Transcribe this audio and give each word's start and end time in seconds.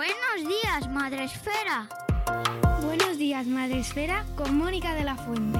Buenos 0.00 0.48
días, 0.48 0.88
Madre 0.88 1.24
Esfera. 1.24 1.86
Buenos 2.82 3.18
días, 3.18 3.46
Madre 3.46 3.80
Esfera, 3.80 4.24
con 4.34 4.56
Mónica 4.56 4.94
de 4.94 5.04
la 5.04 5.14
Fuente. 5.14 5.58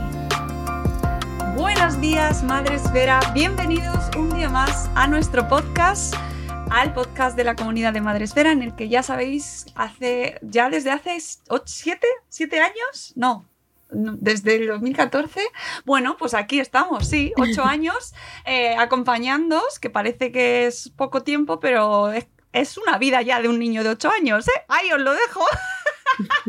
Buenos 1.56 2.00
días, 2.00 2.42
Madre 2.42 2.76
Esfera. 2.76 3.20
Bienvenidos 3.34 4.08
un 4.16 4.34
día 4.34 4.48
más 4.48 4.88
a 4.94 5.06
nuestro 5.08 5.46
podcast, 5.46 6.14
al 6.70 6.94
podcast 6.94 7.36
de 7.36 7.44
la 7.44 7.54
comunidad 7.54 7.92
de 7.92 8.00
Madre 8.00 8.24
Esfera, 8.24 8.50
en 8.50 8.62
el 8.62 8.74
que 8.74 8.88
ya 8.88 9.02
sabéis, 9.02 9.66
hace 9.74 10.38
ya 10.40 10.70
desde 10.70 10.90
hace 10.90 11.18
7, 11.20 12.06
7 12.30 12.60
años, 12.60 13.12
no, 13.16 13.44
no, 13.90 14.16
desde 14.18 14.56
el 14.56 14.68
2014. 14.68 15.38
Bueno, 15.84 16.16
pues 16.16 16.32
aquí 16.32 16.60
estamos, 16.60 17.06
sí, 17.06 17.34
ocho 17.36 17.62
años 17.66 18.14
eh, 18.46 18.74
acompañándoos, 18.74 19.78
que 19.78 19.90
parece 19.90 20.32
que 20.32 20.66
es 20.66 20.88
poco 20.96 21.24
tiempo, 21.24 21.60
pero 21.60 22.10
es, 22.10 22.26
es 22.52 22.76
una 22.76 22.98
vida 22.98 23.22
ya 23.22 23.40
de 23.40 23.48
un 23.48 23.58
niño 23.58 23.82
de 23.84 23.90
ocho 23.90 24.10
años, 24.10 24.48
¿eh? 24.48 24.64
Ahí 24.68 24.90
os 24.92 25.00
lo 25.00 25.12
dejo. 25.12 25.44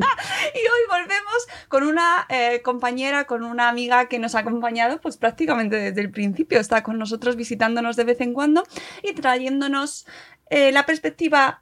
y 0.55 0.57
hoy 0.57 0.81
volvemos 0.89 1.47
con 1.67 1.83
una 1.83 2.25
eh, 2.29 2.61
compañera, 2.63 3.25
con 3.25 3.43
una 3.43 3.69
amiga 3.69 4.07
que 4.07 4.19
nos 4.19 4.35
ha 4.35 4.39
acompañado 4.39 4.99
pues 4.99 5.17
prácticamente 5.17 5.75
desde 5.75 6.01
el 6.01 6.11
principio. 6.11 6.59
Está 6.59 6.83
con 6.83 6.97
nosotros 6.97 7.35
visitándonos 7.35 7.95
de 7.95 8.03
vez 8.03 8.21
en 8.21 8.33
cuando 8.33 8.63
y 9.03 9.13
trayéndonos 9.13 10.07
eh, 10.49 10.71
la 10.71 10.85
perspectiva 10.85 11.61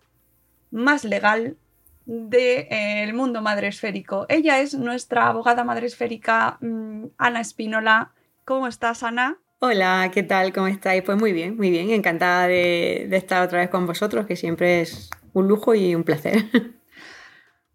más 0.72 1.04
legal 1.04 1.58
del 2.06 3.14
mundo 3.14 3.42
madresférico. 3.42 4.26
Ella 4.30 4.60
es 4.62 4.74
nuestra 4.74 5.28
abogada 5.28 5.64
madresférica, 5.64 6.58
mm, 6.62 7.06
Ana 7.18 7.42
Espínola. 7.42 8.14
¿Cómo 8.46 8.68
estás, 8.68 9.04
Ana? 9.04 9.38
Hola, 9.62 10.10
¿qué 10.14 10.24
tal? 10.24 10.54
¿Cómo 10.54 10.68
estáis? 10.68 11.04
Pues 11.04 11.18
muy 11.18 11.34
bien, 11.34 11.58
muy 11.58 11.70
bien. 11.70 11.90
Encantada 11.92 12.48
de, 12.48 13.10
estar 13.12 13.44
otra 13.46 13.60
vez 13.60 13.70
con 13.70 13.86
vosotros, 13.86 14.26
que 14.26 14.38
siempre 14.38 14.80
es 14.80 15.10
un 15.34 15.50
lujo 15.50 15.76
y 15.76 15.96
un 15.96 16.06
placer. 16.06 16.46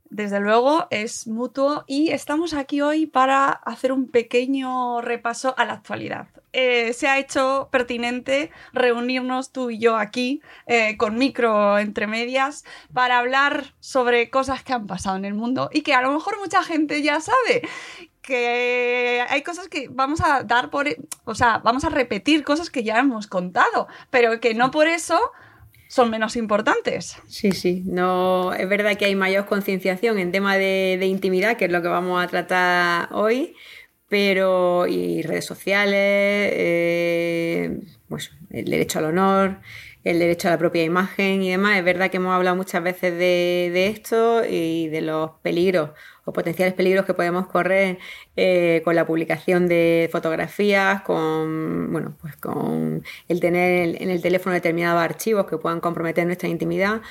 desde 0.09 0.41
luego 0.41 0.87
es 0.91 1.27
mutuo 1.27 1.85
y 1.87 2.11
estamos 2.11 2.55
aquí 2.55 2.81
hoy 2.81 3.07
para 3.07 3.51
hacer 3.51 3.93
un 3.93 4.09
pequeño 4.09 5.03
repaso 5.03 5.55
a 5.59 5.67
la 5.67 5.75
actualidad. 5.75 6.29
Eh, 6.55 6.95
se 6.95 7.09
ha 7.09 7.19
hecho 7.19 7.69
pertinente 7.71 8.51
reunirnos 8.73 9.51
tú 9.53 9.71
y 9.71 9.79
yo 9.79 9.97
aquí 9.97 10.41
eh, 10.67 10.97
con 10.97 11.19
micro 11.19 11.79
entre 11.79 12.07
medias 12.07 12.65
para 12.95 13.19
hablar 13.19 13.75
sobre 13.81 14.31
cosas 14.31 14.63
que 14.63 14.73
han 14.73 14.87
pasado 14.87 15.17
en 15.17 15.25
el 15.25 15.35
mundo 15.35 15.69
y 15.73 15.83
que 15.83 15.93
a 15.95 16.01
lo 16.01 16.13
mejor 16.13 16.39
mucha 16.39 16.63
gente 16.63 17.03
ya 17.03 17.21
sabe 17.21 17.63
que 18.25 19.23
hay 19.29 19.43
cosas 19.43 19.69
que 19.69 19.89
vamos 19.89 20.21
a 20.21 20.43
dar 20.43 20.71
por, 20.71 20.87
o 21.25 21.35
sea, 21.35 21.59
vamos 21.59 21.85
a 21.85 21.91
repetir 21.91 22.43
cosas 22.43 22.71
que 22.71 22.83
ya 22.83 22.99
hemos 22.99 23.27
contado, 23.27 23.87
pero 24.11 24.41
que 24.41 24.55
no 24.55 24.71
por 24.71 24.89
eso 24.89 25.19
son 25.89 26.11
menos 26.11 26.37
importantes. 26.37 27.17
Sí, 27.29 27.53
sí, 27.53 27.83
no 27.85 28.53
es 28.55 28.69
verdad 28.69 28.97
que 28.97 29.05
hay 29.05 29.15
mayor 29.15 29.47
concienciación 29.47 30.19
en 30.19 30.33
tema 30.33 30.57
de, 30.57 30.99
intimidad, 31.07 31.57
que 31.57 31.67
es 31.67 31.71
lo 31.71 31.83
que 31.83 31.89
vamos 31.89 32.23
a 32.23 32.27
tratar 32.27 33.09
hoy, 33.13 33.55
pero 34.09 34.87
y 34.87 35.23
redes 35.23 35.45
sociales, 35.45 36.51
eh, 36.55 37.81
pues 38.09 38.33
el 38.51 38.65
derecho 38.65 39.01
al 39.01 39.07
honor, 39.07 39.61
el 40.03 40.19
derecho 40.19 40.49
a 40.49 40.53
la 40.53 40.59
propia 40.59 40.83
imagen 40.83 41.43
y 41.43 41.51
demás. 41.51 41.79
Es 41.79 41.85
verdad 41.85 42.11
que 42.11 42.17
hemos 42.17 42.35
hablado 42.35 42.57
muchas 42.57 42.83
veces 42.83 43.17
de 43.17 43.87
esto 43.87 44.45
y 44.45 44.89
de 44.89 45.03
los 45.03 45.33
peligros 45.43 45.91
o 46.25 46.33
potenciales 46.33 46.75
peligros 46.75 47.05
que 47.05 47.15
podemos 47.15 47.47
correr 47.47 47.99
eh, 48.37 48.81
con 48.85 48.95
la 48.95 49.07
publicación 49.07 49.69
de 49.69 50.09
fotografías, 50.11 51.03
con 51.03 51.93
bueno, 51.93 52.17
pues 52.21 52.37
con 52.37 53.03
el 53.29 53.41
tener 53.41 54.03
en 54.03 54.11
el 54.11 54.23
teléfono 54.23 54.55
determinados 54.55 55.03
archivos 55.03 55.47
que 55.47 55.59
puedan 55.59 55.81
comprometer 55.81 56.27
nuestra 56.27 56.49
intimidad. 56.49 57.03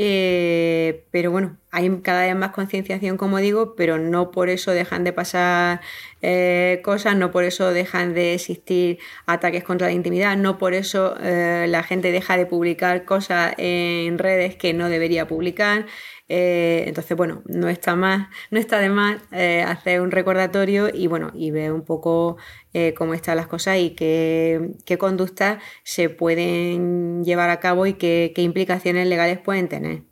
Eh, 0.00 1.06
pero 1.10 1.32
bueno, 1.32 1.56
hay 1.72 1.90
cada 2.02 2.24
vez 2.24 2.36
más 2.36 2.52
concienciación, 2.52 3.16
como 3.16 3.38
digo, 3.38 3.74
pero 3.74 3.98
no 3.98 4.30
por 4.30 4.48
eso 4.48 4.70
dejan 4.70 5.02
de 5.02 5.12
pasar 5.12 5.80
eh, 6.22 6.80
cosas, 6.84 7.16
no 7.16 7.32
por 7.32 7.42
eso 7.42 7.72
dejan 7.72 8.14
de 8.14 8.34
existir 8.34 8.98
ataques 9.26 9.64
contra 9.64 9.88
la 9.88 9.94
intimidad, 9.94 10.36
no 10.36 10.56
por 10.56 10.74
eso 10.74 11.16
la 11.20 11.82
gente 11.82 12.12
deja 12.12 12.36
de 12.36 12.46
publicar 12.46 13.04
cosas 13.06 13.54
en 13.58 14.18
redes 14.18 14.54
que 14.54 14.72
no 14.72 14.88
debería 14.88 15.26
publicar. 15.26 15.86
Eh, 16.28 16.84
entonces, 16.86 17.16
bueno, 17.16 17.42
no 17.46 17.68
está 17.68 17.96
más, 17.96 18.28
no 18.50 18.58
está 18.58 18.78
de 18.80 18.90
más 18.90 19.20
eh, 19.32 19.62
hacer 19.62 20.02
un 20.02 20.10
recordatorio 20.10 20.90
y 20.92 21.06
bueno, 21.06 21.30
y 21.34 21.50
ver 21.50 21.72
un 21.72 21.82
poco 21.82 22.36
eh, 22.74 22.92
cómo 22.94 23.14
están 23.14 23.36
las 23.36 23.46
cosas 23.46 23.78
y 23.78 23.90
qué, 23.90 24.72
qué, 24.84 24.98
conductas 24.98 25.62
se 25.84 26.10
pueden 26.10 27.24
llevar 27.24 27.48
a 27.48 27.60
cabo 27.60 27.86
y 27.86 27.94
qué, 27.94 28.32
qué 28.34 28.42
implicaciones 28.42 29.08
legales 29.08 29.38
pueden 29.38 29.68
tener. 29.68 30.02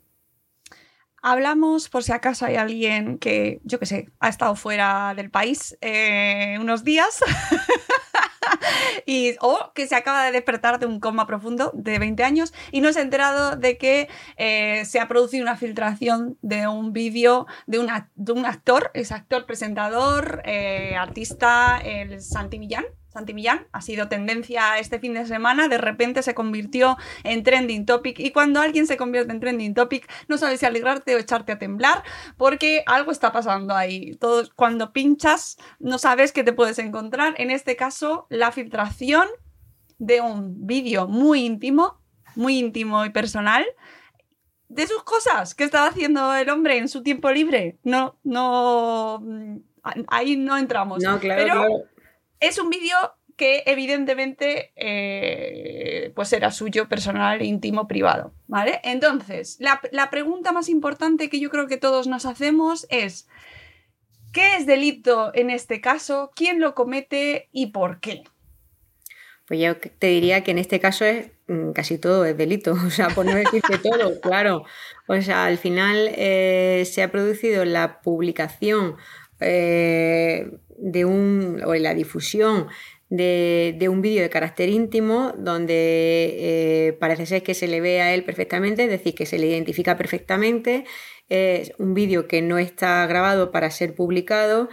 Hablamos 1.21 1.91
por 1.91 2.03
si 2.03 2.13
acaso 2.13 2.47
hay 2.47 2.57
alguien 2.57 3.19
que, 3.19 3.61
yo 3.65 3.79
qué 3.79 3.87
sé, 3.87 4.09
ha 4.21 4.29
estado 4.29 4.55
fuera 4.55 5.13
del 5.15 5.31
país 5.31 5.77
unos 6.61 6.85
días 6.85 7.21
o 9.41 9.73
que 9.75 9.87
se 9.87 9.95
acaba 9.95 10.25
de 10.25 10.33
despertar 10.33 10.79
de 10.79 10.87
un 10.87 11.01
coma 11.01 11.27
profundo 11.27 11.71
de 11.75 11.99
20 11.99 12.25
años 12.25 12.53
y 12.73 12.81
no 12.81 12.93
se 12.93 13.01
ha 13.01 13.03
enterado 13.03 13.57
de 13.57 13.79
que 13.79 14.09
eh, 14.37 14.85
se 14.85 15.01
ha 15.01 15.09
producido 15.09 15.43
una 15.43 15.57
filtración 15.57 16.39
de 16.43 16.69
un 16.69 16.93
vídeo 16.93 17.47
de 17.67 17.79
un 17.79 18.47
actor, 18.47 18.91
es 18.95 19.13
actor, 19.13 19.47
presentador, 19.47 20.43
eh, 20.45 20.95
artista, 20.97 21.79
el 21.79 22.21
Santi 22.21 22.59
Millán, 22.59 22.85
Santi 23.17 23.33
Millán 23.33 23.67
ha 23.73 23.81
sido 23.81 24.09
tendencia 24.09 24.79
este 24.79 24.99
fin 24.99 25.15
de 25.15 25.25
semana, 25.25 25.69
de 25.69 25.79
repente 25.79 26.23
se 26.23 26.35
convirtió 26.35 26.99
en 27.25 27.43
trending 27.45 27.87
topic 27.87 28.21
y 28.21 28.31
cuando 28.31 28.61
alguien 28.61 28.87
se 28.87 28.99
convierte 28.99 29.33
en 29.33 29.41
trending 29.41 29.73
topic 29.73 30.07
no 30.29 30.37
sabes 30.37 30.61
si 30.61 30.67
alegrarte 30.67 31.15
o 31.15 31.19
echarte 31.19 31.53
a 31.53 31.59
temblar 31.59 32.03
porque 32.37 32.83
algo 32.85 33.11
está 33.13 33.33
pasando 33.33 33.75
ahí. 33.75 34.17
Todo, 34.17 34.45
cuando 34.55 34.93
pinchas 34.93 35.57
no 35.79 35.97
sabes 35.97 36.31
qué 36.31 36.45
te 36.45 36.53
puedes 36.53 36.79
encontrar. 36.79 37.33
En 37.39 37.51
este 37.51 37.75
caso, 37.75 38.27
la 38.29 38.53
filtración 38.53 39.27
de 39.99 40.21
un 40.21 40.67
vídeo 40.67 41.09
muy 41.09 41.47
íntimo, 41.47 42.03
muy 42.35 42.59
íntimo 42.59 43.03
y 43.07 43.11
personal 43.11 43.65
de 44.69 44.87
sus 44.87 45.03
cosas 45.05 45.55
que 45.55 45.65
estaba 45.65 45.87
haciendo 45.87 46.35
el 46.35 46.51
hombre 46.51 46.77
en 46.77 46.91
su 46.91 47.03
tiempo 47.03 47.31
libre. 47.31 47.79
No, 47.83 48.19
no, 48.25 49.25
ahí 50.09 50.37
no 50.37 50.59
entramos. 50.59 51.03
No, 51.03 51.19
claro, 51.19 51.43
Pero 51.43 51.55
claro 51.55 51.96
es 52.41 52.59
un 52.59 52.71
vídeo 52.71 52.97
que 53.37 53.63
evidentemente 53.67 54.73
eh, 54.77 56.11
pues 56.15 56.33
era 56.33 56.51
suyo, 56.51 56.89
personal, 56.89 57.43
íntimo, 57.43 57.87
privado. 57.87 58.33
¿Vale? 58.47 58.81
Entonces, 58.83 59.57
la, 59.61 59.81
la 59.93 60.11
pregunta 60.11 60.53
más 60.53 60.69
importante 60.69 61.29
que 61.29 61.41
yo 61.41 61.51
creo 61.51 61.67
que 61.67 61.77
todos 61.77 62.07
nos 62.07 62.25
hacemos 62.25 62.87
es, 62.89 63.29
¿qué 64.33 64.57
es 64.57 64.67
delito 64.67 65.33
en 65.35 65.51
este 65.51 65.81
caso? 65.81 66.31
¿Quién 66.35 66.61
lo 66.61 66.75
comete 66.75 67.49
y 67.53 67.67
por 67.67 68.01
qué? 68.01 68.25
Pues 69.47 69.61
yo 69.61 69.77
te 69.77 70.09
diría 70.09 70.43
que 70.43 70.51
en 70.51 70.59
este 70.59 70.81
caso 70.81 71.05
es 71.05 71.31
mm, 71.47 71.71
casi 71.71 71.99
todo 71.99 72.25
es 72.25 72.37
delito, 72.37 72.73
o 72.87 72.91
sea, 72.91 73.09
por 73.09 73.27
no 73.27 73.35
decirte 73.35 73.79
todo, 73.79 74.21
claro. 74.23 74.65
O 75.07 75.21
sea, 75.21 75.45
al 75.45 75.59
final 75.59 76.11
eh, 76.17 76.85
se 76.91 77.03
ha 77.03 77.13
producido 77.13 77.65
la 77.65 78.01
publicación 78.01 78.97
eh, 79.41 80.51
de 80.79 81.05
un, 81.05 81.61
o 81.65 81.75
la 81.75 81.95
difusión 81.95 82.69
de, 83.09 83.87
un 83.89 84.03
vídeo 84.03 84.23
de 84.23 84.31
carácter 84.31 84.69
íntimo 84.69 85.33
donde 85.39 86.37
eh, 86.39 86.93
parece 86.99 87.27
ser 87.27 87.43
que 87.43 87.55
se 87.55 87.69
le 87.69 87.81
ve 87.81 88.01
a 88.01 88.15
él 88.15 88.25
perfectamente, 88.25 88.85
es 88.85 88.91
decir, 88.91 89.15
que 89.15 89.27
se 89.27 89.39
le 89.39 89.47
identifica 89.47 89.97
perfectamente. 89.97 90.85
Es 91.29 91.73
un 91.79 91.95
vídeo 91.95 92.29
que 92.29 92.41
no 92.41 92.59
está 92.59 93.05
grabado 93.07 93.51
para 93.51 93.71
ser 93.71 93.95
publicado 93.95 94.69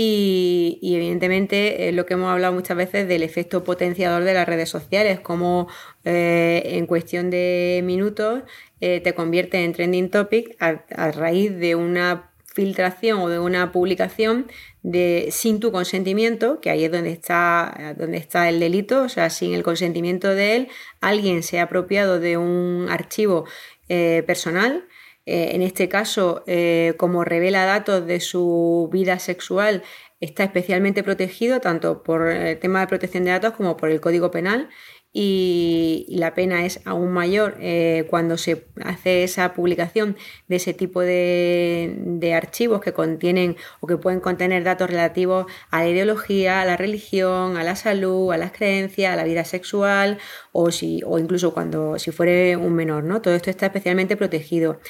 y, 0.00 0.78
evidentemente 0.80 1.90
lo 1.90 2.06
que 2.06 2.14
hemos 2.14 2.30
hablado 2.30 2.52
muchas 2.52 2.76
veces 2.76 3.08
del 3.08 3.24
efecto 3.24 3.64
potenciador 3.64 4.22
de 4.22 4.32
las 4.32 4.46
redes 4.46 4.68
sociales, 4.68 5.18
como 5.18 5.66
eh, 6.04 6.62
en 6.64 6.86
cuestión 6.86 7.30
de 7.30 7.80
minutos 7.84 8.42
eh, 8.80 9.00
te 9.00 9.14
convierte 9.14 9.64
en 9.64 9.72
trending 9.72 10.08
topic 10.08 10.56
a, 10.60 11.10
raíz 11.10 11.56
de 11.58 11.74
una 11.74 12.30
filtración 12.54 13.18
o 13.18 13.28
de 13.28 13.40
una 13.40 13.72
publicación 13.72 14.46
de 14.82 15.28
sin 15.30 15.60
tu 15.60 15.72
consentimiento, 15.72 16.60
que 16.60 16.70
ahí 16.70 16.84
es 16.84 16.92
donde 16.92 17.10
está, 17.10 17.94
donde 17.96 18.18
está 18.18 18.48
el 18.48 18.60
delito, 18.60 19.02
o 19.02 19.08
sea, 19.08 19.30
sin 19.30 19.54
el 19.54 19.62
consentimiento 19.62 20.28
de 20.34 20.56
él, 20.56 20.68
alguien 21.00 21.42
se 21.42 21.60
ha 21.60 21.64
apropiado 21.64 22.20
de 22.20 22.36
un 22.36 22.86
archivo 22.88 23.44
eh, 23.88 24.22
personal 24.26 24.86
eh, 25.30 25.54
en 25.54 25.60
este 25.60 25.90
caso, 25.90 26.42
eh, 26.46 26.94
como 26.96 27.22
revela 27.22 27.66
datos 27.66 28.06
de 28.06 28.18
su 28.18 28.88
vida 28.90 29.18
sexual, 29.18 29.82
está 30.20 30.42
especialmente 30.44 31.02
protegido 31.02 31.60
tanto 31.60 32.02
por 32.02 32.28
el 32.28 32.58
tema 32.58 32.80
de 32.80 32.86
protección 32.86 33.24
de 33.24 33.32
datos 33.32 33.52
como 33.52 33.76
por 33.76 33.90
el 33.90 34.00
Código 34.00 34.30
Penal 34.30 34.70
y, 35.12 36.06
la 36.10 36.34
pena 36.34 36.66
es 36.66 36.80
aún 36.84 37.12
mayor 37.12 37.56
eh, 37.60 38.06
cuando 38.10 38.36
se 38.36 38.66
hace 38.84 39.24
esa 39.24 39.54
publicación 39.54 40.16
de 40.48 40.56
ese 40.56 40.74
tipo 40.74 41.00
de, 41.00 42.32
archivos 42.36 42.80
que 42.80 42.92
contienen 42.92 43.56
o 43.80 43.86
que 43.86 43.96
pueden 43.96 44.20
contener 44.20 44.64
datos 44.64 44.90
relativos 44.90 45.46
a 45.70 45.80
la 45.80 45.88
ideología, 45.88 46.60
a 46.60 46.64
la 46.64 46.76
religión, 46.76 47.56
a 47.56 47.64
la 47.64 47.74
salud, 47.74 48.32
a 48.32 48.36
las 48.36 48.52
creencias, 48.52 49.12
a 49.12 49.16
la 49.16 49.24
vida 49.24 49.44
sexual 49.44 50.18
o, 50.52 50.70
si, 50.70 51.02
o 51.06 51.18
incluso 51.18 51.54
cuando 51.54 51.98
si 51.98 52.10
fuere 52.10 52.56
un 52.56 52.74
menor. 52.74 53.04
¿no? 53.04 53.22
Todo 53.22 53.34
esto 53.34 53.50
está 53.50 53.66
especialmente 53.66 54.16
protegido. 54.16 54.80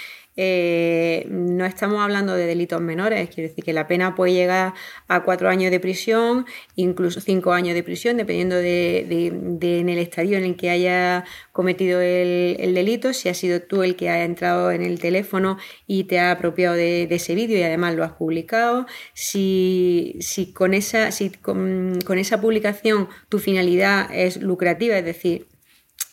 Eh, 0.41 1.27
no 1.31 1.67
estamos 1.67 1.99
hablando 1.99 2.33
de 2.37 2.47
delitos 2.47 2.81
menores, 2.81 3.29
quiere 3.29 3.49
decir 3.49 3.65
que 3.65 3.73
la 3.73 3.89
pena 3.89 4.15
puede 4.15 4.35
llegar 4.35 4.73
a 5.09 5.25
cuatro 5.25 5.49
años 5.49 5.73
de 5.73 5.81
prisión, 5.81 6.47
incluso 6.77 7.21
cinco 7.21 7.51
años 7.51 7.75
de 7.75 7.83
prisión, 7.83 8.17
dependiendo 8.17 8.55
de, 8.55 9.01
en 9.61 9.89
el 9.89 9.99
estadio 9.99 10.39
en 10.39 10.45
el 10.45 10.57
que 10.57 10.71
haya 10.71 11.25
cometido 11.51 12.01
el, 12.01 12.73
delito, 12.73 13.13
si 13.15 13.29
has 13.29 13.37
sido 13.37 13.63
tú 13.63 13.83
el 13.83 13.97
que 13.97 14.11
ha 14.11 14.23
entrado 14.23 14.71
en 14.71 14.83
el 14.83 15.01
teléfono 15.01 15.59
y 15.89 16.05
te 16.05 16.21
ha 16.21 16.31
apropiado 16.31 16.77
de, 16.77 17.09
ese 17.11 17.35
vídeo 17.35 17.59
y 17.59 17.65
además 17.65 17.97
lo 17.97 18.05
has 18.05 18.13
publicado, 18.13 18.87
si, 19.15 20.21
con, 20.55 20.73
esa, 20.73 21.11
si 21.11 21.31
con 21.31 21.99
esa 22.17 22.41
publicación 22.41 23.09
tu 23.29 23.41
finalidad 23.41 24.09
es 24.15 24.41
lucrativa, 24.41 24.97
es 24.97 25.05
decir, 25.05 25.49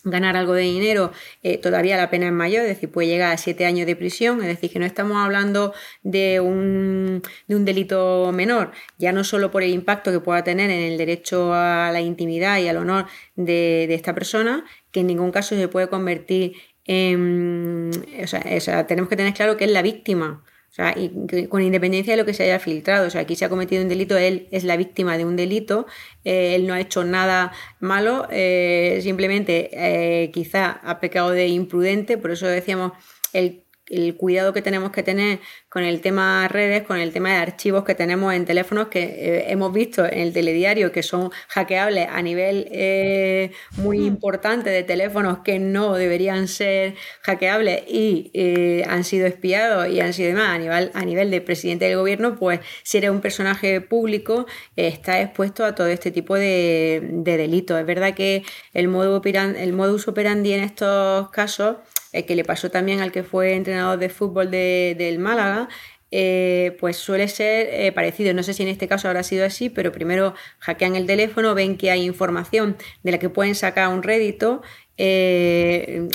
ganar 0.05 0.37
algo 0.37 0.53
de 0.53 0.61
dinero, 0.61 1.11
eh, 1.43 1.57
todavía 1.57 1.97
la 1.97 2.09
pena 2.09 2.27
es 2.27 2.31
mayor, 2.31 2.61
es 2.61 2.69
decir, 2.69 2.91
puede 2.91 3.07
llegar 3.07 3.33
a 3.33 3.37
siete 3.37 3.65
años 3.65 3.87
de 3.87 3.95
prisión, 3.95 4.41
es 4.41 4.47
decir, 4.47 4.71
que 4.71 4.79
no 4.79 4.85
estamos 4.85 5.17
hablando 5.17 5.73
de 6.03 6.39
un, 6.39 7.21
de 7.47 7.55
un 7.55 7.65
delito 7.65 8.31
menor, 8.31 8.71
ya 8.97 9.11
no 9.11 9.23
solo 9.23 9.51
por 9.51 9.63
el 9.63 9.71
impacto 9.71 10.11
que 10.11 10.19
pueda 10.19 10.43
tener 10.43 10.69
en 10.69 10.81
el 10.91 10.97
derecho 10.97 11.53
a 11.53 11.89
la 11.91 12.01
intimidad 12.01 12.59
y 12.59 12.67
al 12.67 12.77
honor 12.77 13.07
de, 13.35 13.93
esta 13.93 14.13
persona, 14.13 14.63
que 14.91 15.01
en 15.01 15.07
ningún 15.07 15.31
caso 15.31 15.55
se 15.55 15.67
puede 15.67 15.89
convertir 15.89 16.53
en... 16.85 17.91
O 18.23 18.27
sea, 18.27 18.43
o 18.55 18.59
sea, 18.59 18.87
tenemos 18.87 19.09
que 19.09 19.15
tener 19.15 19.33
claro 19.33 19.57
que 19.57 19.65
es 19.65 19.71
la 19.71 19.81
víctima 19.81 20.43
o 20.75 20.81
sea, 20.83 20.93
y 20.97 21.47
con 21.47 21.61
independencia 21.61 22.11
de 22.11 22.17
lo 22.17 22.25
que 22.25 22.33
se 22.33 22.43
haya 22.43 22.59
filtrado, 22.59 23.07
o 23.07 23.09
sea, 23.09 23.21
aquí 23.21 23.37
se 23.37 23.45
ha 23.45 23.49
cometido 23.49 23.81
un 23.81 23.87
delito, 23.87 24.17
él 24.17 24.49
es 24.51 24.65
la 24.65 24.75
víctima 24.75 25.17
de 25.17 25.23
un 25.23 25.37
delito, 25.37 25.85
eh, 26.25 26.53
él 26.55 26.67
no 26.67 26.73
ha 26.73 26.81
hecho 26.81 27.05
nada 27.05 27.53
malo, 27.79 28.27
eh, 28.29 28.99
simplemente 29.01 29.69
eh, 29.71 30.31
quizá 30.31 30.81
ha 30.83 30.99
pecado 30.99 31.29
de 31.29 31.47
imprudente, 31.47 32.17
por 32.17 32.31
eso 32.31 32.45
decíamos 32.45 32.91
el 33.31 33.65
el 33.89 34.15
cuidado 34.15 34.53
que 34.53 34.61
tenemos 34.61 34.91
que 34.91 35.03
tener 35.03 35.39
con 35.75 35.83
el 35.83 35.99
tema 35.99 36.47
redes, 36.47 36.83
con 36.83 36.99
el 36.99 37.11
tema 37.11 37.31
de 37.31 37.35
archivos 37.35 37.83
que 37.83 37.95
tenemos 37.95 38.33
en 38.33 38.45
teléfonos 38.45 38.87
que 38.87 39.03
eh, 39.03 39.45
hemos 39.51 39.73
visto 39.73 40.05
en 40.05 40.19
el 40.19 40.31
telediario 40.31 40.93
que 40.93 41.03
son 41.03 41.31
hackeables 41.49 42.07
a 42.09 42.21
nivel 42.21 42.69
eh, 42.71 43.51
muy 43.75 43.99
hmm. 43.99 44.05
importante 44.05 44.69
de 44.69 44.83
teléfonos 44.83 45.39
que 45.39 45.59
no 45.59 45.95
deberían 45.95 46.47
ser 46.47 46.95
hackeables 47.23 47.83
y 47.89 48.31
eh, 48.33 48.85
han 48.87 49.03
sido 49.03 49.27
espiados 49.27 49.89
y 49.89 49.99
han 49.99 50.13
sido 50.13 50.29
demás 50.29 50.47
a 50.47 50.57
nivel, 50.59 50.91
a 50.93 51.03
nivel 51.03 51.29
de 51.29 51.41
presidente 51.41 51.83
del 51.83 51.97
gobierno, 51.97 52.37
pues 52.37 52.61
si 52.83 52.99
eres 52.99 53.09
un 53.09 53.19
personaje 53.19 53.81
público 53.81 54.45
está 54.77 55.19
expuesto 55.19 55.65
a 55.65 55.75
todo 55.75 55.87
este 55.87 56.09
tipo 56.09 56.35
de, 56.35 57.01
delitos. 57.25 57.77
Es 57.77 57.85
verdad 57.85 58.13
que 58.13 58.43
el, 58.73 58.87
modo 58.87 59.21
el 59.25 59.73
modus 59.73 60.07
operandi 60.07 60.53
en 60.53 60.63
estos 60.63 61.29
casos 61.31 61.75
que 62.23 62.35
le 62.35 62.45
pasó 62.45 62.71
también 62.71 63.01
al 63.01 63.11
que 63.11 63.23
fue 63.23 63.55
entrenador 63.55 63.99
de 63.99 64.07
fútbol 64.07 64.49
del 64.49 65.19
Málaga, 65.19 65.64
eh, 66.11 66.77
pues 66.79 66.97
suele 66.97 67.27
ser 67.27 67.67
eh, 67.71 67.91
parecido. 67.91 68.33
No 68.33 68.43
sé 68.43 68.53
si 68.53 68.63
en 68.63 68.69
este 68.69 68.87
caso 68.87 69.07
habrá 69.07 69.23
sido 69.23 69.45
así, 69.45 69.69
pero 69.69 69.91
primero 69.91 70.33
hackean 70.59 70.95
el 70.95 71.05
teléfono, 71.07 71.55
ven 71.55 71.77
que 71.77 71.91
hay 71.91 72.03
información 72.03 72.77
de 73.03 73.11
la 73.11 73.19
que 73.19 73.29
pueden 73.29 73.55
sacar 73.55 73.89
un 73.89 74.03
rédito. 74.03 74.61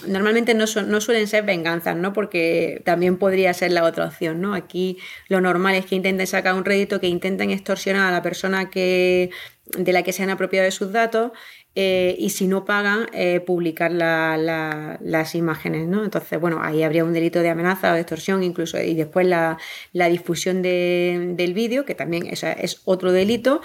normalmente 0.07 0.55
no, 0.55 0.65
no, 0.87 1.01
suelen 1.01 1.27
ser 1.27 1.45
venganzas, 1.45 1.97
¿no? 1.97 2.13
Porque 2.13 2.83
también 2.85 3.19
podría 3.19 3.53
ser 3.53 3.73
la 3.73 3.85
otra 3.85 4.07
opción, 4.07 4.41
¿no? 4.41 4.55
Aquí 4.55 4.99
lo 5.29 5.41
normal 5.41 5.75
es 5.75 5.87
que 5.87 5.97
intenten 5.97 6.27
sacar 6.27 6.55
un 6.55 6.65
rédito, 6.65 7.01
que 7.01 7.09
intenten 7.09 7.51
extorsionar 7.51 8.09
a 8.09 8.13
la 8.13 8.23
persona 8.23 8.71
que, 8.71 9.31
de 9.77 9.93
la 9.93 10.03
que 10.03 10.13
se 10.13 10.23
han 10.23 10.31
apropiado 10.31 10.65
de 10.65 10.71
sus 10.71 10.93
datos 10.93 11.33
eh, 11.77 12.17
y 12.19 12.31
si 12.31 12.49
no 12.49 12.65
pagan, 12.65 13.07
eh, 13.13 13.41
publicar 13.41 13.93
las 13.93 15.35
imágenes, 15.35 15.87
¿no? 15.87 16.05
Entonces, 16.05 16.41
bueno, 16.41 16.61
ahí 16.63 16.83
habría 16.83 17.05
un 17.05 17.13
delito 17.13 17.41
de 17.41 17.49
amenaza 17.49 17.93
o 17.93 17.95
de 17.95 18.01
extorsión 18.01 18.43
incluso, 18.43 18.81
y 18.81 18.95
después 18.95 19.27
la, 19.27 19.59
difusión 19.93 20.63
del 20.63 21.55
vídeo, 21.55 21.85
que 21.85 21.95
también 21.95 22.27
es, 22.27 22.43
es 22.43 22.83
otro 22.85 23.13
delito. 23.13 23.61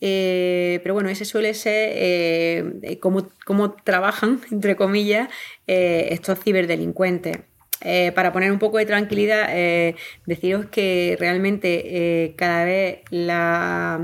Eh, 0.00 0.78
pero 0.84 0.94
bueno, 0.94 1.08
ese 1.08 1.24
suele 1.24 1.54
ser 1.54 2.98
cómo, 3.00 3.28
cómo, 3.44 3.72
trabajan, 3.72 4.40
entre 4.52 4.76
comillas, 4.76 5.28
estos 5.66 6.38
ciberdelincuentes. 6.38 7.38
Eh, 7.82 8.10
para 8.14 8.32
poner 8.32 8.50
un 8.50 8.58
poco 8.58 8.78
de 8.78 8.86
tranquilidad, 8.86 9.46
eh, 9.50 9.94
deciros 10.26 10.66
que 10.66 11.16
realmente 11.20 12.24
eh, 12.24 12.34
cada 12.36 12.64
vez 12.64 13.00
la, 13.10 14.00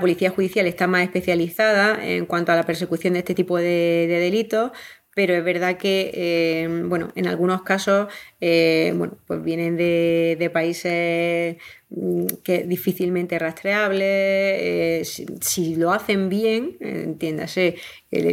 policía 0.00 0.30
judicial 0.30 0.66
está 0.66 0.88
más 0.88 1.02
especializada 1.02 2.04
en 2.04 2.26
cuanto 2.26 2.50
a 2.52 2.56
la 2.56 2.64
persecución 2.64 3.12
de 3.12 3.20
este 3.20 3.34
tipo 3.34 3.58
de, 3.58 4.06
delitos, 4.08 4.72
pero 5.16 5.34
es 5.34 5.42
verdad 5.42 5.78
que, 5.78 6.68
bueno, 6.84 7.10
en 7.14 7.26
algunos 7.26 7.62
casos, 7.62 8.08
bueno, 8.38 9.16
pues 9.26 9.42
vienen 9.42 9.76
de, 9.76 10.50
países 10.52 11.56
Mm, 11.88 12.26
que 12.42 12.64
difícilmente 12.64 13.38
rastreable, 13.38 15.00
eh, 15.00 15.04
si, 15.04 15.76
lo 15.76 15.92
hacen 15.92 16.28
bien, 16.28 16.76
entiéndase, 16.80 17.76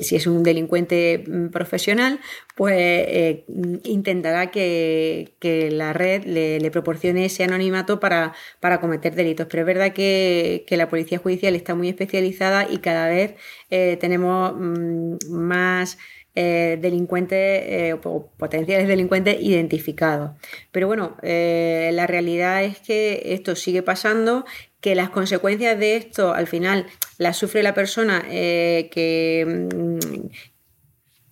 si 0.02 0.16
es 0.16 0.26
un 0.26 0.42
delincuente 0.42 1.24
mm, 1.28 1.50
profesional, 1.50 2.20
pues 2.56 2.76
eh, 2.80 3.46
intentará 3.84 4.50
que, 4.50 5.36
la 5.72 5.94
red 5.94 6.24
le, 6.26 6.72
proporcione 6.72 7.26
ese 7.26 7.44
anonimato 7.44 8.00
para, 8.00 8.34
para, 8.60 8.80
cometer 8.82 9.14
delitos. 9.14 9.46
Pero 9.48 9.62
es 9.62 9.68
verdad 9.68 9.94
que, 9.94 10.66
la 10.72 10.90
policía 10.90 11.20
judicial 11.20 11.56
está 11.56 11.76
muy 11.76 11.90
especializada 11.90 12.68
y 12.68 12.80
cada 12.80 13.08
vez 13.08 13.36
eh, 13.70 13.98
tenemos 14.02 14.54
mm, 14.56 15.18
más 15.30 16.00
eh, 16.36 16.80
delincuentes 16.82 17.38
eh, 17.38 17.96
o 18.04 18.32
potenciales 18.38 18.88
delincuentes 18.88 19.38
identificados. 19.40 20.32
Pero 20.72 20.88
bueno, 20.88 21.16
eh, 21.22 21.92
la 21.94 22.08
realidad 22.08 22.64
es 22.64 22.80
que 22.80 23.22
esto 23.36 23.56
sigue 23.56 23.84
pasando, 23.84 24.44
que 24.82 24.96
las 24.96 25.12
consecuencias 25.12 25.78
de 25.78 25.96
esto 25.96 26.34
al 26.34 26.48
final 26.48 26.88
las 27.20 27.38
sufre 27.38 27.62
la 27.62 27.76
persona 27.76 28.26
que, 28.28 29.46
mm, 29.46 30.28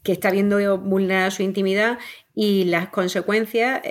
que 0.04 0.12
está 0.12 0.30
viendo 0.30 0.78
vulnerada 0.78 1.32
su 1.32 1.42
intimidad 1.42 1.98
y 2.36 2.66
las 2.66 2.90
consecuencias 2.90 3.82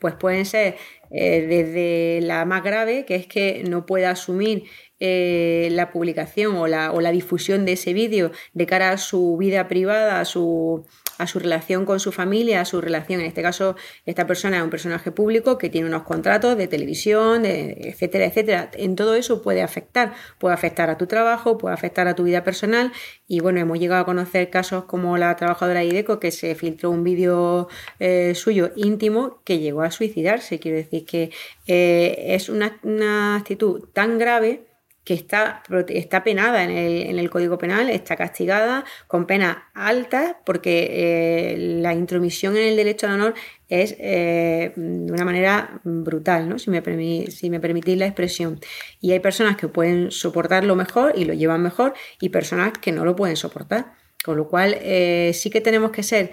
pues 0.00 0.14
pueden 0.16 0.44
ser 0.44 0.76
eh, 1.16 1.46
desde 1.46 2.26
la 2.26 2.44
más 2.44 2.64
grave, 2.64 3.04
que 3.04 3.14
es 3.14 3.26
que 3.28 3.62
no 3.68 3.86
pueda 3.86 4.10
asumir 4.10 4.64
eh, 4.98 5.68
la 5.70 5.92
publicación 5.92 6.56
o 6.56 6.66
la, 6.66 6.90
o 6.90 7.00
la 7.00 7.12
difusión 7.12 7.64
de 7.64 7.72
ese 7.72 7.92
vídeo 7.92 8.32
de 8.52 8.66
cara 8.66 8.90
a 8.90 8.98
su 8.98 9.36
vida 9.36 9.68
privada, 9.68 10.18
a 10.18 10.24
su, 10.24 10.84
a 11.18 11.26
su 11.26 11.38
relación 11.38 11.84
con 11.84 12.00
su 12.00 12.12
familia, 12.12 12.60
a 12.60 12.64
su 12.64 12.80
relación, 12.80 13.20
en 13.20 13.26
este 13.26 13.42
caso, 13.42 13.76
esta 14.06 14.26
persona 14.26 14.58
es 14.58 14.62
un 14.62 14.70
personaje 14.70 15.10
público 15.10 15.58
que 15.58 15.70
tiene 15.70 15.86
unos 15.86 16.02
contratos 16.02 16.56
de 16.56 16.68
televisión, 16.68 17.44
etcétera, 17.44 18.26
etcétera. 18.26 18.70
En 18.74 18.96
todo 18.96 19.14
eso 19.14 19.42
puede 19.42 19.62
afectar, 19.62 20.14
puede 20.38 20.54
afectar 20.54 20.90
a 20.90 20.98
tu 20.98 21.06
trabajo, 21.06 21.58
puede 21.58 21.74
afectar 21.74 22.08
a 22.08 22.14
tu 22.14 22.24
vida 22.24 22.44
personal 22.44 22.92
y 23.26 23.40
bueno, 23.40 23.60
hemos 23.60 23.78
llegado 23.78 24.02
a 24.02 24.06
conocer 24.06 24.50
casos 24.50 24.84
como 24.84 25.16
la 25.18 25.34
trabajadora 25.36 25.80
de 25.80 25.86
IDECO 25.86 26.20
que 26.20 26.30
se 26.30 26.54
filtró 26.54 26.90
un 26.90 27.04
vídeo 27.04 27.68
eh, 27.98 28.34
suyo 28.34 28.72
íntimo 28.76 29.40
que 29.44 29.58
llegó 29.58 29.82
a 29.82 29.90
suicidarse. 29.90 30.58
Quiero 30.58 30.76
decir 30.76 31.04
que 31.06 31.30
eh, 31.66 32.34
es 32.34 32.48
una 32.48 33.36
actitud 33.36 33.88
tan 33.92 34.18
grave 34.18 34.73
que 35.04 35.12
está, 35.12 35.62
está 35.88 36.24
penada 36.24 36.64
en 36.64 36.70
el, 37.18 37.30
Código 37.30 37.58
Penal, 37.58 37.90
está 37.90 38.16
castigada 38.16 38.84
con 39.06 39.26
penas 39.26 39.58
altas 39.74 40.36
porque 40.46 40.88
eh, 40.90 41.56
la 41.58 41.92
intromisión 41.92 42.56
en 42.56 42.64
el 42.68 42.76
derecho 42.76 43.06
al 43.06 43.14
honor 43.14 43.34
es 43.68 43.96
eh, 43.98 44.72
de 44.74 45.12
una 45.12 45.24
manera 45.24 45.80
brutal, 45.84 46.48
¿no? 46.48 46.58
si, 46.58 46.70
me 46.70 46.82
si 47.30 47.50
me 47.50 47.60
permitís 47.60 47.98
la 47.98 48.06
expresión. 48.06 48.60
Y 49.00 49.12
hay 49.12 49.20
personas 49.20 49.56
que 49.56 49.68
pueden 49.68 50.10
soportarlo 50.10 50.74
mejor 50.74 51.12
y 51.16 51.26
lo 51.26 51.34
llevan 51.34 51.62
mejor 51.62 51.92
y 52.18 52.30
personas 52.30 52.72
que 52.80 52.90
no 52.90 53.04
lo 53.04 53.14
pueden 53.14 53.36
soportar. 53.36 53.92
Con 54.24 54.38
lo 54.38 54.48
cual 54.48 54.78
eh, 54.80 55.32
sí 55.34 55.50
que 55.50 55.60
tenemos 55.60 55.90
que 55.90 56.02
ser 56.02 56.32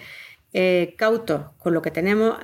cautos 0.98 1.44
con 1.60 1.74
lo 1.74 1.82
que 1.82 1.92
tenemos, 1.92 2.38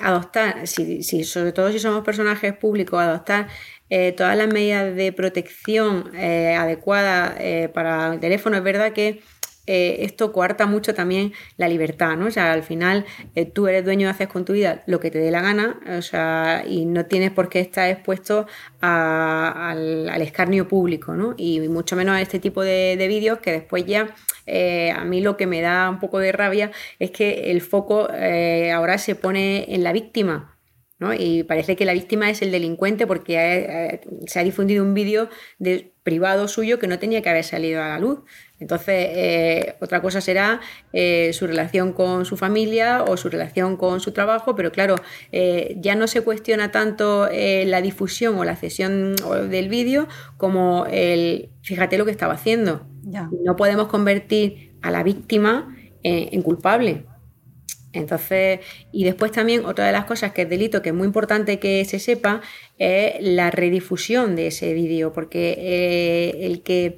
adoptar, 0.00 0.66
si, 0.66 1.02
sobre 1.02 1.52
todo 1.52 1.70
si 1.70 1.78
somos 1.78 2.02
personajes 2.02 2.54
públicos, 2.54 2.98
adoptar 2.98 3.48
eh, 3.88 4.12
todas 4.12 4.36
las 4.36 4.48
medidas 4.48 4.96
de 4.96 5.12
protección 5.12 6.10
eh, 6.16 6.56
adecuadas 6.58 7.34
eh, 7.38 7.70
para 7.72 8.14
el 8.14 8.20
teléfono. 8.20 8.56
Es 8.56 8.64
verdad 8.64 8.92
que 8.92 9.22
esto 9.68 10.30
coarta 10.30 10.66
mucho 10.66 10.94
también 10.94 11.32
la 11.56 11.68
libertad, 11.68 12.16
¿no? 12.16 12.26
O 12.26 12.30
sea, 12.30 12.52
al 12.52 12.62
final 12.62 13.04
tú 13.52 13.66
eres 13.66 13.84
dueño 13.84 14.06
de 14.06 14.12
hacer 14.12 14.28
con 14.28 14.44
tu 14.44 14.52
vida 14.52 14.84
lo 14.86 15.00
que 15.00 15.10
te 15.10 15.18
dé 15.18 15.32
la 15.32 15.42
gana, 15.42 15.80
o 15.98 16.02
sea, 16.02 16.62
y 16.64 16.86
no 16.86 17.06
tienes 17.06 17.32
por 17.32 17.48
qué 17.48 17.58
estar 17.58 17.90
expuesto 17.90 18.46
al, 18.80 20.08
escarnio 20.22 20.68
público, 20.68 21.14
¿no? 21.14 21.34
Y 21.36 21.58
mucho 21.68 21.96
menos 21.96 22.14
a 22.14 22.20
este 22.20 22.38
tipo 22.38 22.62
de, 22.62 22.94
de 22.96 23.08
vídeos 23.08 23.40
que 23.40 23.50
después 23.50 23.84
ya 23.86 24.14
a 24.94 25.04
mí 25.04 25.20
lo 25.20 25.36
que 25.36 25.48
me 25.48 25.60
da 25.60 25.90
un 25.90 25.98
poco 25.98 26.20
de 26.20 26.30
rabia 26.30 26.70
es 27.00 27.10
que 27.10 27.50
el 27.50 27.60
foco 27.60 28.06
ahora 28.72 28.98
se 28.98 29.16
pone 29.16 29.74
en 29.74 29.82
la 29.82 29.92
víctima. 29.92 30.55
Y 31.18 31.42
parece 31.42 31.76
que 31.76 31.84
la 31.84 31.92
víctima 31.92 32.30
es 32.30 32.40
el 32.40 32.50
delincuente 32.50 33.06
porque 33.06 34.00
se 34.26 34.40
ha 34.40 34.44
difundido 34.44 34.82
un 34.82 34.94
vídeo 34.94 35.28
de 35.58 35.92
privado 36.02 36.46
suyo 36.46 36.78
que 36.78 36.86
no 36.86 36.98
tenía 36.98 37.20
que 37.20 37.28
haber 37.28 37.44
salido 37.44 37.82
a 37.82 37.88
la 37.88 37.98
luz. 37.98 38.20
Entonces, 38.60 39.08
eh, 39.10 39.74
otra 39.80 40.00
cosa 40.00 40.20
será 40.20 40.60
eh, 40.92 41.32
su 41.34 41.46
relación 41.46 41.92
con 41.92 42.24
su 42.24 42.36
familia 42.36 43.02
o 43.02 43.16
su 43.16 43.28
relación 43.28 43.76
con 43.76 44.00
su 44.00 44.12
trabajo, 44.12 44.54
pero 44.54 44.70
claro, 44.72 44.94
eh, 45.32 45.76
ya 45.80 45.96
no 45.96 46.06
se 46.06 46.22
cuestiona 46.22 46.70
tanto 46.70 47.28
la 47.28 47.82
difusión 47.82 48.38
o 48.38 48.44
la 48.44 48.56
cesión 48.56 49.16
del 49.50 49.68
vídeo 49.68 50.06
como 50.36 50.86
el, 50.90 51.50
fíjate 51.62 51.98
lo 51.98 52.04
que 52.04 52.12
estaba 52.12 52.34
haciendo. 52.34 52.86
No 53.44 53.56
podemos 53.56 53.88
convertir 53.88 54.76
a 54.82 54.90
la 54.90 55.02
víctima 55.02 55.76
en 56.02 56.40
culpable. 56.42 57.04
Entonces, 57.96 58.60
y 58.92 59.04
después 59.04 59.32
también 59.32 59.64
otra 59.64 59.86
de 59.86 59.92
las 59.92 60.04
cosas 60.04 60.32
que 60.32 60.42
es 60.42 60.48
delito, 60.48 60.82
que 60.82 60.90
es 60.90 60.94
muy 60.94 61.06
importante 61.06 61.58
que 61.58 61.84
se 61.84 61.98
sepa, 61.98 62.40
es 62.78 63.14
la 63.20 63.50
redifusión 63.50 64.36
de 64.36 64.48
ese 64.48 64.74
vídeo, 64.74 65.12
porque 65.12 65.56
eh, 65.58 66.46
el 66.46 66.62
que 66.62 66.96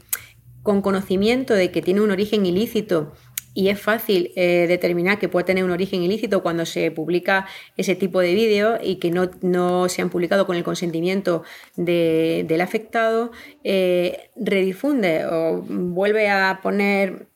con 0.63 0.83
conocimiento 0.83 1.55
de 1.55 1.71
que 1.71 1.81
tiene 1.81 2.01
un 2.01 2.11
origen 2.11 2.45
ilícito 2.45 3.15
y 3.55 3.71
es 3.71 3.81
fácil 3.81 4.31
eh, 4.37 4.67
determinar 4.69 5.19
que 5.19 5.29
puede 5.29 5.45
tener 5.45 5.65
un 5.65 5.71
origen 5.71 6.03
ilícito 6.03 6.43
cuando 6.43 6.65
se 6.67 6.91
publica 6.91 7.47
ese 7.77 7.97
tipo 7.97 8.21
de 8.21 8.35
vídeos 8.35 8.79
y 8.83 8.97
que 8.97 9.11
no, 9.11 9.89
se 9.89 10.03
han 10.03 10.11
publicado 10.11 10.47
con 10.47 10.57
el 10.57 10.63
consentimiento 10.63 11.43
del 11.75 12.61
afectado, 12.61 13.33
eh, 13.65 14.31
redifunde 14.37 15.27
o 15.27 15.63
vuelve 15.63 16.29
a 16.29 16.61
poner 16.63 17.28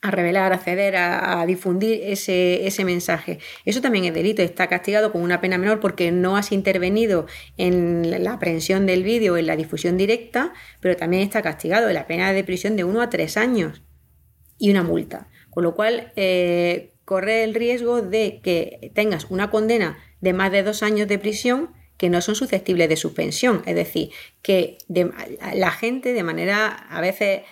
a 0.00 0.10
revelar, 0.10 0.52
a 0.52 0.58
ceder, 0.58 0.96
a, 0.96 1.44
difundir 1.46 2.00
ese, 2.02 2.66
ese, 2.66 2.84
mensaje. 2.84 3.38
Eso 3.64 3.80
también 3.80 4.04
es 4.04 4.14
delito, 4.14 4.42
está 4.42 4.66
castigado 4.66 5.12
con 5.12 5.22
una 5.22 5.40
pena 5.40 5.58
menor 5.58 5.78
porque 5.78 6.10
no 6.10 6.36
has 6.36 6.50
intervenido 6.50 7.26
en 7.56 8.24
la 8.24 8.32
aprehensión 8.32 8.84
del 8.84 9.04
vídeo, 9.04 9.36
en 9.36 9.46
la 9.46 9.54
difusión 9.54 9.96
directa, 9.96 10.52
pero 10.80 10.96
también 10.96 11.22
está 11.22 11.40
castigado 11.40 11.88
en 11.88 11.94
la 11.94 12.08
pena 12.08 12.32
de 12.32 12.42
prisión 12.42 12.74
de 12.76 12.82
uno 12.82 13.00
a 13.00 13.10
tres 13.10 13.36
años 13.36 13.82
y 14.58 14.70
una 14.70 14.82
multa. 14.82 15.28
Con 15.50 15.62
lo 15.62 15.74
cual, 15.76 16.12
eh, 16.16 16.92
corre 17.04 17.44
el 17.44 17.54
riesgo 17.54 18.00
de 18.02 18.40
que 18.42 18.90
tengas 18.94 19.26
una 19.30 19.50
condena 19.50 19.98
de 20.20 20.32
más 20.32 20.50
de 20.50 20.62
dos 20.62 20.82
años 20.82 21.08
de 21.08 21.18
prisión 21.18 21.70
que 21.96 22.08
no 22.08 22.20
son 22.20 22.34
susceptibles 22.34 22.88
de 22.88 22.96
suspensión. 22.96 23.62
Es 23.66 23.74
decir, 23.74 24.10
que 24.40 24.78
la 24.88 25.70
gente 25.70 26.12
de 26.12 26.22
manera 26.22 26.66
a 26.68 27.00
veces 27.00 27.42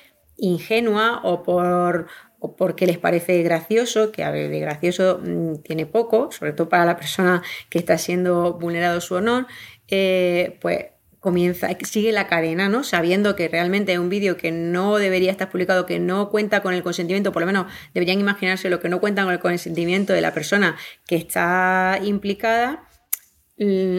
ingenua 0.41 1.21
o 1.23 1.43
por, 1.43 2.07
o 2.39 2.57
porque 2.57 2.87
les 2.87 2.99
parece 2.99 3.43
gracioso, 3.43 4.11
que 4.11 4.25
a 4.25 4.31
ver, 4.31 4.51
de 4.51 4.61
gracioso 4.61 5.21
mm, 5.23 5.57
tiene 5.63 5.87
poco, 5.87 6.31
sobre 6.33 6.53
todo 6.53 6.69
para 6.69 6.85
la 6.85 6.97
persona 6.97 7.43
que 7.69 7.79
está 7.79 7.99
siendo 7.99 8.55
vulnerado 8.55 9.01
su 9.01 9.15
honor, 9.15 9.47
eh, 9.89 10.59
pues 10.61 10.87
comienza, 11.21 11.69
sigue 11.83 12.13
la 12.13 12.27
cadena, 12.27 12.71
¿no? 12.71 12.83
Sabiendo 12.83 13.37
que 13.37 13.47
realmente 13.49 13.93
es 13.93 13.99
un 13.99 14.09
vídeo 14.09 14.39
que 14.39 14.51
no 14.51 14.97
debería 14.97 15.31
estar 15.31 15.51
publicado, 15.51 15.85
que 15.85 15.99
no 15.99 16.31
cuenta 16.31 16.63
con 16.63 16.73
el 16.73 16.83
consentimiento, 16.83 17.31
por 17.31 17.43
lo 17.43 17.47
menos 17.47 17.67
deberían 17.93 18.19
imaginarse 18.21 18.71
lo 18.71 18.81
que 18.81 18.89
no 18.89 19.01
cuentan 19.01 19.27
con 19.27 19.35
el 19.35 19.41
consentimiento 19.41 20.15
de 20.15 20.23
la 20.23 20.33
persona 20.33 20.77
que 21.07 21.17
está 21.17 22.01
implicada, 22.03 22.89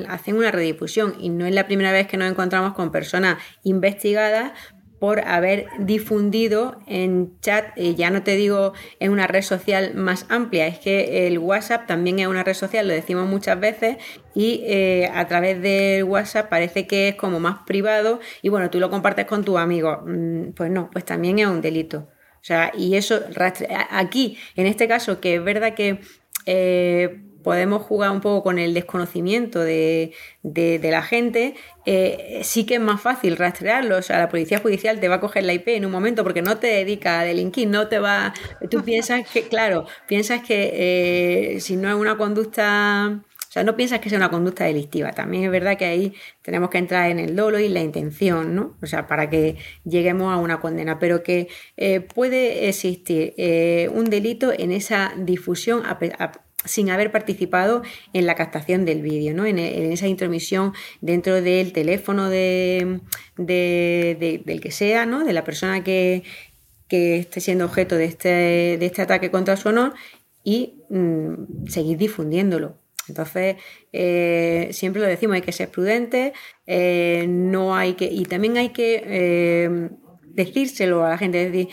hacen 0.07 0.37
una 0.37 0.49
redifusión 0.49 1.15
y 1.19 1.29
no 1.29 1.45
es 1.45 1.53
la 1.53 1.67
primera 1.67 1.91
vez 1.91 2.07
que 2.07 2.17
nos 2.17 2.31
encontramos 2.31 2.73
con 2.73 2.91
personas 2.91 3.37
investigadas 3.63 4.53
por 5.01 5.27
haber 5.27 5.65
difundido 5.79 6.79
en 6.85 7.31
chat, 7.41 7.75
eh, 7.75 7.95
ya 7.95 8.11
no 8.11 8.21
te 8.21 8.35
digo 8.35 8.73
en 8.99 9.11
una 9.11 9.25
red 9.25 9.41
social 9.41 9.95
más 9.95 10.27
amplia, 10.29 10.67
es 10.67 10.77
que 10.77 11.25
el 11.25 11.39
WhatsApp 11.39 11.87
también 11.87 12.19
es 12.19 12.27
una 12.27 12.43
red 12.43 12.53
social, 12.53 12.87
lo 12.87 12.93
decimos 12.93 13.27
muchas 13.27 13.59
veces, 13.59 13.97
y 14.35 14.61
eh, 14.63 15.09
a 15.11 15.27
través 15.27 15.59
del 15.59 16.03
WhatsApp 16.03 16.49
parece 16.49 16.85
que 16.85 17.07
es 17.07 17.15
como 17.15 17.39
más 17.39 17.63
privado 17.65 18.19
y 18.43 18.49
bueno, 18.49 18.69
tú 18.69 18.79
lo 18.79 18.91
compartes 18.91 19.25
con 19.25 19.43
tu 19.43 19.57
amigo, 19.57 20.03
mm, 20.05 20.51
pues 20.51 20.69
no, 20.69 20.91
pues 20.91 21.03
también 21.03 21.39
es 21.39 21.47
un 21.47 21.61
delito. 21.61 22.07
O 22.35 22.43
sea, 22.43 22.71
y 22.77 22.93
eso, 22.93 23.21
aquí, 23.89 24.37
en 24.55 24.67
este 24.67 24.87
caso, 24.87 25.19
que 25.19 25.33
es 25.33 25.43
verdad 25.43 25.73
que... 25.73 25.99
Eh, 26.45 27.21
podemos 27.43 27.81
jugar 27.83 28.11
un 28.11 28.21
poco 28.21 28.43
con 28.43 28.59
el 28.59 28.73
desconocimiento 28.73 29.59
de, 29.59 30.13
la 30.43 31.01
gente, 31.01 31.55
eh, 31.85 32.41
sí 32.43 32.65
que 32.65 32.75
es 32.75 32.81
más 32.81 33.01
fácil 33.01 33.37
rastrearlo. 33.37 33.97
O 33.97 34.01
sea, 34.01 34.19
la 34.19 34.29
policía 34.29 34.59
judicial 34.59 34.99
te 34.99 35.07
va 35.07 35.15
a 35.15 35.19
coger 35.19 35.43
la 35.43 35.53
IP 35.53 35.69
en 35.69 35.85
un 35.85 35.91
momento 35.91 36.23
porque 36.23 36.41
no 36.41 36.57
te 36.57 36.67
dedica 36.67 37.19
a 37.19 37.23
delinquir, 37.23 37.67
no 37.67 37.87
te 37.87 37.99
va. 37.99 38.33
Tú 38.69 38.83
piensas 38.85 39.27
que, 39.29 39.47
claro, 39.47 39.85
piensas 40.07 40.41
que 40.41 41.55
eh, 41.55 41.59
si 41.59 41.75
no 41.75 41.89
es 41.89 41.95
una 41.95 42.17
conducta. 42.17 43.21
O 43.49 43.53
sea, 43.53 43.65
no 43.65 43.75
piensas 43.75 43.99
que 43.99 44.09
sea 44.09 44.17
una 44.17 44.29
conducta 44.29 44.63
delictiva. 44.63 45.11
También 45.11 45.43
es 45.43 45.51
verdad 45.51 45.77
que 45.77 45.83
ahí 45.83 46.13
tenemos 46.41 46.69
que 46.69 46.77
entrar 46.77 47.11
en 47.11 47.19
el 47.19 47.35
dolo 47.35 47.59
y 47.59 47.67
la 47.67 47.81
intención, 47.81 48.55
¿no? 48.55 48.77
O 48.81 48.85
sea, 48.85 49.07
para 49.07 49.29
que 49.29 49.57
lleguemos 49.83 50.33
a 50.33 50.37
una 50.37 50.61
condena. 50.61 50.99
Pero 50.99 51.21
que 51.21 51.49
eh, 51.75 51.99
puede 51.99 52.69
existir 52.69 53.33
un 53.93 54.05
delito 54.05 54.53
en 54.57 54.71
esa 54.71 55.11
difusión 55.17 55.83
a, 55.85 55.99
sin 56.65 56.89
haber 56.89 57.11
participado 57.11 57.81
en 58.13 58.25
la 58.25 58.35
captación 58.35 58.85
del 58.85 59.01
vídeo, 59.01 59.33
¿no? 59.33 59.45
en, 59.45 59.59
esa 59.59 60.07
intromisión 60.07 60.73
dentro 61.01 61.41
del 61.41 61.73
teléfono 61.73 62.29
de, 62.29 62.99
del 63.37 64.61
que 64.61 64.71
sea, 64.71 65.05
¿no? 65.05 65.23
de 65.23 65.33
la 65.33 65.43
persona 65.43 65.83
que, 65.83 66.23
esté 66.89 67.39
siendo 67.39 67.63
objeto 67.65 67.95
de 67.95 68.03
este, 68.03 68.29
de 68.77 68.85
este, 68.85 69.01
ataque 69.01 69.31
contra 69.31 69.55
su 69.55 69.69
honor 69.69 69.93
y 70.43 70.83
mm, 70.89 71.67
seguir 71.67 71.97
difundiéndolo. 71.97 72.75
Entonces, 73.07 73.55
eh, 73.93 74.69
siempre 74.73 75.01
lo 75.01 75.07
decimos, 75.07 75.35
hay 75.35 75.41
que 75.41 75.53
ser 75.53 75.69
prudentes, 75.69 76.33
eh, 76.67 77.25
no 77.29 77.75
hay 77.75 77.93
que, 77.93 78.05
y 78.05 78.25
también 78.25 78.57
hay 78.57 78.69
que 78.69 79.03
eh, 79.05 79.89
decírselo 80.21 81.05
a 81.05 81.11
la 81.11 81.17
gente, 81.17 81.45
es 81.45 81.51
decir, 81.51 81.69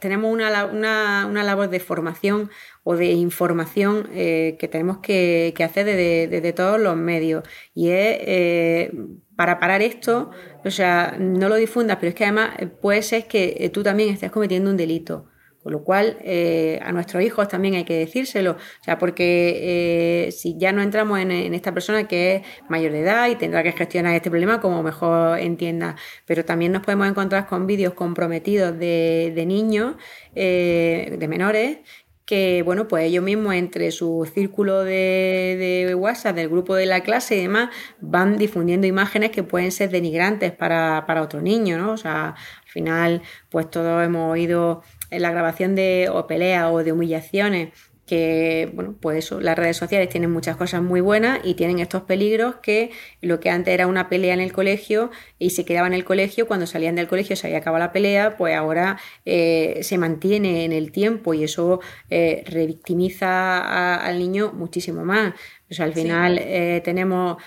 tenemos 0.00 0.32
una, 0.32 0.66
una, 0.66 1.42
labor 1.44 1.70
de 1.70 1.78
formación 1.78 2.50
o 2.88 2.96
de 2.96 3.06
información 3.06 4.08
eh, 4.14 4.56
que 4.60 4.68
tenemos 4.68 4.98
que, 4.98 5.52
hacer 5.58 5.84
desde, 5.84 6.52
todos 6.52 6.80
los 6.80 6.96
medios. 6.96 7.42
Y 7.74 7.88
es 7.88 8.16
eh, 8.20 8.92
para 9.34 9.58
parar 9.58 9.82
esto, 9.82 10.30
o 10.64 10.70
sea, 10.70 11.16
no 11.18 11.48
lo 11.48 11.56
difundas, 11.56 11.96
pero 11.98 12.10
es 12.10 12.14
que 12.14 12.24
además 12.24 12.50
puede 12.80 13.02
ser 13.02 13.26
que 13.26 13.70
tú 13.74 13.82
también 13.82 14.10
estés 14.10 14.30
cometiendo 14.30 14.70
un 14.70 14.76
delito. 14.76 15.26
Con 15.66 15.72
lo 15.72 15.82
cual, 15.82 16.16
eh, 16.22 16.78
a 16.80 16.92
nuestros 16.92 17.24
hijos 17.24 17.48
también 17.48 17.74
hay 17.74 17.82
que 17.82 17.98
decírselo, 17.98 18.52
o 18.52 18.84
sea, 18.84 18.98
porque 18.98 20.26
eh, 20.28 20.30
si 20.30 20.56
ya 20.56 20.70
no 20.70 20.80
entramos 20.80 21.18
en, 21.18 21.32
esta 21.32 21.74
persona 21.74 22.06
que 22.06 22.36
es 22.36 22.42
mayor 22.68 22.92
de 22.92 23.00
edad 23.00 23.28
y 23.28 23.34
tendrá 23.34 23.64
que 23.64 23.72
gestionar 23.72 24.14
este 24.14 24.30
problema 24.30 24.60
como 24.60 24.84
mejor 24.84 25.40
entienda, 25.40 25.96
pero 26.24 26.44
también 26.44 26.70
nos 26.70 26.84
podemos 26.84 27.08
encontrar 27.08 27.48
con 27.48 27.66
vídeos 27.66 27.94
comprometidos 27.94 28.78
de, 28.78 29.44
niños, 29.44 29.96
eh, 30.36 31.16
de 31.18 31.26
menores, 31.26 31.78
que 32.26 32.62
bueno, 32.64 32.88
pues 32.88 33.04
ellos 33.04 33.22
mismos 33.22 33.54
entre 33.54 33.92
su 33.92 34.28
círculo 34.34 34.82
de, 34.82 35.84
de, 35.86 35.94
WhatsApp, 35.94 36.34
del 36.34 36.48
grupo 36.48 36.74
de 36.74 36.84
la 36.84 37.00
clase 37.00 37.36
y 37.36 37.42
demás, 37.42 37.70
van 38.00 38.36
difundiendo 38.36 38.88
imágenes 38.88 39.30
que 39.30 39.44
pueden 39.44 39.70
ser 39.70 39.90
denigrantes 39.90 40.50
para, 40.50 41.04
para 41.06 41.22
otro 41.22 41.40
niño, 41.40 41.78
¿no? 41.78 41.92
O 41.92 41.96
sea, 41.96 42.30
al 42.30 42.68
final, 42.68 43.22
pues 43.48 43.70
todos 43.70 44.04
hemos 44.04 44.32
oído 44.32 44.82
en 45.10 45.22
la 45.22 45.30
grabación 45.30 45.76
de 45.76 46.08
o 46.12 46.26
peleas 46.26 46.68
o 46.72 46.82
de 46.82 46.90
humillaciones 46.90 47.72
que, 48.06 48.70
bueno, 48.72 48.94
pues 49.00 49.18
eso, 49.18 49.40
las 49.40 49.58
redes 49.58 49.76
sociales 49.76 50.08
tienen 50.08 50.30
muchas 50.30 50.56
cosas 50.56 50.80
muy 50.80 51.00
buenas 51.00 51.40
y 51.42 51.54
tienen 51.54 51.80
estos 51.80 52.02
peligros 52.02 52.56
que 52.56 52.92
lo 53.20 53.40
que 53.40 53.50
antes 53.50 53.74
era 53.74 53.88
una 53.88 54.08
pelea 54.08 54.32
en 54.32 54.40
el 54.40 54.52
colegio 54.52 55.10
y 55.38 55.50
se 55.50 55.64
quedaba 55.64 55.88
en 55.88 55.92
el 55.92 56.04
colegio, 56.04 56.46
cuando 56.46 56.66
salían 56.66 56.94
del 56.94 57.08
colegio 57.08 57.34
se 57.34 57.48
había 57.48 57.58
acabado 57.58 57.84
la 57.84 57.92
pelea, 57.92 58.36
pues 58.36 58.54
ahora 58.54 58.98
eh, 59.24 59.80
se 59.82 59.98
mantiene 59.98 60.64
en 60.64 60.72
el 60.72 60.92
tiempo 60.92 61.34
y 61.34 61.44
eso 61.44 61.80
eh, 62.08 62.44
revictimiza 62.46 63.96
al 63.96 64.18
niño 64.18 64.52
muchísimo 64.52 65.04
más. 65.04 65.34
O 65.68 65.74
sea, 65.74 65.84
al 65.84 65.92
final 65.92 66.38
eh, 66.40 66.80
tenemos, 66.84 67.42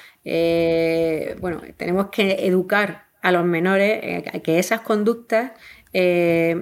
bueno, 1.39 1.61
tenemos 1.77 2.07
que 2.09 2.45
educar 2.45 3.05
a 3.21 3.31
los 3.31 3.45
menores 3.45 4.23
que 4.43 4.59
esas 4.59 4.81
conductas 4.81 5.51
eh, 5.93 6.55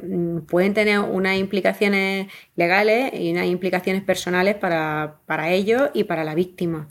pueden 0.48 0.74
tener 0.74 1.00
unas 1.00 1.38
implicaciones 1.38 2.28
legales 2.56 3.12
y 3.14 3.32
unas 3.32 3.48
implicaciones 3.48 4.04
personales 4.04 4.56
para, 4.56 5.50
ellos 5.50 5.90
y 5.94 6.06
para 6.06 6.24
la 6.24 6.36
víctima. 6.36 6.90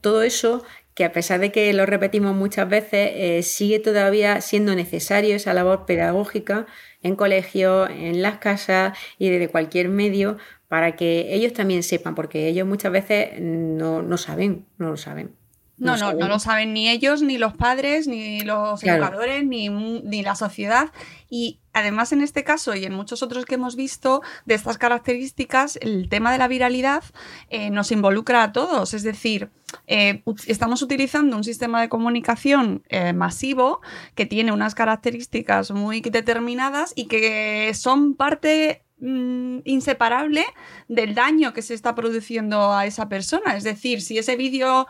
todo 0.00 0.22
eso 0.22 0.62
que 0.94 1.04
a 1.04 1.12
pesar 1.12 1.40
de 1.40 1.50
que 1.50 1.72
lo 1.72 1.86
repetimos 1.86 2.34
muchas 2.34 2.68
veces, 2.68 3.10
eh, 3.14 3.42
sigue 3.42 3.78
todavía 3.78 4.40
siendo 4.40 4.74
necesario 4.74 5.34
esa 5.34 5.54
labor 5.54 5.86
pedagógica 5.86 6.66
en 7.02 7.16
colegios, 7.16 7.88
en 7.90 8.20
las 8.22 8.38
casas 8.38 8.98
y 9.18 9.30
desde 9.30 9.48
cualquier 9.48 9.88
medio 9.88 10.36
para 10.68 10.96
que 10.96 11.34
ellos 11.34 11.52
también 11.52 11.82
sepan, 11.82 12.14
porque 12.14 12.48
ellos 12.48 12.66
muchas 12.66 12.92
veces 12.92 13.40
no, 13.40 14.02
no 14.02 14.16
saben, 14.18 14.66
no 14.78 14.90
lo 14.90 14.96
saben. 14.96 15.39
No, 15.80 15.96
no, 15.96 16.12
no, 16.12 16.28
lo 16.28 16.38
saben 16.38 16.74
ni 16.74 16.90
ellos, 16.90 17.22
ni 17.22 17.38
los 17.38 17.54
padres, 17.54 18.06
ni 18.06 18.42
los 18.42 18.84
educadores, 18.84 19.46
ni, 19.46 19.70
ni, 19.70 20.22
la 20.22 20.34
sociedad. 20.34 20.92
Y 21.30 21.58
además 21.72 22.12
en 22.12 22.20
este 22.20 22.44
caso 22.44 22.74
y 22.74 22.84
en 22.84 22.92
muchos 22.92 23.22
otros 23.22 23.46
que 23.46 23.54
hemos 23.54 23.76
visto 23.76 24.20
de 24.44 24.54
estas 24.54 24.76
características, 24.76 25.78
el 25.80 26.10
tema 26.10 26.32
de 26.32 26.38
la 26.38 26.48
viralidad 26.48 27.02
eh, 27.48 27.70
nos 27.70 27.92
involucra 27.92 28.42
a 28.42 28.52
todos. 28.52 28.92
Es 28.92 29.02
decir, 29.04 29.48
eh, 29.86 30.22
estamos 30.46 30.82
utilizando 30.82 31.34
un 31.34 31.44
sistema 31.44 31.80
de 31.80 31.88
comunicación 31.88 32.82
eh, 32.90 33.14
masivo 33.14 33.80
que 34.14 34.26
tiene 34.26 34.52
unas 34.52 34.74
características 34.74 35.70
muy 35.70 36.02
determinadas 36.02 36.92
y 36.94 37.06
que 37.06 37.72
son 37.72 38.14
parte 38.14 38.82
mm, 38.98 39.60
inseparable 39.64 40.44
del 40.88 41.14
daño 41.14 41.54
que 41.54 41.62
se 41.62 41.72
está 41.72 41.94
produciendo 41.94 42.74
a 42.74 42.84
esa 42.84 43.08
persona. 43.08 43.56
Es 43.56 43.64
decir, 43.64 44.02
si 44.02 44.18
ese 44.18 44.36
vídeo 44.36 44.86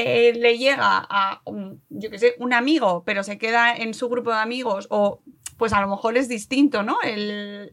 eh, 0.00 0.32
le 0.32 0.58
llega 0.58 1.06
a, 1.10 1.42
yo 1.88 2.10
qué 2.10 2.18
sé, 2.20 2.36
un 2.38 2.52
amigo, 2.52 3.02
pero 3.04 3.24
se 3.24 3.36
queda 3.36 3.74
en 3.74 3.94
su 3.94 4.08
grupo 4.08 4.30
de 4.30 4.36
amigos 4.36 4.86
o 4.90 5.20
pues 5.56 5.72
a 5.72 5.80
lo 5.80 5.88
mejor 5.88 6.16
es 6.16 6.28
distinto, 6.28 6.84
¿no? 6.84 6.98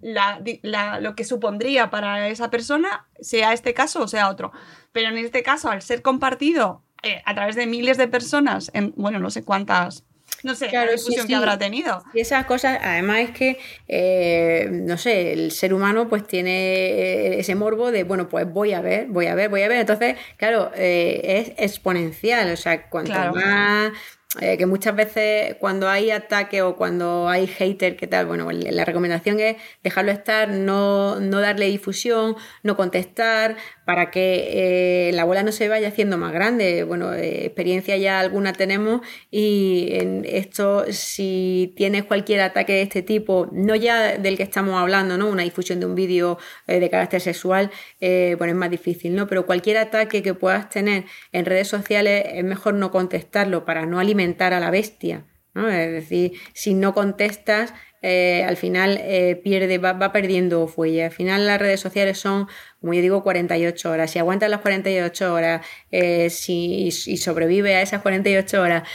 lo 0.01 1.15
que 1.15 1.23
supondría 1.23 1.91
para 1.91 2.27
esa 2.29 2.49
persona, 2.49 3.07
sea 3.19 3.53
este 3.53 3.75
caso 3.75 4.01
o 4.01 4.07
sea 4.07 4.29
otro. 4.29 4.51
Pero 4.91 5.09
en 5.09 5.19
este 5.19 5.43
caso, 5.43 5.69
al 5.69 5.83
ser 5.83 6.01
compartido 6.01 6.81
eh, 7.03 7.21
a 7.25 7.35
través 7.35 7.55
de 7.55 7.67
miles 7.67 7.97
de 7.97 8.07
personas, 8.07 8.71
en, 8.73 8.91
bueno, 8.95 9.19
no 9.19 9.29
sé 9.29 9.43
cuántas 9.43 10.03
no 10.43 10.53
sé, 10.53 10.71
la 10.71 10.85
discusión 10.85 11.27
que 11.27 11.35
habrá 11.35 11.57
tenido. 11.57 12.03
Y 12.13 12.19
esas 12.19 12.45
cosas, 12.45 12.79
además 12.81 13.21
es 13.21 13.31
que, 13.31 13.57
eh, 13.87 14.67
no 14.71 14.97
sé, 14.97 15.33
el 15.33 15.51
ser 15.51 15.73
humano 15.73 16.07
pues 16.07 16.27
tiene 16.27 17.39
ese 17.39 17.55
morbo 17.55 17.91
de, 17.91 18.03
bueno, 18.03 18.29
pues 18.29 18.51
voy 18.51 18.73
a 18.73 18.81
ver, 18.81 19.07
voy 19.07 19.25
a 19.25 19.35
ver, 19.35 19.49
voy 19.49 19.63
a 19.63 19.67
ver. 19.67 19.79
Entonces, 19.79 20.17
claro, 20.37 20.71
eh, 20.75 21.21
es 21.57 21.71
exponencial, 21.71 22.51
o 22.51 22.57
sea, 22.57 22.89
cuanto 22.89 23.13
más 23.33 23.91
eh, 24.41 24.57
que 24.57 24.65
muchas 24.65 24.95
veces 24.95 25.55
cuando 25.59 25.87
hay 25.87 26.11
ataque 26.11 26.61
o 26.61 26.75
cuando 26.75 27.29
hay 27.29 27.47
hater, 27.47 27.95
¿qué 27.95 28.05
tal? 28.05 28.25
Bueno, 28.25 28.51
la 28.51 28.83
recomendación 28.83 29.39
es 29.39 29.55
dejarlo 29.81 30.11
estar, 30.11 30.49
no, 30.49 31.19
no 31.21 31.39
darle 31.39 31.67
difusión, 31.67 32.35
no 32.61 32.75
contestar, 32.75 33.55
para 33.85 34.11
que 34.11 35.09
eh, 35.09 35.11
la 35.13 35.23
bola 35.23 35.43
no 35.43 35.51
se 35.51 35.69
vaya 35.69 35.87
haciendo 35.87 36.17
más 36.17 36.33
grande. 36.33 36.83
Bueno, 36.83 37.13
eh, 37.13 37.45
experiencia 37.45 37.95
ya 37.95 38.19
alguna 38.19 38.51
tenemos 38.51 39.01
y 39.31 39.89
en 39.91 40.25
esto, 40.25 40.85
si 40.89 41.73
tienes 41.77 42.03
cualquier 42.03 42.41
ataque 42.41 42.73
de 42.73 42.81
este 42.81 43.03
tipo, 43.03 43.47
no 43.53 43.75
ya 43.75 44.17
del 44.17 44.35
que 44.35 44.43
estamos 44.43 44.75
hablando, 44.75 45.17
¿no? 45.17 45.29
Una 45.29 45.43
difusión 45.43 45.79
de 45.79 45.85
un 45.85 45.95
vídeo 45.95 46.37
de 46.67 46.89
carácter 46.89 47.21
sexual, 47.21 47.71
bueno, 48.01 48.47
es 48.47 48.55
más 48.55 48.69
difícil, 48.69 49.15
¿no? 49.15 49.27
Pero 49.27 49.45
cualquier 49.45 49.77
ataque 49.77 50.21
que 50.21 50.33
puedas 50.33 50.69
tener 50.69 51.05
en 51.31 51.45
redes 51.45 51.67
sociales 51.67 52.25
es 52.33 52.43
mejor 52.43 52.73
no 52.73 52.91
contestarlo 52.91 53.65
para 53.65 53.85
no 53.85 53.99
alimentar 53.99 54.24
a 54.53 54.59
la 54.59 54.71
bestia. 54.71 55.25
¿no? 55.53 55.69
Es 55.69 55.91
decir, 55.91 56.33
si 56.53 56.73
no 56.73 56.93
contestas, 56.93 57.73
eh, 58.07 58.43
al 58.43 58.55
final 58.55 58.99
eh, 59.01 59.35
pierde, 59.43 59.79
va, 59.79 60.11
perdiendo 60.11 60.67
fuelle. 60.67 61.05
Al 61.05 61.11
final 61.11 61.47
las 61.47 61.59
redes 61.59 61.79
sociales 61.79 62.19
son, 62.19 62.47
como 62.79 62.93
yo 62.93 63.01
digo, 63.01 63.23
48 63.23 63.89
horas. 63.89 64.11
Si 64.11 64.19
aguantas 64.19 64.47
las 64.49 64.61
48 64.61 65.33
horas, 65.33 65.65
eh, 65.89 66.29
si, 66.29 66.87
y 66.87 67.17
sobrevive 67.17 67.73
a 67.73 67.81
esas 67.81 68.03
48 68.03 68.61
horas 68.61 68.87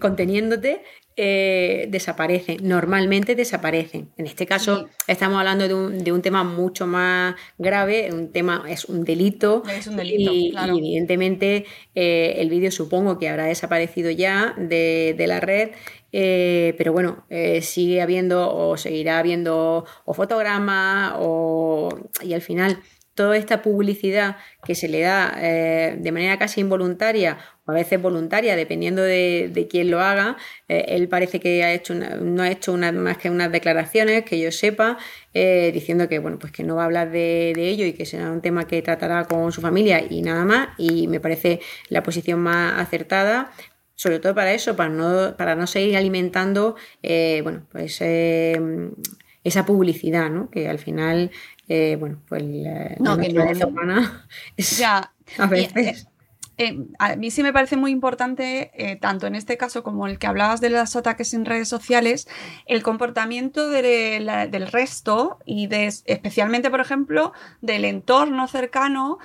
conteniéndote, 0.00 0.82
eh, 1.20 1.88
desaparecen, 1.90 2.58
normalmente 2.62 3.34
desaparecen. 3.34 4.08
En 4.16 4.26
este 4.26 4.46
caso 4.46 4.88
estamos 5.08 5.38
hablando 5.38 5.66
de 5.66 5.74
un, 5.74 6.04
de 6.04 6.12
un, 6.12 6.22
tema 6.22 6.44
mucho 6.44 6.86
más 6.86 7.34
grave, 7.58 8.10
un 8.12 8.30
tema 8.30 8.64
es 8.68 8.84
un 8.84 9.02
delito. 9.02 9.64
Es 9.68 9.88
un 9.88 9.96
delito, 9.96 10.32
y, 10.32 10.54
evidentemente 10.56 11.66
eh, 11.96 12.36
el 12.38 12.48
vídeo 12.48 12.70
supongo 12.70 13.18
que 13.18 13.28
habrá 13.28 13.46
desaparecido 13.46 14.12
ya 14.12 14.54
de, 14.56 15.24
la 15.26 15.40
red. 15.40 15.70
Eh, 16.12 16.74
pero 16.78 16.92
bueno, 16.92 17.26
sigue 17.62 18.00
habiendo 18.00 18.54
o 18.56 18.76
seguirá 18.76 19.18
habiendo 19.18 19.84
o 20.04 20.14
fotogramas 20.14 21.14
o, 21.18 21.88
y 22.22 22.32
al 22.32 22.42
final 22.42 22.78
toda 23.18 23.36
esta 23.36 23.62
publicidad 23.62 24.36
que 24.64 24.76
se 24.76 24.86
le 24.86 25.00
da 25.00 25.34
eh, 25.38 25.96
de 25.98 26.12
manera 26.12 26.38
casi 26.38 26.60
involuntaria 26.60 27.36
o 27.66 27.72
a 27.72 27.74
veces 27.74 28.00
voluntaria, 28.00 28.54
dependiendo 28.54 29.02
de, 29.02 29.66
quién 29.68 29.90
lo 29.90 29.98
haga, 29.98 30.36
eh, 30.68 30.84
él 30.90 31.08
parece 31.08 31.40
que 31.40 31.64
ha 31.64 31.72
hecho 31.72 31.96
no 31.96 32.42
ha 32.44 32.48
hecho 32.48 32.76
más 32.76 33.18
que 33.18 33.28
unas 33.28 33.50
declaraciones 33.50 34.22
que 34.22 34.38
yo 34.38 34.52
sepa, 34.52 34.98
eh, 35.34 35.72
diciendo 35.74 36.08
que 36.08 36.20
bueno, 36.20 36.38
pues 36.38 36.52
que 36.52 36.62
no 36.62 36.76
va 36.76 36.82
a 36.82 36.84
hablar 36.84 37.10
de, 37.10 37.50
ello 37.56 37.86
y 37.86 37.92
que 37.92 38.06
será 38.06 38.30
un 38.30 38.40
tema 38.40 38.68
que 38.68 38.82
tratará 38.82 39.24
con 39.24 39.50
su 39.50 39.60
familia 39.60 40.00
y 40.08 40.22
nada 40.22 40.44
más. 40.44 40.68
Y 40.78 41.08
me 41.08 41.18
parece 41.18 41.58
la 41.88 42.04
posición 42.04 42.38
más 42.38 42.80
acertada 42.80 43.50
sobre 43.96 44.20
todo 44.20 44.32
para 44.32 44.52
eso, 44.52 44.76
para 44.76 44.90
no, 44.90 45.36
para 45.36 45.56
no 45.56 45.66
seguir 45.66 45.96
alimentando 45.96 46.76
bueno, 47.42 47.66
pues, 47.72 48.00
esa 49.42 49.66
publicidad, 49.66 50.30
¿no? 50.30 50.50
que 50.50 50.68
al 50.68 50.78
final 50.78 51.32
eh, 51.68 51.96
bueno, 51.98 52.20
pues 52.28 52.42
no, 52.42 53.16
la 53.16 53.16
naturaleza 53.16 53.66
humana 53.66 54.26
ya, 54.56 55.12
a 55.38 55.46
veces... 55.46 56.02
Eh, 56.04 56.06
eh, 56.60 56.76
a 56.98 57.14
mí 57.14 57.30
sí 57.30 57.44
me 57.44 57.52
parece 57.52 57.76
muy 57.76 57.92
importante, 57.92 58.98
tanto 59.00 59.28
en 59.28 59.36
este 59.36 59.56
caso 59.56 59.84
como 59.84 60.08
el 60.08 60.18
que 60.18 60.26
hablabas 60.26 60.60
de 60.60 60.70
los 60.70 60.96
ataques 60.96 61.32
en 61.32 61.44
redes 61.44 61.68
sociales, 61.68 62.26
el 62.66 62.82
comportamiento 62.82 63.70
del 63.70 64.66
resto 64.72 65.38
y 65.44 65.68
de, 65.68 65.86
especialmente, 65.86 66.68
por 66.68 66.80
ejemplo, 66.80 67.32
del 67.60 67.84
entorno 67.84 68.48
cercano 68.48 69.18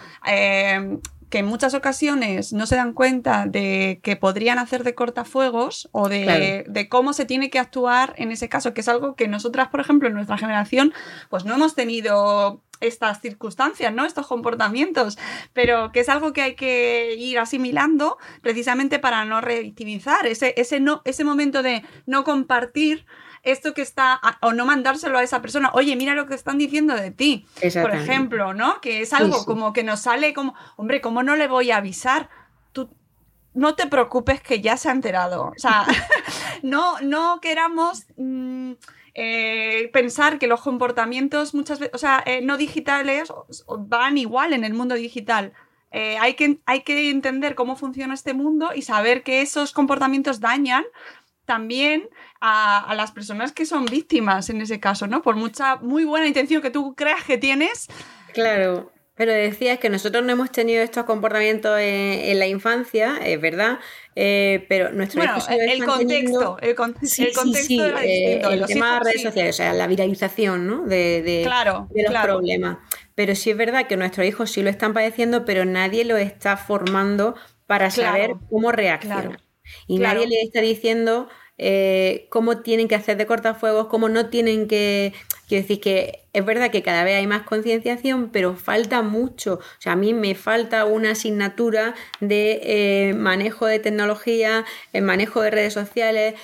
que 1.33 1.39
en 1.39 1.47
muchas 1.47 1.73
ocasiones 1.73 2.53
no 2.53 2.67
se 2.67 2.75
dan 2.75 2.93
cuenta 2.93 3.47
de 3.47 3.99
que 4.03 4.15
podrían 4.15 4.59
hacer 4.59 4.83
de 4.83 4.93
cortafuegos 4.93 5.89
o 5.91 6.07
de, 6.07 6.63
de, 6.67 6.89
cómo 6.89 7.11
se 7.11 7.25
tiene 7.25 7.49
que 7.49 7.57
actuar 7.57 8.13
en 8.17 8.31
ese 8.31 8.49
caso, 8.49 8.75
que 8.75 8.81
es 8.81 8.87
algo 8.87 9.15
que 9.15 9.27
nosotras, 9.27 9.69
por 9.69 9.79
ejemplo, 9.79 10.07
en 10.07 10.13
nuestra 10.13 10.37
generación, 10.37 10.93
pues 11.31 11.43
no 11.43 11.55
hemos 11.55 11.73
tenido 11.73 12.61
estas 12.81 13.19
circunstancias, 13.19 13.91
¿no? 13.91 14.05
Estos 14.05 14.27
comportamientos, 14.27 15.17
pero 15.53 15.91
que 15.91 16.01
es 16.01 16.09
algo 16.09 16.33
que 16.33 16.43
hay 16.43 16.53
que 16.53 17.15
ir 17.17 17.39
asimilando 17.39 18.19
precisamente 18.43 18.99
para 18.99 19.25
no 19.25 19.41
revictimizar 19.41 20.27
ese, 20.27 20.53
ese, 20.57 20.79
no, 20.79 21.01
ese 21.03 21.23
momento 21.23 21.63
de 21.63 21.83
no 22.05 22.23
compartir 22.23 23.07
esto 23.43 23.73
que 23.73 23.81
está, 23.81 24.19
o 24.41 24.53
no 24.53 24.65
mandárselo 24.65 25.17
a 25.17 25.23
esa 25.23 25.41
persona, 25.41 25.71
oye, 25.73 25.95
mira 25.95 26.15
lo 26.15 26.25
que 26.25 26.33
están 26.33 26.57
diciendo 26.57 26.95
de 26.95 27.11
ti, 27.11 27.45
por 27.81 27.91
ejemplo, 27.91 28.53
¿no? 28.53 28.81
Que 28.81 29.01
es 29.01 29.13
algo 29.13 29.45
como 29.45 29.73
que 29.73 29.83
nos 29.83 30.01
sale 30.01 30.33
como, 30.33 30.55
hombre, 30.77 31.01
¿cómo 31.01 31.23
no 31.23 31.35
le 31.35 31.47
voy 31.47 31.71
a 31.71 31.77
avisar? 31.77 32.29
Tú 32.71 32.89
no 33.53 33.75
te 33.75 33.87
preocupes 33.87 34.41
que 34.41 34.61
ya 34.61 34.77
se 34.77 34.89
ha 34.89 34.93
enterado. 34.93 35.51
O 35.55 35.59
sea, 35.59 35.85
no, 36.63 36.99
no 37.01 37.39
queramos... 37.41 38.05
Mm, 38.17 38.73
eh, 39.15 39.91
pensar 39.93 40.39
que 40.39 40.47
los 40.47 40.61
comportamientos 40.61 41.53
muchas 41.53 41.77
veces, 41.77 41.93
o 41.93 41.99
sea, 41.99 42.23
eh, 42.25 42.41
no 42.41 42.57
digitales 42.57 43.31
van 43.77 44.17
igual 44.17 44.53
en 44.53 44.63
el 44.63 44.73
mundo 44.73 44.95
digital. 44.95 45.53
Eh, 45.91 46.17
hay, 46.17 46.33
que, 46.33 46.59
hay 46.65 46.81
que 46.81 47.11
entender 47.11 47.53
cómo 47.53 47.75
funciona 47.75 48.15
este 48.15 48.33
mundo 48.33 48.71
y 48.75 48.81
saber 48.81 49.21
que 49.21 49.43
esos 49.43 49.71
comportamientos 49.71 50.39
dañan 50.39 50.83
también 51.45 52.09
a, 52.45 52.93
las 52.95 53.11
personas 53.11 53.53
que 53.53 53.65
son 53.65 53.85
víctimas 53.85 54.49
en 54.49 54.59
ese 54.59 54.79
caso, 54.79 55.07
¿no? 55.07 55.21
Por 55.21 55.37
mucha, 55.37 55.77
muy 55.77 56.03
buena 56.03 56.27
intención 56.27 56.61
que 56.61 56.69
tú 56.69 56.93
creas 56.93 57.23
que 57.23 57.37
tienes. 57.37 57.87
Claro, 58.33 58.91
pero 59.15 59.31
decías 59.31 59.79
que 59.79 59.89
nosotros 59.89 60.25
no 60.25 60.33
hemos 60.33 60.51
tenido 60.51 60.83
estos 60.83 61.05
comportamientos 61.05 61.79
en, 61.79 62.37
la 62.37 62.45
infancia, 62.45 63.17
es 63.23 63.39
verdad, 63.39 63.79
eh, 64.17 64.65
pero 64.67 64.91
nuestro 64.91 65.21
bueno, 65.21 65.37
el, 65.49 65.85
contexto, 65.85 66.57
el, 66.59 66.75
contexto 66.75 67.23
era 67.23 68.01
distinto. 68.01 68.49
el 68.49 68.65
tema 68.65 68.95
de 68.95 68.99
redes 69.05 69.21
sociales, 69.21 69.55
o 69.55 69.57
sea, 69.57 69.71
la 69.71 69.87
viralización 69.87 70.67
¿no? 70.67 70.81
de, 70.81 71.21
de, 71.21 71.45
los 71.45 72.21
problemas. 72.23 72.77
Pero 73.15 73.35
sí 73.35 73.51
es 73.51 73.57
verdad 73.57 73.87
que 73.87 73.95
nuestros 73.95 74.27
hijos 74.27 74.51
sí 74.51 74.61
lo 74.61 74.69
están 74.69 74.93
padeciendo, 74.93 75.45
pero 75.45 75.63
nadie 75.63 76.03
lo 76.03 76.17
está 76.17 76.57
formando 76.57 77.35
para 77.67 77.89
saber 77.89 78.31
cómo 78.49 78.73
reaccionar. 78.73 79.39
Y 79.87 79.99
nadie 79.99 80.27
le 80.27 80.41
está 80.41 80.59
diciendo 80.59 81.29
eh, 81.57 82.27
cómo 82.29 82.59
tienen 82.59 82.87
que 82.87 82.95
hacer 82.95 83.17
de 83.17 83.25
cortafuegos, 83.25 83.87
cómo 83.87 84.09
no 84.09 84.29
tienen 84.29 84.67
que... 84.67 85.13
Quiero 85.47 85.63
decir 85.63 85.81
que 85.81 86.23
es 86.33 86.45
verdad 86.45 86.71
que 86.71 86.81
cada 86.81 87.03
vez 87.03 87.15
hay 87.15 87.27
más 87.27 87.43
concienciación, 87.43 88.29
pero 88.31 88.55
falta 88.55 89.01
mucho. 89.01 89.55
O 89.55 89.81
sea, 89.81 89.93
a 89.93 89.95
mí 89.95 90.13
me 90.13 90.35
falta 90.35 90.85
una 90.85 91.11
asignatura 91.11 91.93
de 92.19 92.59
eh, 92.63 93.13
manejo 93.13 93.65
de 93.65 93.79
tecnología, 93.79 94.65
el 94.93 95.03
eh, 95.03 95.05
manejo 95.05 95.41
de 95.41 95.51
redes 95.51 95.73
sociales, 95.73 96.35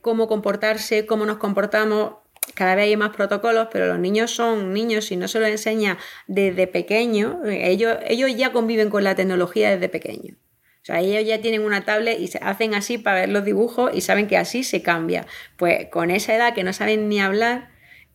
cómo 0.00 0.28
comportarse, 0.28 1.06
cómo 1.06 1.26
nos 1.26 1.38
comportamos 1.38 2.14
cada 2.54 2.74
vez 2.74 2.84
hay 2.84 2.96
más 2.96 3.14
protocolos, 3.14 3.68
pero 3.72 3.86
los 3.86 3.98
niños 3.98 4.30
son 4.30 4.72
niños 4.72 5.10
y 5.12 5.16
no 5.16 5.28
se 5.28 5.40
los 5.40 5.48
enseña 5.48 5.98
desde 6.26 6.66
pequeños. 6.66 7.36
Ellos, 7.46 7.98
ellos 8.06 8.34
ya 8.36 8.52
conviven 8.52 8.90
con 8.90 9.04
la 9.04 9.14
tecnología 9.14 9.70
desde 9.70 9.88
pequeños. 9.88 10.36
O 10.82 10.84
sea, 10.84 11.00
ellos 11.00 11.26
ya 11.26 11.40
tienen 11.42 11.62
una 11.62 11.84
tablet 11.84 12.18
y 12.18 12.28
se 12.28 12.38
hacen 12.38 12.74
así 12.74 12.96
para 12.96 13.20
ver 13.20 13.28
los 13.28 13.44
dibujos 13.44 13.90
y 13.94 14.00
saben 14.00 14.26
que 14.26 14.38
así 14.38 14.64
se 14.64 14.82
cambia. 14.82 15.26
Pues 15.56 15.88
con 15.90 16.10
esa 16.10 16.34
edad 16.34 16.54
que 16.54 16.64
no 16.64 16.72
saben 16.72 17.08
ni 17.08 17.20
hablar, 17.20 17.69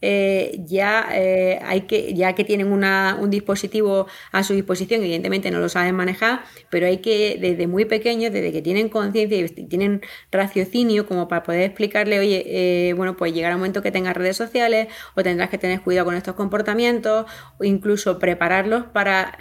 eh, 0.08 0.60
ya 0.68 1.08
eh, 1.14 1.60
hay 1.64 1.82
que, 1.82 2.14
ya 2.14 2.36
que 2.36 2.44
tienen 2.44 2.72
un 2.72 3.30
dispositivo 3.32 4.06
a 4.32 4.44
su 4.44 4.54
disposición, 4.54 5.02
evidentemente 5.02 5.50
no 5.50 5.60
lo 5.60 5.68
saben 5.68 5.96
manejar, 5.96 6.44
pero 6.70 6.86
hay 6.86 7.00
que, 7.00 7.40
desde 7.42 7.66
muy 7.66 7.86
pequeños, 7.86 8.32
desde 8.32 8.52
que 8.52 8.62
tienen 8.62 8.90
conciencia 8.90 9.40
y 9.40 9.48
tienen 9.66 10.02
raciocinio, 10.32 11.08
como 11.08 11.28
para 11.28 11.42
poder 11.42 11.62
explicarle, 11.62 12.20
oye, 12.20 12.44
eh, 12.46 12.94
bueno, 12.94 13.18
pues 13.18 13.34
llegará 13.34 13.56
un 13.56 13.62
momento 13.62 13.82
que 13.82 13.92
tengas 13.92 14.16
redes 14.16 14.38
sociales, 14.38 14.90
o 15.16 15.24
tendrás 15.24 15.50
que 15.50 15.58
tener 15.58 15.82
cuidado 15.82 16.06
con 16.06 16.14
estos 16.14 16.36
comportamientos, 16.36 17.26
o 17.58 17.64
incluso 17.64 18.20
prepararlos 18.20 18.86
para 18.94 19.36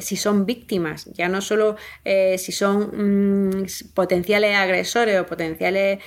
si 0.00 0.16
son 0.16 0.46
víctimas, 0.46 1.04
ya 1.12 1.28
no 1.28 1.42
solo 1.42 1.76
si 2.38 2.52
son 2.52 3.58
mm, 3.60 3.66
potenciales 3.92 4.56
agresores 4.56 5.20
o 5.20 5.26
potenciales 5.26 5.98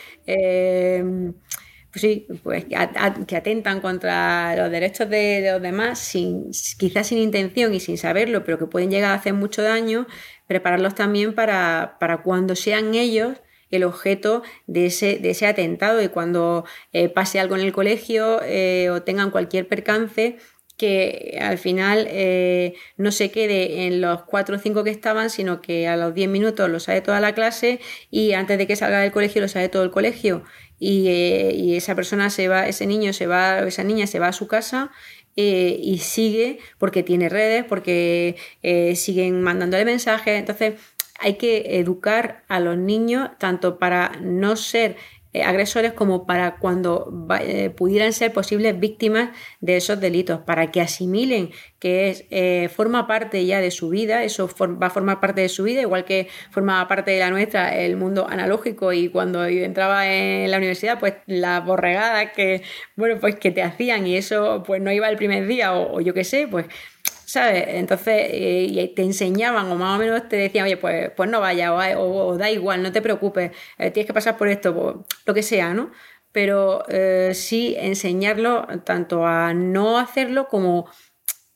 pues 1.92 2.02
sí, 2.02 2.28
pues 2.44 2.66
que, 2.66 3.36
atentan 3.36 3.82
contra 3.82 4.56
los 4.56 4.72
derechos 4.72 5.10
de, 5.10 5.50
los 5.52 5.62
demás, 5.62 6.00
sin, 6.00 6.52
quizás 6.78 7.08
sin 7.08 7.18
intención 7.18 7.74
y 7.74 7.82
sin 7.82 7.98
saberlo, 7.98 8.46
pero 8.46 8.58
que 8.58 8.66
pueden 8.66 8.90
llegar 8.90 9.12
a 9.12 9.16
hacer 9.16 9.34
mucho 9.34 9.62
daño, 9.62 10.08
prepararlos 10.48 10.96
también 10.96 11.36
para, 11.36 11.98
cuando 12.24 12.56
sean 12.56 12.96
ellos 12.96 13.38
el 13.72 13.84
objeto 13.84 14.44
de 14.68 14.88
ese, 14.88 15.18
de 15.18 15.32
ese 15.32 15.48
atentado. 15.48 16.02
Y 16.02 16.10
cuando 16.10 16.66
eh, 16.94 17.10
pase 17.10 17.40
algo 17.40 17.56
en 17.56 17.62
el 17.62 17.72
colegio 17.74 18.42
eh, 18.44 18.90
o 18.90 19.02
tengan 19.02 19.32
cualquier 19.32 19.68
percance, 19.68 20.38
que 20.82 21.38
al 21.40 21.60
final 21.60 22.08
eh, 22.10 22.74
no 22.98 23.12
se 23.12 23.30
quede 23.30 23.86
en 23.86 24.02
los 24.02 24.24
cuatro 24.24 24.56
o 24.56 24.60
cinco 24.60 24.84
que 24.84 24.90
estaban, 24.90 25.30
sino 25.30 25.62
que 25.62 25.88
a 25.88 25.96
los 25.96 26.16
diez 26.16 26.28
minutos 26.28 26.68
lo 26.72 26.80
sabe 26.80 27.02
toda 27.02 27.20
la 27.20 27.36
clase 27.36 27.80
y 28.10 28.34
antes 28.34 28.58
de 28.58 28.66
que 28.66 28.76
salga 28.76 29.00
del 29.00 29.12
colegio 29.12 29.44
lo 29.44 29.48
sabe 29.48 29.70
todo 29.70 29.84
el 29.84 29.92
colegio 29.92 30.44
eh, 30.80 31.54
y, 31.56 31.76
esa 31.76 31.94
persona 31.94 32.32
se 32.32 32.48
va, 32.48 32.68
ese 32.68 32.88
niño 32.88 33.14
se 33.14 33.28
va, 33.28 33.60
esa 33.60 33.84
niña 33.84 34.08
se 34.08 34.18
va 34.18 34.30
a 34.30 34.34
su 34.34 34.48
casa 34.48 34.90
eh, 35.36 35.78
y 35.80 36.00
sigue 36.00 36.58
porque 36.80 37.04
tiene 37.04 37.30
redes, 37.30 37.64
porque 37.64 38.38
eh, 38.64 38.96
siguen 38.96 39.44
mandándole 39.44 39.86
mensajes. 39.86 40.40
Entonces 40.40 40.74
hay 41.20 41.36
que 41.36 41.80
educar 41.80 42.44
a 42.48 42.60
los 42.60 42.76
niños 42.76 43.30
tanto 43.38 43.78
para 43.78 44.14
no 44.20 44.56
ser 44.56 44.96
eh, 45.34 45.44
agresores 45.44 45.94
como 45.94 46.26
para 46.26 46.58
cuando 46.58 47.28
eh, 47.40 47.70
pudieran 47.70 48.12
ser 48.14 48.34
posibles 48.34 48.80
víctimas 48.80 49.30
de 49.62 49.78
esos 49.78 50.00
delitos, 50.00 50.42
para 50.42 50.72
que 50.72 50.82
asimilen 50.82 51.52
que 51.80 52.28
eh, 52.30 52.70
forma 52.70 53.08
parte 53.08 53.46
ya 53.46 53.62
de 53.62 53.72
su 53.72 53.90
vida, 53.90 54.24
eso 54.24 54.50
va 54.60 54.88
a 54.88 54.90
formar 54.90 55.20
parte 55.20 55.42
de 55.42 55.50
su 55.50 55.64
vida, 55.64 55.82
igual 55.82 56.06
que 56.06 56.28
formaba 56.52 56.88
parte 56.88 57.12
de 57.12 57.20
la 57.20 57.30
nuestra 57.30 57.76
el 57.78 57.98
mundo 57.98 58.28
analógico 58.30 58.94
y 58.94 59.10
cuando 59.10 59.46
entraba 59.46 60.12
en 60.12 60.52
la 60.52 60.58
universidad, 60.58 61.00
pues 61.00 61.16
las 61.26 61.66
borregadas 61.66 62.32
que, 62.36 62.62
bueno, 62.96 63.18
pues 63.20 63.36
que 63.36 63.52
te 63.52 63.64
hacían 63.64 64.06
y 64.06 64.18
eso 64.18 64.64
pues 64.66 64.82
no 64.82 64.92
iba 64.92 65.10
el 65.10 65.18
primer 65.18 65.48
día 65.48 65.74
o 65.74 66.02
yo 66.02 66.14
qué 66.14 66.24
sé, 66.24 66.48
pues 66.50 66.66
¿sabes? 67.32 67.64
Entonces 67.68 68.28
eh, 68.30 68.92
te 68.94 69.04
enseñaban 69.04 69.72
o 69.72 69.76
más 69.76 69.96
o 69.96 70.00
menos 70.00 70.28
te 70.28 70.36
decían, 70.36 70.66
oye, 70.66 70.76
pues, 70.76 71.12
pues 71.16 71.30
no 71.30 71.40
vaya 71.40 71.74
o, 71.74 72.38
da 72.38 72.52
igual, 72.52 72.84
no 72.84 72.92
te 72.92 73.02
preocupes, 73.02 73.52
eh, 73.78 73.90
tienes 73.92 74.08
que 74.08 74.14
pasar 74.14 74.36
por 74.38 74.50
esto, 74.50 75.06
lo 75.26 75.34
que 75.34 75.42
sea, 75.42 75.74
¿no? 75.74 75.92
Pero 76.34 76.84
eh, 76.90 77.32
sí 77.34 77.76
enseñarlo 77.80 78.68
tanto 78.84 79.26
a 79.26 79.54
no 79.54 79.98
hacerlo 79.98 80.50
como 80.50 80.90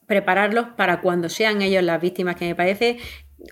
prepararlos 0.08 0.68
para 0.78 1.02
cuando 1.02 1.28
sean 1.28 1.62
ellos 1.62 1.84
las 1.84 2.00
víctimas, 2.00 2.38
que 2.38 2.46
me 2.46 2.56
parece 2.56 2.98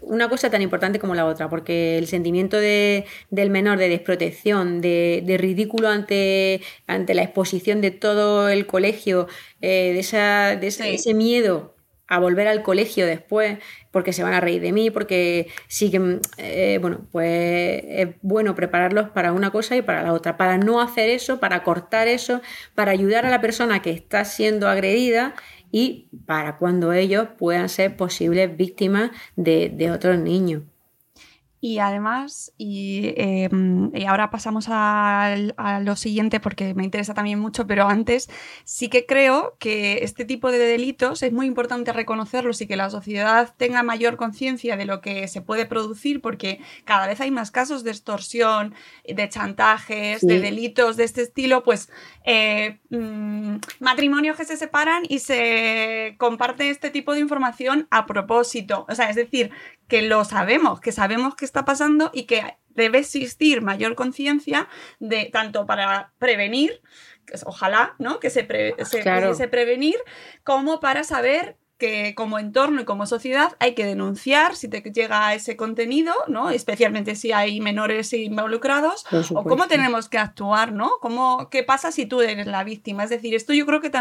una 0.01 0.29
cosa 0.29 0.49
tan 0.49 0.61
importante 0.61 0.99
como 0.99 1.15
la 1.15 1.25
otra, 1.25 1.49
porque 1.49 1.97
el 1.97 2.07
sentimiento 2.07 2.57
de, 2.57 3.05
del 3.31 3.49
menor 3.49 3.77
de 3.77 3.89
desprotección, 3.89 4.79
de, 4.79 5.35
ridículo 5.37 5.89
ante, 5.89 6.61
ante 6.87 7.15
la 7.15 7.23
exposición 7.23 7.81
de 7.81 7.91
todo 7.91 8.47
el 8.47 8.65
colegio, 8.65 9.27
de, 9.59 9.99
esa, 9.99 10.55
de 10.55 10.67
ese 10.67 11.13
miedo 11.13 11.72
a 12.15 12.19
volver 12.19 12.47
al 12.47 12.63
colegio 12.63 13.05
después 13.05 13.59
porque 13.91 14.13
se 14.13 14.23
van 14.23 14.33
a 14.33 14.39
reír 14.39 14.61
de 14.61 14.71
mí, 14.71 14.89
porque 14.89 15.47
siguen, 15.67 16.19
eh, 16.37 16.79
bueno, 16.81 17.07
pues 17.11 17.83
es 17.87 18.07
bueno 18.21 18.55
prepararlos 18.55 19.09
para 19.09 19.31
una 19.33 19.51
cosa 19.51 19.75
y 19.75 19.81
para 19.81 20.01
la 20.03 20.13
otra, 20.13 20.35
para 20.35 20.57
no 20.57 20.81
hacer 20.81 21.09
eso, 21.09 21.39
para 21.39 21.63
cortar 21.63 22.07
eso, 22.07 22.41
para 22.75 22.91
ayudar 22.91 23.25
a 23.25 23.29
la 23.29 23.41
persona 23.41 23.81
que 23.81 23.91
está 23.91 24.25
siendo 24.25 24.67
agredida 24.67 25.35
y 25.71 26.09
para 26.25 26.57
cuando 26.57 26.93
ellos 26.93 27.27
puedan 27.37 27.69
ser 27.69 27.95
posibles 27.95 28.55
víctimas 28.57 29.11
de, 29.35 29.69
de 29.69 29.91
otros 29.91 30.17
niños. 30.17 30.63
Y 31.65 31.79
además, 31.79 32.51
em, 32.59 33.89
y, 33.95 34.03
ahora 34.03 34.29
pasamos 34.29 34.65
a, 34.67 35.33
a, 35.55 35.79
lo 35.79 35.95
siguiente 35.95 36.41
porque 36.41 36.73
me 36.73 36.83
interesa 36.83 37.13
también 37.13 37.39
mucho, 37.39 37.65
pero 37.65 37.87
antes 37.87 38.29
sí 38.65 38.89
que 38.89 39.05
creo 39.05 39.55
que 39.59 39.99
este 40.01 40.25
tipo 40.25 40.51
de 40.51 40.57
delitos 40.57 41.23
es 41.23 41.31
muy 41.31 41.45
importante 41.45 41.93
reconocerlos 41.93 42.59
y 42.59 42.67
que 42.67 42.75
la 42.75 42.89
sociedad 42.89 43.55
tenga 43.55 43.81
mayor 43.81 44.17
conciencia 44.17 44.75
de 44.75 44.83
lo 44.83 44.99
que 44.99 45.29
se 45.29 45.39
puede 45.39 45.65
producir 45.65 46.19
porque 46.19 46.59
cada 46.83 47.07
vez 47.07 47.21
hay 47.21 47.31
más 47.31 47.49
casos 47.49 47.85
de 47.85 47.91
extorsión, 47.91 48.75
de 49.07 49.29
chantajes, 49.29 50.19
de 50.19 50.41
delitos 50.41 50.97
de 50.97 51.05
este 51.05 51.21
estilo, 51.21 51.63
pues 51.63 51.89
eh, 52.25 52.79
mm, 52.89 53.57
matrimonios 53.79 54.37
que 54.37 54.45
se 54.45 54.57
separan 54.57 55.03
y 55.07 55.19
se 55.19 56.15
comparte 56.17 56.69
este 56.69 56.89
tipo 56.89 57.13
de 57.13 57.19
información 57.19 57.87
a 57.91 58.05
propósito. 58.05 58.85
O 58.89 58.95
sea, 58.95 59.09
es 59.09 59.15
decir, 59.15 59.51
que 59.87 60.01
lo 60.01 60.23
sabemos, 60.23 60.79
que 60.79 60.91
sabemos 60.91 61.35
qué 61.35 61.45
está 61.45 61.65
pasando 61.65 62.11
y 62.13 62.23
que 62.23 62.57
debe 62.69 62.99
existir 62.99 63.61
mayor 63.61 63.95
conciencia 63.95 64.67
de 64.99 65.29
tanto 65.31 65.65
para 65.65 66.13
prevenir, 66.17 66.81
ojalá, 67.45 67.95
¿no? 67.99 68.19
Que 68.19 68.29
se, 68.29 68.47
se 68.85 69.03
pudiese 69.03 69.47
prevenir, 69.47 69.95
como 70.43 70.79
para 70.79 71.03
saber 71.03 71.57
que 71.77 72.15
como 72.15 72.39
entorno 72.39 72.81
y 72.81 72.85
como 72.85 73.05
sociedad 73.05 73.55
hay 73.59 73.73
que 73.73 73.85
denunciar 73.85 74.55
si 74.55 74.67
te 74.67 74.81
llega 74.81 75.33
ese 75.33 75.55
contenido, 75.55 76.13
¿no? 76.27 76.49
Especialmente 76.49 77.15
si 77.15 77.31
hay 77.31 77.59
menores 77.59 78.13
involucrados, 78.13 79.05
o 79.33 79.43
cómo 79.43 79.67
tenemos 79.67 80.09
que 80.09 80.17
actuar, 80.17 80.71
¿no? 80.71 80.91
¿Cómo, 81.01 81.49
¿Qué 81.49 81.63
pasa 81.63 81.91
si 81.91 82.05
tú 82.05 82.21
eres 82.21 82.47
la 82.47 82.63
víctima? 82.63 83.03
Es 83.03 83.09
decir, 83.09 83.35
esto 83.35 83.53
yo 83.53 83.65
creo 83.65 83.81
que 83.81 83.91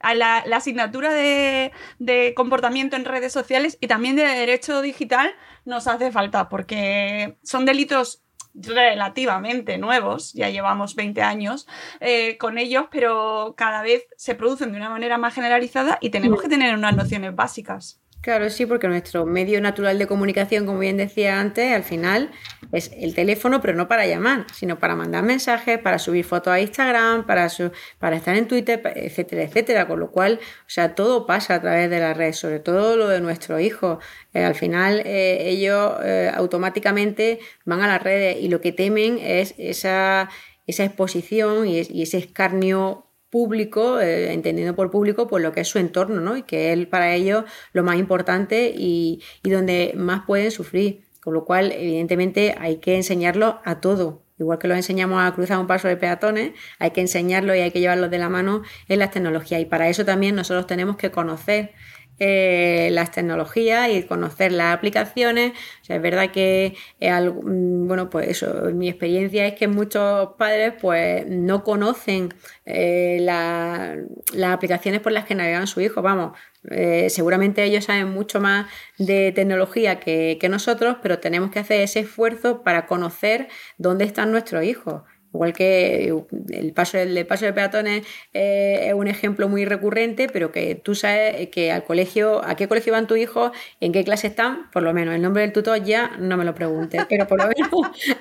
a 0.00 0.14
la, 0.14 0.38
asignatura 0.52 1.12
de, 1.12 1.72
de, 1.98 2.34
comportamiento 2.34 2.96
en 2.96 3.04
redes 3.04 3.32
sociales 3.32 3.78
y 3.80 3.86
también 3.86 4.16
de 4.16 4.24
derecho 4.24 4.82
digital 4.82 5.30
nos 5.64 5.86
hace 5.86 6.10
falta, 6.10 6.48
porque 6.48 7.38
son 7.42 7.64
delitos 7.64 8.22
relativamente 8.62 9.78
nuevos, 9.78 10.32
ya 10.32 10.48
llevamos 10.48 10.94
20 10.94 11.22
años 11.22 11.66
eh, 12.00 12.36
con 12.38 12.58
ellos, 12.58 12.86
pero 12.90 13.54
cada 13.56 13.82
vez 13.82 14.04
se 14.16 14.34
producen 14.34 14.72
de 14.72 14.78
una 14.78 14.90
manera 14.90 15.18
más 15.18 15.34
generalizada 15.34 15.98
y 16.00 16.10
tenemos 16.10 16.42
que 16.42 16.48
tener 16.48 16.74
unas 16.74 16.96
nociones 16.96 17.34
básicas. 17.34 18.00
Claro, 18.28 18.50
sí, 18.50 18.66
porque 18.66 18.88
nuestro 18.88 19.24
medio 19.24 19.58
natural 19.58 19.98
de 19.98 20.06
comunicación, 20.06 20.66
como 20.66 20.80
bien 20.80 20.98
decía 20.98 21.40
antes, 21.40 21.72
al 21.72 21.82
final 21.82 22.30
es 22.72 22.90
el 22.94 23.14
teléfono, 23.14 23.62
pero 23.62 23.72
no 23.72 23.88
para 23.88 24.06
llamar, 24.06 24.44
sino 24.52 24.78
para 24.78 24.94
mandar 24.94 25.24
mensajes, 25.24 25.78
para 25.78 25.98
subir 25.98 26.26
fotos 26.26 26.52
a 26.52 26.60
Instagram, 26.60 27.24
para, 27.24 27.46
estar 27.46 28.36
en 28.36 28.46
Twitter, 28.46 28.82
etcétera, 28.96 29.44
etcétera. 29.44 29.88
Con 29.88 29.98
lo 30.00 30.10
cual, 30.10 30.40
o 30.42 30.68
sea, 30.68 30.94
todo 30.94 31.24
pasa 31.24 31.54
a 31.54 31.62
través 31.62 31.88
de 31.88 32.00
las 32.00 32.14
redes, 32.14 32.36
sobre 32.36 32.60
todo 32.60 32.98
lo 32.98 33.08
de 33.08 33.22
nuestros 33.22 33.62
hijos. 33.62 34.04
Eh, 34.34 34.44
al 34.44 34.54
final, 34.54 35.00
eh, 35.06 35.48
ellos 35.48 35.94
eh, 36.04 36.30
automáticamente 36.34 37.38
van 37.64 37.80
a 37.80 37.86
las 37.86 38.02
redes 38.02 38.36
y 38.42 38.50
lo 38.50 38.60
que 38.60 38.72
temen 38.72 39.16
es 39.22 39.54
esa, 39.56 40.28
exposición 40.66 41.66
y 41.66 42.02
ese 42.02 42.18
escarnio 42.18 43.07
público, 43.30 44.00
eh, 44.00 44.32
entendiendo 44.32 44.74
por 44.74 44.90
público, 44.90 45.26
pues 45.26 45.42
lo 45.42 45.52
que 45.52 45.60
es 45.60 45.68
su 45.68 45.78
entorno, 45.78 46.20
¿no? 46.20 46.36
Y 46.36 46.42
que 46.42 46.72
es 46.72 46.86
para 46.86 47.14
ellos 47.14 47.44
lo 47.72 47.84
más 47.84 47.98
importante 47.98 48.72
y, 48.76 49.22
donde 49.44 49.92
más 49.96 50.24
pueden 50.26 50.50
sufrir. 50.50 51.04
Con 51.20 51.34
lo 51.34 51.44
cual, 51.44 51.72
evidentemente, 51.72 52.54
hay 52.58 52.76
que 52.76 52.96
enseñarlo 52.96 53.60
a 53.64 53.80
todo. 53.80 54.22
Igual 54.38 54.58
que 54.58 54.68
lo 54.68 54.74
enseñamos 54.74 55.20
a 55.20 55.34
cruzar 55.34 55.58
un 55.58 55.66
paso 55.66 55.88
de 55.88 55.96
peatones, 55.96 56.52
hay 56.78 56.92
que 56.92 57.00
enseñarlo 57.00 57.54
y 57.54 57.58
hay 57.58 57.70
que 57.72 57.80
llevarlo 57.80 58.08
de 58.08 58.18
la 58.18 58.28
mano 58.28 58.62
en 58.88 59.00
las 59.00 59.10
tecnologías. 59.10 59.60
Y 59.60 59.64
para 59.64 59.88
eso 59.88 60.04
también 60.04 60.36
nosotros 60.36 60.66
tenemos 60.66 60.96
que 60.96 61.10
conocer 61.10 61.72
eh, 62.20 62.88
las 62.92 63.12
tecnologías 63.12 63.90
y 63.90 64.02
conocer 64.02 64.52
las 64.52 64.74
aplicaciones. 64.76 65.52
O 65.82 65.84
sea, 65.84 65.96
es 65.96 66.02
verdad 66.02 66.30
que 66.32 66.76
mm, 67.00 67.86
bueno, 67.86 68.10
pues 68.10 68.28
eso, 68.28 68.70
mi 68.74 68.88
experiencia 68.88 69.46
es 69.46 69.54
que 69.54 69.68
muchos 69.68 70.30
padres 70.38 70.74
pues 70.80 71.26
no 71.28 71.62
conocen 71.64 72.34
eh, 72.66 73.18
las 73.20 74.52
aplicaciones 74.52 75.00
por 75.00 75.12
las 75.12 75.24
que 75.26 75.34
navegan 75.34 75.66
su 75.66 75.80
hijo. 75.80 76.02
Vamos, 76.02 76.36
eh, 76.70 77.08
seguramente 77.10 77.62
ellos 77.64 77.84
saben 77.84 78.08
mucho 78.08 78.40
más 78.40 78.66
de 78.98 79.32
tecnología 79.32 80.00
que 80.00 80.48
nosotros, 80.50 80.96
pero 81.02 81.18
tenemos 81.20 81.50
que 81.50 81.60
hacer 81.60 81.80
ese 81.82 82.00
esfuerzo 82.00 82.62
para 82.62 82.86
conocer 82.86 83.48
dónde 83.78 84.04
están 84.04 84.32
nuestros 84.32 84.64
hijos. 84.64 85.02
Igual 85.32 85.52
que 85.52 86.14
el 86.50 86.72
paso, 86.72 86.98
el 86.98 87.26
paso 87.26 87.44
de 87.44 87.52
peatones 87.52 88.06
eh, 88.32 88.86
es 88.88 88.94
un 88.94 89.08
ejemplo 89.08 89.48
muy 89.48 89.66
recurrente, 89.66 90.26
pero 90.26 90.52
que 90.52 90.74
tú 90.74 90.94
sabes 90.94 91.48
que 91.48 91.70
al 91.70 91.84
colegio, 91.84 92.42
a 92.44 92.56
qué 92.56 92.66
colegio 92.66 92.94
van 92.94 93.06
tus 93.06 93.18
hijos, 93.18 93.52
en 93.80 93.92
qué 93.92 94.04
clase 94.04 94.28
están, 94.28 94.70
por 94.70 94.82
lo 94.82 94.94
menos 94.94 95.14
el 95.14 95.20
nombre 95.20 95.42
del 95.42 95.52
tutor 95.52 95.84
ya 95.84 96.16
no 96.18 96.38
me 96.38 96.44
lo 96.44 96.54
preguntes, 96.54 97.04
pero 97.08 97.26
por 97.26 97.38
lo 97.38 97.48
menos 97.56 97.70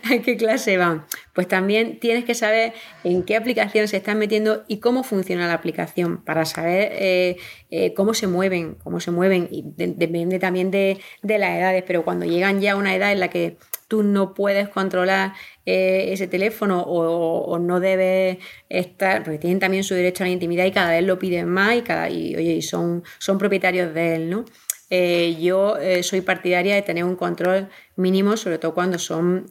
a 0.04 0.22
qué 0.22 0.36
clase 0.36 0.78
van. 0.78 1.06
Pues 1.34 1.48
también 1.48 2.00
tienes 2.00 2.26
que 2.26 2.36
saber 2.36 2.74
en 3.04 3.24
qué 3.24 3.38
aplicación 3.38 3.88
se 3.88 3.98
están 3.98 4.20
metiendo 4.20 4.66
y 4.68 4.80
cómo 4.80 5.04
funciona 5.04 5.48
la 5.48 5.54
aplicación 5.54 6.24
para 6.24 6.44
saber 6.46 6.92
eh, 6.94 7.38
eh, 7.70 7.94
cómo 7.94 8.14
se 8.14 8.28
mueven, 8.28 8.76
cómo 8.84 9.00
se 9.00 9.12
mueven, 9.12 9.48
y 9.50 9.64
depende 9.66 10.40
también 10.40 10.72
de, 10.72 11.00
de 11.22 11.38
las 11.38 11.52
edades, 11.52 11.84
pero 11.88 12.04
cuando 12.04 12.26
llegan 12.26 12.60
ya 12.60 12.74
a 12.74 12.76
una 12.76 12.94
edad 12.94 13.12
en 13.14 13.20
la 13.22 13.30
que 13.30 13.58
tú 13.88 14.04
no 14.04 14.34
puedes 14.34 14.70
controlar 14.70 15.34
eh, 15.66 16.10
ese 16.12 16.28
teléfono 16.28 16.82
o, 16.82 17.58
no 17.60 17.80
debes 17.80 18.38
estar, 18.70 19.24
porque 19.24 19.40
tienen 19.40 19.60
también 19.60 19.84
su 19.84 19.94
derecho 19.94 20.24
a 20.24 20.28
la 20.28 20.34
intimidad 20.34 20.66
y 20.66 20.72
cada 20.72 20.92
vez 20.92 21.04
lo 21.04 21.18
piden 21.20 21.48
más 21.50 21.76
y, 21.76 21.82
cada, 21.82 22.10
y, 22.10 22.36
oye, 22.36 22.62
son, 22.62 23.04
son 23.18 23.38
propietarios 23.38 23.94
de 23.94 24.16
él, 24.16 24.30
¿no? 24.30 24.46
Eh, 24.90 25.38
yo 25.42 25.78
eh, 25.78 26.02
soy 26.04 26.22
partidaria 26.22 26.76
de 26.76 26.82
tener 26.82 27.04
un 27.04 27.16
control 27.16 27.68
mínimo, 27.98 28.38
sobre 28.38 28.58
todo 28.58 28.74
cuando 28.74 29.00
son 29.00 29.48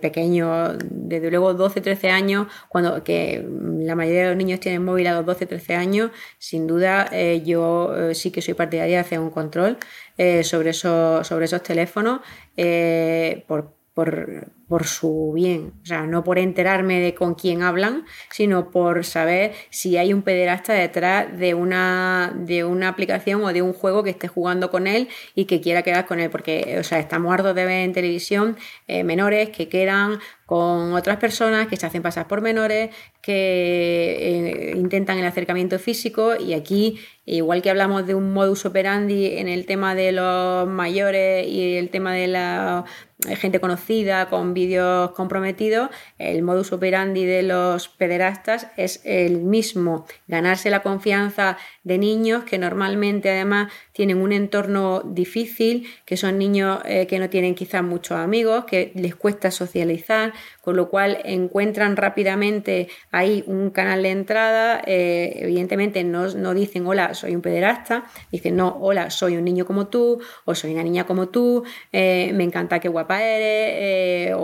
pequeños, 0.00 0.76
desde 0.90 1.30
luego 1.30 1.54
12, 1.54 1.80
13 1.80 2.10
años, 2.10 2.46
cuando 2.68 3.02
que 3.02 3.44
la 3.80 3.94
mayoría 3.94 4.22
de 4.22 4.28
los 4.28 4.36
niños 4.36 4.60
tienen 4.60 4.84
móvil 4.84 5.06
a 5.06 5.14
los 5.14 5.26
12, 5.26 5.46
13 5.46 5.74
años, 5.74 6.10
sin 6.38 6.66
duda 6.66 7.10
yo 7.44 8.12
sí 8.12 8.30
que 8.30 8.42
soy 8.42 8.52
partidaria 8.52 8.96
de 8.96 9.00
hacer 9.00 9.20
un 9.20 9.30
control 9.30 9.78
sobre, 10.42 10.70
esos, 10.70 11.26
sobre 11.26 11.46
esos 11.46 11.62
teléfonos 11.62 12.20
por, 13.46 13.72
por, 13.94 14.48
por 14.68 14.86
su 14.86 15.32
bien, 15.34 15.72
o 15.82 15.86
sea, 15.86 16.02
no 16.02 16.22
por 16.22 16.38
enterarme 16.38 17.00
de 17.00 17.14
con 17.14 17.34
quién 17.34 17.62
hablan, 17.62 18.04
sino 18.30 18.70
por 18.70 19.04
saber 19.04 19.52
si 19.70 19.96
hay 19.96 20.12
un 20.12 20.22
pederasta 20.22 20.74
detrás 20.74 21.38
de 21.38 21.54
una, 21.54 22.34
de 22.36 22.64
una 22.64 22.88
aplicación 22.88 23.42
o 23.42 23.52
de 23.52 23.62
un 23.62 23.72
juego 23.72 24.04
que 24.04 24.10
esté 24.10 24.28
jugando 24.28 24.70
con 24.70 24.86
él 24.86 25.08
y 25.34 25.46
que 25.46 25.62
quiera 25.62 25.82
quedar 25.82 26.06
con 26.06 26.20
él, 26.20 26.28
porque, 26.28 26.76
o 26.78 26.84
sea, 26.84 26.98
estamos 26.98 27.32
hartos 27.32 27.54
de 27.54 27.64
ver 27.64 27.84
en 27.84 27.92
televisión 27.94 28.56
eh, 28.86 29.04
menores 29.04 29.48
que 29.48 29.68
quedan 29.68 30.18
con 30.44 30.94
otras 30.94 31.18
personas 31.18 31.66
que 31.66 31.76
se 31.76 31.84
hacen 31.84 32.02
pasar 32.02 32.26
por 32.26 32.40
menores, 32.40 32.88
que 33.20 34.72
eh, 34.72 34.76
intentan 34.76 35.18
el 35.18 35.26
acercamiento 35.26 35.78
físico 35.78 36.36
y 36.36 36.54
aquí, 36.54 36.98
igual 37.26 37.60
que 37.60 37.68
hablamos 37.68 38.06
de 38.06 38.14
un 38.14 38.32
modus 38.32 38.64
operandi 38.64 39.26
en 39.36 39.48
el 39.48 39.66
tema 39.66 39.94
de 39.94 40.12
los 40.12 40.66
mayores 40.66 41.46
y 41.46 41.76
el 41.76 41.90
tema 41.90 42.14
de 42.14 42.28
la 42.28 42.84
gente 43.36 43.60
conocida 43.60 44.30
con 44.30 44.54
vídeos 44.58 45.12
comprometidos, 45.12 45.90
el 46.18 46.42
modus 46.42 46.72
operandi 46.72 47.24
de 47.24 47.42
los 47.42 47.88
pederastas 47.88 48.66
es 48.76 49.00
el 49.04 49.38
mismo, 49.38 50.06
ganarse 50.26 50.70
la 50.70 50.82
confianza 50.82 51.56
de 51.84 51.98
niños 51.98 52.44
que 52.44 52.58
normalmente 52.58 53.30
además 53.30 53.72
tienen 53.92 54.18
un 54.18 54.32
entorno 54.32 55.02
difícil, 55.04 55.88
que 56.04 56.16
son 56.16 56.38
niños 56.38 56.80
eh, 56.84 57.06
que 57.06 57.18
no 57.18 57.30
tienen 57.30 57.54
quizás 57.54 57.82
muchos 57.82 58.18
amigos, 58.18 58.64
que 58.64 58.92
les 58.94 59.14
cuesta 59.14 59.50
socializar, 59.50 60.32
con 60.62 60.76
lo 60.76 60.88
cual 60.88 61.18
encuentran 61.24 61.96
rápidamente 61.96 62.88
ahí 63.10 63.42
un 63.46 63.70
canal 63.70 64.02
de 64.02 64.10
entrada, 64.10 64.82
eh, 64.86 65.38
evidentemente 65.40 66.04
no, 66.04 66.54
dicen 66.54 66.86
hola, 66.86 67.14
soy 67.14 67.34
un 67.34 67.42
pederasta, 67.42 68.04
dicen 68.30 68.56
no, 68.56 68.76
hola, 68.80 69.10
soy 69.10 69.36
un 69.36 69.44
niño 69.44 69.64
como 69.64 69.86
tú, 69.86 70.20
o 70.44 70.54
soy 70.54 70.74
una 70.74 70.82
niña 70.82 71.04
como 71.04 71.28
tú, 71.28 71.64
eh, 71.92 72.32
me 72.34 72.44
encanta 72.44 72.80
qué 72.80 72.88
guapa 72.88 73.22
eres, 73.22 74.36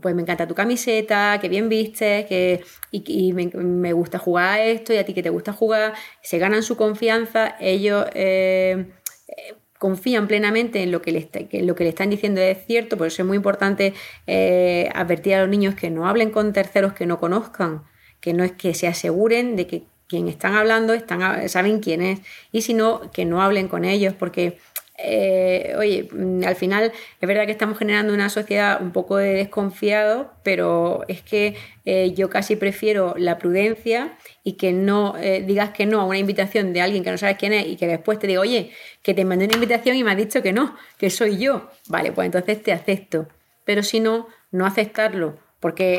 pues 0.00 0.14
me 0.14 0.22
encanta 0.22 0.46
tu 0.46 0.54
camiseta, 0.54 1.38
que 1.40 1.48
bien 1.48 1.68
vistes, 1.68 2.26
que, 2.26 2.64
y, 2.90 3.32
me, 3.32 3.92
gusta 3.92 4.18
jugar 4.18 4.60
a 4.60 4.64
esto 4.64 4.92
y 4.92 4.96
a 4.98 5.04
ti 5.04 5.14
que 5.14 5.22
te 5.22 5.30
gusta 5.30 5.52
jugar, 5.52 5.94
se 6.22 6.38
ganan 6.38 6.62
su 6.62 6.76
confianza, 6.76 7.56
ellos 7.60 8.06
eh, 8.14 8.86
eh, 9.28 9.54
confían 9.78 10.26
plenamente 10.26 10.82
en 10.82 10.90
lo 10.90 11.02
que, 11.02 11.12
le 11.12 11.28
le 11.52 11.88
están 11.88 12.10
diciendo 12.10 12.40
es 12.40 12.66
cierto, 12.66 12.96
por 12.96 13.06
eso 13.06 13.22
es 13.22 13.28
muy 13.28 13.36
importante 13.36 13.94
eh, 14.26 14.88
advertir 14.94 15.34
a 15.34 15.40
los 15.40 15.48
niños 15.48 15.74
que 15.74 15.90
no 15.90 16.08
hablen 16.08 16.30
con 16.30 16.52
terceros 16.52 16.92
que 16.92 17.06
no 17.06 17.18
conozcan, 17.18 17.84
que 18.20 18.32
no 18.32 18.44
es 18.44 18.52
que 18.52 18.74
se 18.74 18.86
aseguren 18.86 19.56
de 19.56 19.66
que 19.66 19.84
quien 20.08 20.26
están 20.26 20.54
hablando 20.54 20.94
están, 20.94 21.48
saben 21.48 21.80
quién 21.80 22.00
es, 22.00 22.20
y 22.50 22.62
si 22.62 22.72
no, 22.74 23.10
que 23.12 23.26
no 23.26 23.42
hablen 23.42 23.68
con 23.68 23.84
ellos, 23.84 24.14
porque 24.14 24.58
eh, 25.00 25.74
oye, 25.78 26.08
mm, 26.12 26.42
al 26.44 26.56
final 26.56 26.92
es 27.20 27.28
verdad 27.28 27.46
que 27.46 27.52
estamos 27.52 27.78
generando 27.78 28.12
una 28.12 28.28
sociedad 28.28 28.82
un 28.82 28.90
poco 28.90 29.16
de 29.16 29.32
desconfiado, 29.34 30.32
pero 30.42 31.04
es 31.06 31.22
que 31.22 31.54
eh, 31.84 32.12
yo 32.14 32.28
casi 32.28 32.56
prefiero 32.56 33.14
la 33.16 33.38
prudencia 33.38 34.18
y 34.42 34.54
que 34.54 34.72
no 34.72 35.16
eh, 35.16 35.44
digas 35.46 35.70
que 35.70 35.86
no 35.86 36.00
a 36.00 36.04
una 36.04 36.18
invitación 36.18 36.72
de 36.72 36.80
alguien 36.80 37.04
que 37.04 37.12
no 37.12 37.18
sabes 37.18 37.36
quién 37.38 37.52
es 37.52 37.68
y 37.68 37.76
que 37.76 37.86
después 37.86 38.18
te 38.18 38.26
diga, 38.26 38.40
oye, 38.40 38.72
que 39.02 39.14
te 39.14 39.24
mandé 39.24 39.44
una 39.44 39.54
invitación 39.54 39.96
y 39.96 40.02
me 40.02 40.10
has 40.10 40.16
dicho 40.16 40.42
que 40.42 40.52
no, 40.52 40.76
que 40.98 41.10
soy 41.10 41.38
yo. 41.38 41.70
Vale, 41.88 42.10
pues 42.10 42.26
entonces 42.26 42.60
te 42.62 42.72
acepto. 42.72 43.28
Pero 43.64 43.84
si 43.84 44.00
no, 44.00 44.26
no 44.50 44.66
aceptarlo 44.66 45.38
porque 45.60 45.96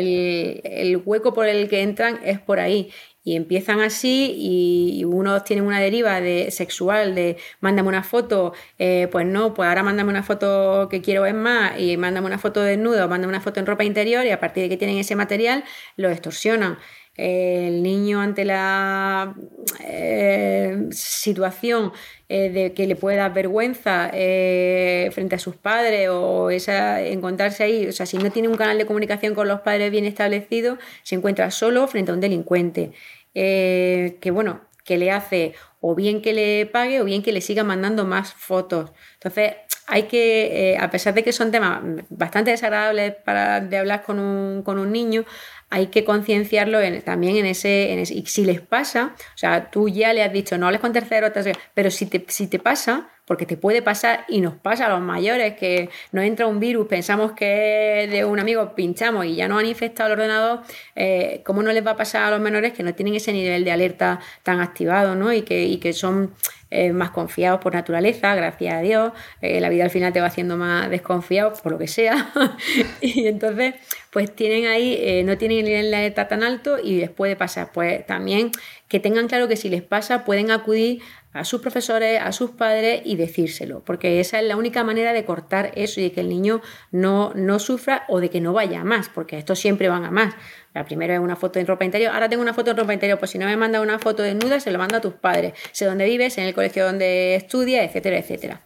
el, 0.00 0.60
el, 0.64 0.96
hueco 1.04 1.34
por 1.34 1.48
el 1.48 1.68
que 1.68 1.82
entran 1.82 2.20
es 2.24 2.38
por 2.38 2.60
ahí 2.60 2.92
y 3.24 3.36
empiezan 3.36 3.80
así 3.80 4.34
y 4.36 5.04
unos 5.04 5.44
tienen 5.44 5.64
una 5.64 5.80
deriva 5.80 6.20
de 6.20 6.50
sexual 6.50 7.14
de 7.14 7.36
mándame 7.60 7.88
una 7.88 8.02
foto, 8.02 8.52
eh, 8.78 9.08
pues 9.12 9.26
no, 9.26 9.54
pues 9.54 9.68
ahora 9.68 9.82
mándame 9.82 10.10
una 10.10 10.22
foto 10.22 10.88
que 10.90 11.00
quiero 11.02 11.22
ver 11.22 11.34
más 11.34 11.78
y 11.78 11.96
mándame 11.96 12.26
una 12.26 12.38
foto 12.38 12.62
desnudo, 12.62 13.08
mándame 13.08 13.30
una 13.30 13.40
foto 13.40 13.60
en 13.60 13.66
ropa 13.66 13.84
interior 13.84 14.26
y 14.26 14.30
a 14.30 14.40
partir 14.40 14.64
de 14.64 14.68
que 14.68 14.76
tienen 14.76 14.98
ese 14.98 15.16
material 15.16 15.64
lo 15.96 16.10
extorsionan. 16.10 16.78
El 17.16 17.82
niño 17.82 18.20
ante 18.20 18.44
la 18.44 19.34
eh, 19.80 20.88
situación 20.90 21.92
eh, 22.28 22.50
de 22.50 22.72
que 22.72 22.86
le 22.86 22.96
puede 22.96 23.18
dar 23.18 23.34
vergüenza 23.34 24.08
frente 24.10 25.34
a 25.34 25.38
sus 25.38 25.56
padres 25.56 26.08
o 26.10 26.50
esa, 26.50 27.02
encontrarse 27.02 27.64
ahí, 27.64 27.86
o 27.86 27.92
sea, 27.92 28.06
si 28.06 28.18
no 28.18 28.30
tiene 28.30 28.48
un 28.48 28.56
canal 28.56 28.78
de 28.78 28.86
comunicación 28.86 29.34
con 29.34 29.48
los 29.48 29.60
padres 29.60 29.90
bien 29.90 30.06
establecido, 30.06 30.78
se 31.02 31.14
encuentra 31.14 31.50
solo 31.50 31.86
frente 31.86 32.10
a 32.10 32.14
un 32.14 32.20
delincuente. 32.20 32.92
Eh, 33.34 34.18
que 34.20 34.30
bueno, 34.30 34.60
que 34.84 34.98
le 34.98 35.10
hace 35.10 35.54
o 35.80 35.94
bien 35.94 36.22
que 36.22 36.32
le 36.32 36.66
pague 36.66 37.00
o 37.00 37.04
bien 37.04 37.22
que 37.22 37.32
le 37.32 37.40
siga 37.40 37.64
mandando 37.64 38.04
más 38.04 38.34
fotos. 38.34 38.92
Entonces, 39.14 39.54
hay 39.86 40.04
que, 40.04 40.72
eh, 40.72 40.78
a 40.78 40.90
pesar 40.90 41.14
de 41.14 41.24
que 41.24 41.32
son 41.32 41.50
temas 41.50 41.80
bastante 42.08 42.50
desagradables 42.50 43.14
para, 43.24 43.60
de 43.60 43.78
hablar 43.78 44.02
con 44.02 44.18
un, 44.18 44.62
con 44.62 44.78
un 44.78 44.92
niño, 44.92 45.24
hay 45.72 45.86
que 45.86 46.04
concienciarlo 46.04 46.78
también 47.02 47.36
en 47.36 47.46
ese, 47.46 47.92
en 47.92 47.98
ese, 48.00 48.14
Y 48.14 48.26
si 48.26 48.44
les 48.44 48.60
pasa, 48.60 49.14
o 49.16 49.38
sea, 49.38 49.70
tú 49.70 49.88
ya 49.88 50.12
le 50.12 50.22
has 50.22 50.30
dicho, 50.30 50.58
no 50.58 50.66
hables 50.66 50.82
con 50.82 50.92
terceros, 50.92 51.32
pero 51.72 51.90
si 51.90 52.04
te, 52.04 52.22
si 52.28 52.46
te 52.46 52.58
pasa, 52.58 53.08
porque 53.26 53.46
te 53.46 53.56
puede 53.56 53.82
pasar 53.82 54.24
y 54.28 54.40
nos 54.40 54.54
pasa 54.54 54.86
a 54.86 54.88
los 54.88 55.00
mayores 55.00 55.54
que 55.54 55.90
nos 56.10 56.24
entra 56.24 56.46
un 56.46 56.58
virus, 56.58 56.88
pensamos 56.88 57.32
que 57.32 58.04
es 58.04 58.10
de 58.10 58.24
un 58.24 58.40
amigo, 58.40 58.74
pinchamos 58.74 59.26
y 59.26 59.36
ya 59.36 59.48
nos 59.48 59.60
han 59.60 59.66
infectado 59.66 60.12
el 60.12 60.18
ordenador, 60.18 60.60
eh, 60.96 61.40
¿cómo 61.44 61.62
no 61.62 61.72
les 61.72 61.86
va 61.86 61.92
a 61.92 61.96
pasar 61.96 62.24
a 62.24 62.30
los 62.30 62.40
menores 62.40 62.72
que 62.72 62.82
no 62.82 62.94
tienen 62.94 63.14
ese 63.14 63.32
nivel 63.32 63.64
de 63.64 63.70
alerta 63.70 64.20
tan 64.42 64.60
activado 64.60 65.14
¿no? 65.14 65.32
y, 65.32 65.42
que, 65.42 65.64
y 65.64 65.78
que 65.78 65.92
son 65.92 66.34
eh, 66.70 66.92
más 66.92 67.10
confiados 67.10 67.60
por 67.60 67.74
naturaleza, 67.74 68.34
gracias 68.34 68.74
a 68.74 68.80
Dios. 68.80 69.12
Eh, 69.40 69.60
la 69.60 69.68
vida 69.68 69.84
al 69.84 69.90
final 69.90 70.12
te 70.12 70.20
va 70.20 70.26
haciendo 70.26 70.56
más 70.56 70.90
desconfiado 70.90 71.52
por 71.62 71.72
lo 71.72 71.78
que 71.78 71.86
sea. 71.86 72.32
y 73.00 73.26
entonces, 73.28 73.74
pues 74.10 74.34
tienen 74.34 74.66
ahí, 74.66 75.22
no 75.24 75.36
tienen 75.36 75.58
el 75.58 75.64
nivel 75.66 75.90
de 75.90 75.96
alerta 75.96 76.28
tan 76.28 76.42
alto 76.42 76.78
y 76.82 76.98
les 76.98 77.10
puede 77.10 77.36
pasar. 77.36 77.72
Pues 77.72 78.06
también 78.06 78.52
que 78.92 79.00
tengan 79.00 79.26
claro 79.26 79.48
que 79.48 79.56
si 79.56 79.70
les 79.70 79.80
pasa, 79.80 80.22
pueden 80.22 80.50
acudir 80.50 81.00
a 81.32 81.46
sus 81.46 81.62
profesores, 81.62 82.20
a 82.20 82.30
sus 82.30 82.50
padres 82.50 83.00
y 83.06 83.16
decírselo, 83.16 83.80
porque 83.86 84.20
esa 84.20 84.38
es 84.38 84.46
la 84.46 84.54
única 84.54 84.84
manera 84.84 85.14
de 85.14 85.24
cortar 85.24 85.72
eso 85.76 85.98
y 85.98 86.02
de 86.02 86.12
que 86.12 86.20
el 86.20 86.28
niño 86.28 86.60
no, 86.90 87.32
no 87.34 87.58
sufra 87.58 88.04
o 88.10 88.20
de 88.20 88.28
que 88.28 88.42
no 88.42 88.52
vaya 88.52 88.82
a 88.82 88.84
más, 88.84 89.08
porque 89.08 89.38
estos 89.38 89.58
siempre 89.58 89.88
van 89.88 90.04
a 90.04 90.10
más. 90.10 90.34
La 90.74 90.84
primera 90.84 91.14
es 91.14 91.20
una 91.20 91.36
foto 91.36 91.58
en 91.58 91.66
ropa 91.66 91.86
interior, 91.86 92.12
ahora 92.12 92.28
tengo 92.28 92.42
una 92.42 92.52
foto 92.52 92.72
en 92.72 92.76
ropa 92.76 92.92
interior, 92.92 93.18
pues 93.18 93.30
si 93.30 93.38
no 93.38 93.46
me 93.46 93.56
manda 93.56 93.80
una 93.80 93.98
foto 93.98 94.22
desnuda, 94.22 94.60
se 94.60 94.70
lo 94.70 94.78
mando 94.78 94.98
a 94.98 95.00
tus 95.00 95.14
padres, 95.14 95.54
sé 95.72 95.86
dónde 95.86 96.04
vives, 96.04 96.36
en 96.36 96.44
el 96.44 96.52
colegio 96.52 96.84
donde 96.84 97.34
estudias, 97.34 97.86
etcétera, 97.86 98.18
etcétera. 98.18 98.60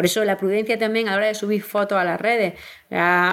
Por 0.00 0.06
eso 0.06 0.24
la 0.24 0.38
prudencia 0.38 0.78
también 0.78 1.08
a 1.08 1.10
la 1.10 1.16
hora 1.18 1.26
de 1.26 1.34
subir 1.34 1.62
fotos 1.62 1.98
a 1.98 2.04
las 2.04 2.18
redes. 2.18 2.54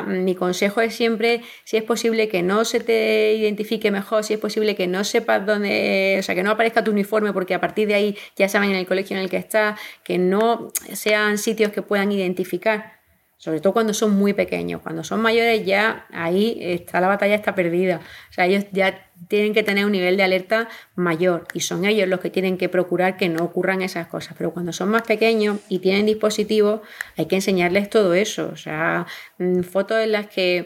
mi 0.06 0.36
consejo 0.36 0.82
es 0.82 0.94
siempre, 0.94 1.42
si 1.64 1.78
es 1.78 1.84
posible 1.84 2.28
que 2.28 2.44
no 2.44 2.66
se 2.66 2.82
te 2.82 3.36
identifique 3.36 3.90
mejor, 3.90 4.26
si 4.26 4.34
es 4.34 4.40
posible 4.42 4.76
que 4.76 4.86
no 4.86 5.06
sepas 5.06 5.46
dónde, 5.46 6.18
o 6.20 6.24
sea, 6.24 6.36
que 6.36 6.44
no 6.44 6.52
aparezca 6.52 6.84
tu 6.84 6.92
uniforme 6.92 7.32
porque 7.32 7.54
a 7.54 7.62
partir 7.62 7.88
de 7.88 7.94
ahí 7.94 8.18
ya 8.36 8.50
saben 8.50 8.72
en 8.72 8.76
el 8.76 8.86
colegio 8.86 9.16
en 9.16 9.24
el 9.24 9.30
que 9.30 9.38
estás, 9.38 9.80
que 10.04 10.18
no 10.18 10.74
sean 10.92 11.38
sitios 11.38 11.72
que 11.72 11.82
puedan 11.82 12.12
identificar 12.12 12.97
sobre 13.38 13.62
todo 13.62 13.74
cuando 13.74 13.94
son 13.94 14.12
muy 14.12 14.34
pequeños. 14.34 14.82
Cuando 14.82 15.04
son 15.04 15.22
mayores 15.22 15.66
ya 15.66 16.08
ahí 16.12 16.58
está 16.60 17.00
la 17.00 17.08
batalla 17.08 17.36
está 17.36 17.54
perdida. 17.54 18.02
O 18.30 18.34
sea, 18.34 18.46
ellos 18.48 18.66
ya 18.72 19.10
tienen 19.28 19.54
que 19.54 19.64
tener 19.64 19.86
un 19.86 19.92
nivel 19.92 20.18
de 20.18 20.24
alerta 20.24 20.68
mayor 20.96 21.48
y 21.54 21.60
son 21.60 21.86
ellos 21.86 22.08
los 22.08 22.20
que 22.20 22.30
tienen 22.30 22.58
que 22.58 22.68
procurar 22.68 23.16
que 23.16 23.30
no 23.30 23.44
ocurran 23.44 23.82
esas 23.82 24.08
cosas. 24.08 24.36
Pero 24.38 24.52
cuando 24.52 24.74
son 24.74 24.90
más 24.90 25.04
pequeños 25.04 25.60
y 25.70 25.80
tienen 25.80 26.08
dispositivos, 26.08 26.82
hay 27.16 27.28
que 27.28 27.36
enseñarles 27.36 27.90
todo 27.90 28.16
eso. 28.16 28.50
O 28.52 28.58
sea, 28.58 29.06
mm, 29.38 29.62
fotos 29.62 30.00
en 30.00 30.14
las 30.14 30.28
que 30.28 30.66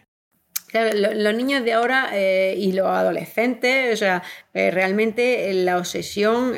Los 0.73 1.35
niños 1.35 1.63
de 1.65 1.73
ahora 1.73 2.09
eh, 2.13 2.55
y 2.57 2.71
los 2.71 2.87
adolescentes, 2.87 3.93
o 3.93 3.97
sea, 3.97 4.23
eh, 4.53 4.71
realmente 4.71 5.53
la 5.53 5.77
obsesión, 5.77 6.53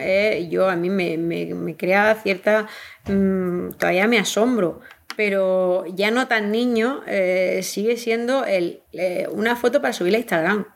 yo 0.50 0.70
a 0.70 0.76
mí 0.76 0.90
me, 0.90 1.76
crea 1.78 2.16
cierta, 2.22 2.68
mm, 3.08 3.72
todavía 3.72 4.08
me 4.08 4.20
asombro, 4.20 4.82
pero 5.16 5.86
ya 5.88 6.12
no 6.12 6.28
tan 6.28 6.52
niño, 6.52 7.02
eh, 7.08 7.62
sigue 7.64 7.98
siendo 7.98 8.46
el, 8.46 8.82
una 9.32 9.56
foto 9.56 9.82
para 9.82 9.94
subir 9.94 10.16
a 10.16 10.20
Instagram. 10.20 10.68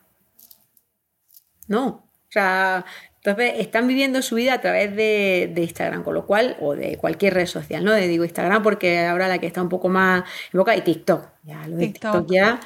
No, 1.68 1.88
o 1.88 2.32
sea, 2.32 2.86
entonces 3.18 3.56
están 3.58 3.88
viviendo 3.88 4.22
su 4.22 4.36
vida 4.36 4.54
a 4.54 4.62
través 4.62 4.96
de, 4.96 5.54
Instagram, 5.56 6.04
con 6.04 6.14
lo 6.14 6.26
cual, 6.26 6.56
o 6.62 6.76
de 6.76 6.98
cualquier 6.98 7.34
red 7.34 7.46
social, 7.46 7.84
¿no? 7.84 7.92
De, 7.92 8.08
digo 8.08 8.24
Instagram 8.24 8.64
porque 8.64 9.06
ahora 9.06 9.28
la 9.28 9.38
que 9.40 9.48
está 9.48 9.62
un 9.62 9.70
poco 9.70 9.90
más 9.90 10.24
en 10.54 10.58
boca 10.58 10.76
y 10.76 10.82
TikTok. 10.82 11.28
Ya, 11.44 11.68
lo 11.68 11.76
de 11.76 11.88
TikTok 11.88 12.32
ya 12.32 12.60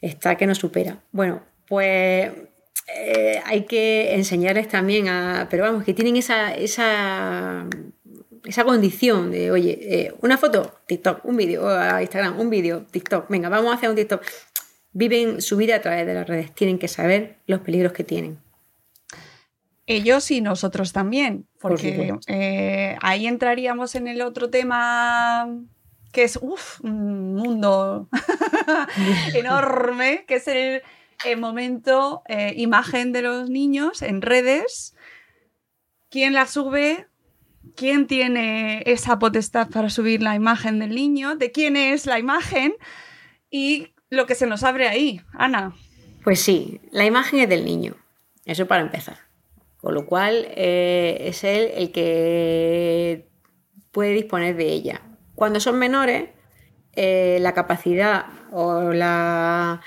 está 0.00 0.36
que 0.36 0.46
no 0.46 0.54
supera. 0.54 1.02
Bueno, 1.12 1.42
pues 1.68 2.30
eh, 2.96 3.40
hay 3.44 3.64
que 3.64 4.14
enseñarles 4.14 4.68
también 4.68 5.08
a, 5.08 5.46
pero 5.50 5.64
vamos, 5.64 5.84
que 5.84 5.94
tienen 5.94 6.16
esa, 6.16 6.54
esa, 6.54 7.66
esa 8.44 8.64
condición 8.64 9.30
de, 9.30 9.50
oye, 9.50 9.78
eh, 9.80 10.14
una 10.22 10.38
foto, 10.38 10.80
TikTok, 10.86 11.24
un 11.24 11.36
vídeo, 11.36 11.68
a 11.68 12.02
Instagram, 12.02 12.38
un 12.38 12.50
vídeo, 12.50 12.86
TikTok, 12.90 13.28
venga, 13.28 13.48
vamos 13.48 13.72
a 13.72 13.76
hacer 13.76 13.88
un 13.90 13.96
TikTok. 13.96 14.22
Viven 14.92 15.40
su 15.40 15.56
vida 15.56 15.76
a 15.76 15.80
través 15.80 16.04
de 16.06 16.14
las 16.14 16.26
redes, 16.26 16.52
tienen 16.52 16.78
que 16.78 16.88
saber 16.88 17.36
los 17.46 17.60
peligros 17.60 17.92
que 17.92 18.02
tienen. 18.02 18.38
Ellos 19.86 20.30
y 20.30 20.40
nosotros 20.40 20.92
también, 20.92 21.46
porque 21.60 22.14
eh, 22.28 22.96
ahí 23.02 23.26
entraríamos 23.26 23.94
en 23.94 24.08
el 24.08 24.22
otro 24.22 24.50
tema 24.50 25.48
que 26.12 26.24
es 26.24 26.36
un 26.36 27.34
mundo 27.34 28.08
enorme, 29.34 30.24
que 30.26 30.36
es 30.36 30.48
el, 30.48 30.82
momento 31.36 32.22
eh, 32.28 32.54
imagen 32.56 33.12
de 33.12 33.22
los 33.22 33.50
niños 33.50 34.02
en 34.02 34.22
redes. 34.22 34.96
¿Quién 36.08 36.32
la 36.32 36.46
sube? 36.46 37.06
¿Quién 37.76 38.06
tiene 38.06 38.82
esa 38.86 39.18
potestad 39.18 39.68
para 39.68 39.90
subir 39.90 40.22
la 40.22 40.34
imagen 40.34 40.78
del 40.78 40.94
niño? 40.94 41.36
¿De 41.36 41.52
quién 41.52 41.76
es 41.76 42.06
la 42.06 42.18
imagen? 42.18 42.74
Y 43.50 43.88
lo 44.08 44.26
que 44.26 44.34
se 44.34 44.46
nos 44.46 44.64
abre 44.64 44.88
ahí, 44.88 45.20
Ana. 45.34 45.74
Pues 46.24 46.40
sí, 46.40 46.80
la 46.90 47.04
imagen 47.04 47.40
es 47.40 47.48
del 47.48 47.64
niño. 47.64 47.96
Eso 48.44 48.66
para 48.66 48.82
empezar. 48.82 49.18
Con 49.76 49.94
lo 49.94 50.06
cual 50.06 50.46
eh, 50.50 51.18
es 51.20 51.44
él 51.44 51.70
el 51.74 51.92
que 51.92 53.28
puede 53.92 54.12
disponer 54.12 54.56
de 54.56 54.68
ella. 54.72 55.02
Cuando 55.40 55.58
son 55.58 55.78
menores, 55.78 56.28
eh, 56.92 57.38
la 57.40 57.54
capacidad 57.54 58.26
o 58.52 58.92
la, 58.92 59.80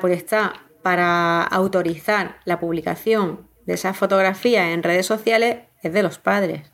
potestad 0.00 0.52
para 0.82 1.42
autorizar 1.42 2.38
la 2.44 2.60
publicación 2.60 3.48
de 3.66 3.74
esas 3.74 3.96
fotografías 3.96 4.68
en 4.68 4.84
redes 4.84 5.06
sociales 5.06 5.64
es 5.82 5.92
de 5.92 6.04
los 6.04 6.20
padres. 6.20 6.70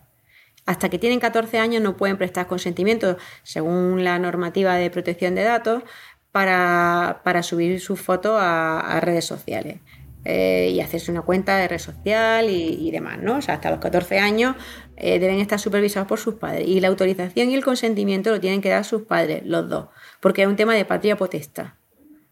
Hasta 0.66 0.90
que 0.90 0.98
tienen 0.98 1.18
14 1.18 1.58
años 1.58 1.82
no 1.82 1.96
pueden 1.96 2.18
prestar 2.18 2.46
consentimiento, 2.46 3.16
según 3.42 4.04
la 4.04 4.18
normativa 4.18 4.74
de 4.74 4.90
protección 4.90 5.34
de 5.34 5.42
datos, 5.42 5.82
para, 6.30 7.42
subir 7.42 7.80
sus 7.80 7.98
fotos 8.02 8.38
a 8.38 9.00
redes 9.00 9.24
sociales. 9.24 9.80
Eh, 10.28 10.72
y 10.74 10.80
hacerse 10.80 11.12
una 11.12 11.22
cuenta 11.22 11.56
de 11.56 11.68
red 11.68 11.78
social 11.78 12.50
y, 12.50 12.90
demás, 12.90 13.18
¿no? 13.20 13.36
O 13.36 13.42
sea, 13.42 13.54
hasta 13.54 13.70
los 13.70 13.78
14 13.78 14.18
años 14.18 14.56
eh, 14.96 15.18
deben 15.18 15.40
estar 15.40 15.58
supervisados 15.58 16.08
por 16.08 16.18
sus 16.18 16.34
padres. 16.34 16.66
Y 16.66 16.80
la 16.80 16.88
autorización 16.88 17.50
y 17.50 17.54
el 17.54 17.64
consentimiento 17.64 18.30
lo 18.30 18.40
tienen 18.40 18.60
que 18.60 18.70
dar 18.70 18.84
sus 18.84 19.02
padres, 19.02 19.42
los 19.44 19.68
dos, 19.68 19.88
porque 20.20 20.42
es 20.42 20.48
un 20.48 20.56
tema 20.56 20.74
de 20.74 20.84
patria 20.84 21.16
potestad. 21.16 21.74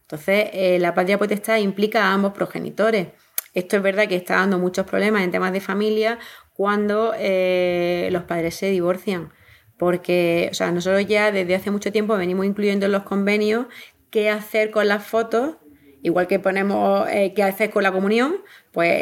Entonces, 0.03 0.51
eh, 0.53 0.79
la 0.81 0.95
patria 0.95 1.19
potestad 1.19 1.59
implica 1.59 2.05
a 2.05 2.13
ambos 2.13 2.33
progenitores. 2.33 3.09
Esto 3.55 3.77
es 3.77 3.83
verdad 3.83 4.09
que 4.09 4.17
está 4.17 4.37
dando 4.37 4.59
muchos 4.59 4.87
problemas 4.87 5.23
en 5.23 5.31
temas 5.31 5.53
de 5.53 5.61
familia 5.61 6.19
cuando 6.55 7.13
los 7.13 8.23
padres 8.25 8.55
se 8.57 8.71
divorcian. 8.71 9.33
Porque, 9.79 10.49
o 10.51 10.55
sea, 10.55 10.73
nosotros 10.73 11.07
ya 11.07 11.31
desde 11.31 11.55
hace 11.55 11.71
mucho 11.71 11.93
tiempo 11.93 12.17
venimos 12.17 12.47
incluyendo 12.47 12.87
en 12.87 12.93
los 12.93 13.05
convenios 13.05 13.67
qué 14.11 14.31
hacer 14.31 14.71
con 14.71 14.89
las 14.89 15.05
fotos 15.05 15.57
Igual 16.05 16.27
que 16.27 16.39
ponemos 16.39 17.09
eh, 17.09 17.33
qué 17.35 17.43
hacer 17.43 17.71
con 17.71 17.83
la 17.83 17.91
comunión 17.91 18.37
pues 18.73 18.93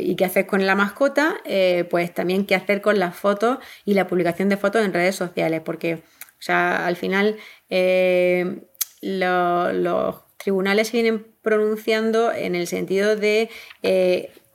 y 0.00 0.16
qué 0.16 0.24
hacer 0.24 0.44
con 0.48 0.66
la 0.66 0.74
mascota, 0.74 1.36
eh, 1.44 1.86
pues 1.88 2.12
también 2.12 2.46
qué 2.46 2.56
hacer 2.56 2.80
con 2.80 2.98
las 2.98 3.14
fotos 3.14 3.58
y 3.84 3.94
la 3.94 4.08
publicación 4.08 4.48
de 4.48 4.56
fotos 4.56 4.84
en 4.84 4.92
redes 4.92 5.14
sociales, 5.14 5.60
porque 5.64 5.94
o 5.94 6.40
sea, 6.40 6.84
al 6.84 6.96
final 6.96 7.36
eh, 7.70 8.62
los 9.00 10.16
tribunales 10.36 10.88
se 10.88 11.00
vienen 11.00 11.28
pronunciando 11.42 12.32
en 12.32 12.56
el 12.56 12.66
sentido 12.66 13.14
de 13.14 13.50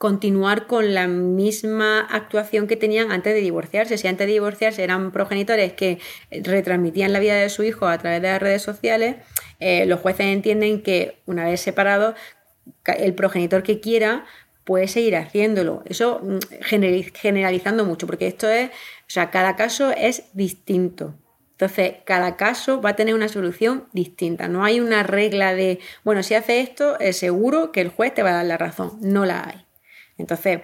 continuar 0.04 0.66
con 0.66 0.92
la 0.92 1.06
misma 1.06 2.00
actuación 2.00 2.66
que 2.66 2.76
tenían 2.76 3.10
antes 3.10 3.32
de 3.32 3.40
divorciarse. 3.40 3.96
Si 3.96 4.06
antes 4.06 4.26
de 4.26 4.34
divorciarse 4.34 4.84
eran 4.84 5.12
progenitores 5.12 5.72
que 5.72 5.98
retransmitían 6.30 7.14
la 7.14 7.20
vida 7.20 7.36
de 7.36 7.48
su 7.48 7.62
hijo 7.62 7.86
a 7.86 7.96
través 7.96 8.20
de 8.20 8.28
las 8.28 8.42
redes 8.42 8.60
sociales, 8.60 9.16
eh, 9.60 9.86
los 9.86 10.00
jueces 10.00 10.26
entienden 10.26 10.82
que 10.82 11.22
una 11.24 11.46
vez 11.46 11.62
separado, 11.62 12.14
el 12.84 13.14
progenitor 13.14 13.62
que 13.62 13.80
quiera 13.80 14.26
puede 14.64 14.88
seguir 14.88 15.16
haciéndolo. 15.16 15.82
Eso 15.86 16.20
mm, 16.22 16.38
generalizando 17.14 17.86
mucho, 17.86 18.06
porque 18.06 18.26
esto 18.26 18.46
es, 18.46 18.68
o 18.68 18.72
sea, 19.06 19.30
cada 19.30 19.56
caso 19.56 19.90
es 19.90 20.24
distinto. 20.34 21.14
Entonces, 21.52 21.94
cada 22.04 22.36
caso 22.36 22.82
va 22.82 22.90
a 22.90 22.96
tener 22.96 23.14
una 23.14 23.30
solución 23.30 23.88
distinta. 23.94 24.48
No 24.48 24.64
hay 24.64 24.80
una 24.80 25.02
regla 25.02 25.54
de, 25.54 25.78
bueno, 26.04 26.22
si 26.22 26.34
hace 26.34 26.60
esto, 26.60 27.00
es 27.00 27.16
seguro 27.16 27.72
que 27.72 27.80
el 27.80 27.88
juez 27.88 28.12
te 28.12 28.22
va 28.22 28.32
a 28.32 28.34
dar 28.34 28.44
la 28.44 28.58
razón. 28.58 28.98
No 29.00 29.24
la 29.24 29.48
hay. 29.48 29.64
Entonces, 30.18 30.60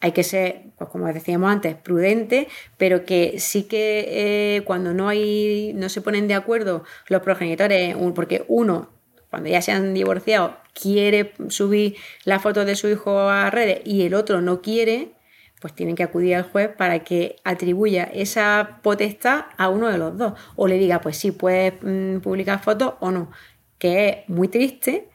hay 0.00 0.12
que 0.12 0.22
ser, 0.22 0.62
pues 0.76 0.90
como 0.90 1.12
decíamos 1.12 1.50
antes, 1.50 1.74
prudente, 1.74 2.48
pero 2.76 3.04
que 3.04 3.40
sí 3.40 3.64
que 3.64 4.56
eh, 4.56 4.62
cuando 4.64 4.94
no 4.94 5.08
hay, 5.08 5.72
no 5.74 5.88
se 5.88 6.00
ponen 6.00 6.28
de 6.28 6.34
acuerdo 6.34 6.84
los 7.08 7.22
progenitores, 7.22 7.96
porque 8.14 8.44
uno, 8.48 8.90
cuando 9.30 9.48
ya 9.48 9.60
se 9.60 9.72
han 9.72 9.94
divorciado, 9.94 10.56
quiere 10.72 11.32
subir 11.48 11.96
la 12.24 12.38
foto 12.38 12.64
de 12.64 12.76
su 12.76 12.88
hijo 12.88 13.28
a 13.28 13.50
redes 13.50 13.80
y 13.84 14.02
el 14.02 14.14
otro 14.14 14.40
no 14.40 14.62
quiere, 14.62 15.12
pues 15.60 15.74
tienen 15.74 15.96
que 15.96 16.04
acudir 16.04 16.36
al 16.36 16.44
juez 16.44 16.68
para 16.68 17.00
que 17.00 17.36
atribuya 17.42 18.04
esa 18.04 18.78
potestad 18.82 19.46
a 19.56 19.68
uno 19.68 19.88
de 19.88 19.98
los 19.98 20.16
dos. 20.16 20.34
O 20.54 20.68
le 20.68 20.78
diga, 20.78 21.00
pues 21.00 21.16
sí, 21.16 21.32
puedes 21.32 21.74
mm, 21.82 22.18
publicar 22.18 22.62
fotos 22.62 22.94
o 23.00 23.10
no. 23.10 23.32
Que 23.78 24.08
es 24.08 24.28
muy 24.28 24.46
triste 24.46 25.08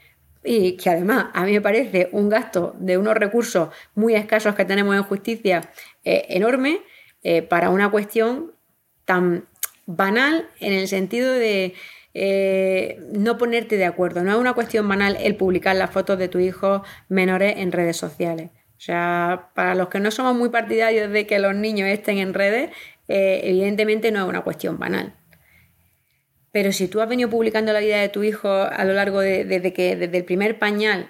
y 0.43 0.73
que 0.77 0.89
además 0.89 1.27
a 1.33 1.45
mí 1.45 1.53
me 1.53 1.61
parece 1.61 2.09
un 2.11 2.29
gasto 2.29 2.75
de 2.79 2.97
unos 2.97 3.15
recursos 3.15 3.69
muy 3.95 4.15
escasos 4.15 4.55
que 4.55 4.65
tenemos 4.65 4.95
en 4.95 5.03
justicia 5.03 5.69
eh, 6.03 6.25
enorme 6.29 6.81
eh, 7.23 7.41
para 7.41 7.69
una 7.69 7.89
cuestión 7.89 8.51
tan 9.05 9.45
banal 9.85 10.49
en 10.59 10.73
el 10.73 10.87
sentido 10.87 11.33
de 11.33 11.73
eh, 12.13 12.99
no 13.13 13.37
ponerte 13.37 13.77
de 13.77 13.85
acuerdo. 13.85 14.23
No 14.23 14.31
es 14.31 14.37
una 14.37 14.53
cuestión 14.53 14.87
banal 14.87 15.17
el 15.19 15.35
publicar 15.35 15.75
las 15.75 15.91
fotos 15.91 16.19
de 16.19 16.27
tu 16.27 16.39
hijo 16.39 16.83
menores 17.09 17.55
en 17.57 17.71
redes 17.71 17.97
sociales. 17.97 18.49
O 18.77 18.85
sea, 18.85 19.49
para 19.55 19.75
los 19.75 19.87
que 19.87 19.99
no 19.99 20.11
somos 20.11 20.35
muy 20.35 20.49
partidarios 20.49 21.09
de 21.11 21.25
que 21.25 21.39
los 21.39 21.55
niños 21.55 21.87
estén 21.87 22.17
en 22.17 22.33
redes, 22.33 22.69
evidentemente 23.07 24.11
no 24.11 24.23
es 24.23 24.29
una 24.29 24.41
cuestión 24.41 24.77
banal. 24.77 25.13
Pero 26.53 26.71
si 26.71 26.87
tú 26.87 27.01
has 27.01 27.09
venido 27.09 27.31
publicando 27.31 27.73
la 27.73 27.79
vida 27.79 27.99
de 27.99 28.09
tu 28.09 28.23
hijo 28.23 28.47
a 28.47 28.85
lo 28.85 28.93
largo 28.93 29.19
de, 29.19 29.43
desde 29.43 29.73
que 29.73 29.95
desde 29.95 30.17
el 30.19 30.23
primer 30.23 30.59
pañal, 30.59 31.09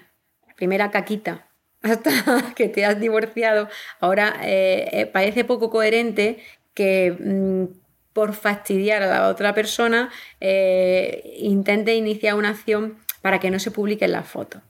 primera 0.56 0.90
caquita, 0.90 1.46
hasta 1.82 2.10
que 2.56 2.68
te 2.68 2.84
has 2.86 2.98
divorciado, 2.98 3.68
ahora 4.00 4.40
eh, 4.42 4.88
eh, 4.90 5.06
parece 5.06 5.44
poco 5.44 5.68
coherente 5.68 6.38
que 6.72 7.12
mm, 7.12 7.64
por 8.14 8.32
fastidiar 8.32 9.02
a 9.02 9.06
la 9.06 9.28
otra 9.28 9.54
persona 9.54 10.10
intente 10.40 11.94
iniciar 11.94 12.36
una 12.36 12.50
acción 12.50 12.96
para 13.20 13.38
que 13.38 13.50
no 13.50 13.58
se 13.58 13.70
publiquen 13.70 14.12
las 14.12 14.26
fotos. 14.26 14.62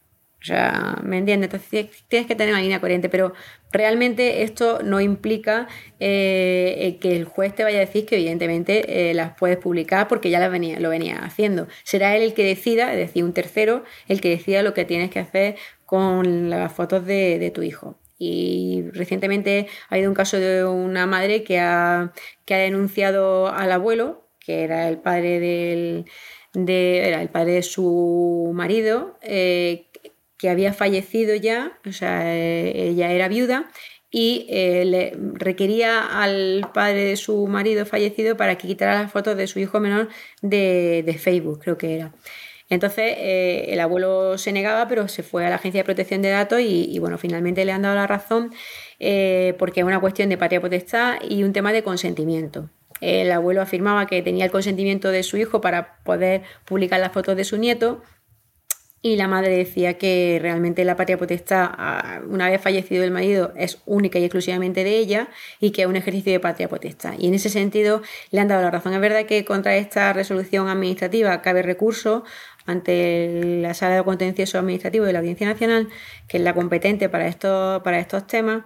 O 0.44 0.46
sea, 0.46 0.98
¿me 1.02 1.16
entiendes? 1.16 1.54
Entonces 1.54 2.04
tienes 2.06 2.28
que 2.28 2.34
tener 2.34 2.52
una 2.52 2.60
línea 2.60 2.78
coherente, 2.78 3.08
pero 3.08 3.32
realmente 3.72 4.42
esto 4.42 4.80
no 4.84 5.00
implica 5.00 5.68
eh, 6.00 6.98
que 7.00 7.16
el 7.16 7.24
juez 7.24 7.54
te 7.54 7.64
vaya 7.64 7.78
a 7.78 7.80
decir 7.80 8.04
que 8.04 8.16
evidentemente 8.16 9.10
eh, 9.10 9.14
las 9.14 9.38
puedes 9.38 9.56
publicar 9.56 10.06
porque 10.06 10.28
ya 10.28 10.40
las 10.40 10.50
venía, 10.50 10.78
lo 10.80 10.90
venía 10.90 11.24
haciendo. 11.24 11.66
Será 11.82 12.14
él 12.14 12.22
el 12.22 12.34
que 12.34 12.44
decida, 12.44 12.92
es 12.92 12.98
decir, 12.98 13.24
un 13.24 13.32
tercero, 13.32 13.84
el 14.06 14.20
que 14.20 14.28
decida 14.28 14.62
lo 14.62 14.74
que 14.74 14.84
tienes 14.84 15.10
que 15.10 15.20
hacer 15.20 15.56
con 15.86 16.50
las 16.50 16.70
fotos 16.70 17.06
de, 17.06 17.50
tu 17.54 17.62
hijo. 17.62 17.98
Y 18.18 18.84
recientemente 18.92 19.68
ha 19.88 19.94
habido 19.94 20.10
un 20.10 20.14
caso 20.14 20.38
de 20.38 20.66
una 20.66 21.06
madre 21.06 21.42
que 21.42 21.58
ha, 21.58 22.12
denunciado 22.46 23.48
al 23.48 23.72
abuelo, 23.72 24.28
que 24.40 24.62
era 24.62 24.90
el 24.90 24.98
padre 24.98 25.40
del, 25.40 26.04
de 26.52 27.62
su 27.62 28.52
marido, 28.54 29.18
eh, 29.22 29.86
que 30.44 30.50
había 30.50 30.74
fallecido 30.74 31.34
ya, 31.34 31.72
o 31.88 31.92
sea, 31.92 32.36
eh, 32.36 32.90
ella 32.90 33.10
era 33.12 33.28
viuda 33.28 33.70
y 34.10 34.46
eh, 34.50 34.84
le 34.84 35.16
requería 35.32 36.20
al 36.22 36.70
padre 36.74 37.02
de 37.02 37.16
su 37.16 37.46
marido 37.46 37.86
fallecido 37.86 38.36
para 38.36 38.58
que 38.58 38.68
quitara 38.68 38.92
las 38.92 39.10
fotos 39.10 39.38
de 39.38 39.46
su 39.46 39.58
hijo 39.58 39.80
menor 39.80 40.10
de, 40.42 41.16
Facebook, 41.18 41.60
creo 41.62 41.78
que 41.78 41.94
era. 41.94 42.12
Entonces 42.68 43.14
eh, 43.16 43.68
el 43.68 43.80
abuelo 43.80 44.36
se 44.36 44.52
negaba, 44.52 44.86
pero 44.86 45.08
se 45.08 45.22
fue 45.22 45.46
a 45.46 45.48
la 45.48 45.56
Agencia 45.56 45.80
de 45.80 45.84
Protección 45.86 46.20
de 46.20 46.28
Datos 46.28 46.60
y, 46.60 46.98
bueno, 46.98 47.16
finalmente 47.16 47.64
le 47.64 47.72
han 47.72 47.80
dado 47.80 47.94
la 47.94 48.06
razón 48.06 48.50
porque 49.58 49.80
es 49.80 49.84
una 49.86 49.98
cuestión 49.98 50.28
de 50.28 50.36
patria 50.36 50.60
potestad 50.60 51.14
y 51.26 51.42
un 51.42 51.54
tema 51.54 51.72
de 51.72 51.82
consentimiento. 51.82 52.68
El 53.00 53.32
abuelo 53.32 53.62
afirmaba 53.62 54.06
que 54.06 54.20
tenía 54.20 54.44
el 54.44 54.50
consentimiento 54.50 55.08
de 55.08 55.22
su 55.22 55.38
hijo 55.38 55.62
para 55.62 56.02
poder 56.04 56.42
publicar 56.66 57.00
las 57.00 57.12
fotos 57.12 57.34
de 57.34 57.44
su 57.44 57.56
nieto 57.56 58.02
y 59.04 59.16
la 59.16 59.28
madre 59.28 59.54
decía 59.54 59.98
que 59.98 60.38
realmente 60.40 60.82
la 60.82 60.96
patria 60.96 61.18
potestad, 61.18 61.68
ah, 61.76 62.22
una 62.26 62.48
vez 62.48 62.58
fallecido 62.58 63.04
el 63.04 63.10
marido, 63.10 63.52
es 63.54 63.82
única 63.84 64.18
y 64.18 64.24
exclusivamente 64.24 64.82
de 64.82 64.96
ella 64.96 65.28
y 65.60 65.72
que 65.72 65.82
es 65.82 65.88
un 65.88 65.96
ejercicio 65.96 66.32
de 66.32 66.40
patria 66.40 66.70
potestad. 66.70 67.12
Y 67.18 67.28
en 67.28 67.34
ese 67.34 67.50
sentido 67.50 68.00
le 68.30 68.40
han 68.40 68.48
dado 68.48 68.62
la 68.62 68.70
razón. 68.70 68.94
Es 68.94 69.00
verdad 69.02 69.26
que 69.26 69.44
contra 69.44 69.76
esta 69.76 70.14
resolución 70.14 70.68
administrativa 70.68 71.42
cabe 71.42 71.60
recurso 71.60 72.24
ante 72.64 73.58
la 73.60 73.74
Sala 73.74 73.96
de 73.96 74.04
Contencioso 74.04 74.58
Administrativo 74.58 75.04
de 75.04 75.12
la 75.12 75.18
Audiencia 75.18 75.46
Nacional, 75.46 75.90
que 76.26 76.38
es 76.38 76.42
la 76.42 76.54
competente 76.54 77.10
para 77.10 77.28
estos, 77.28 77.82
para 77.82 77.98
estos 77.98 78.26
temas. 78.26 78.64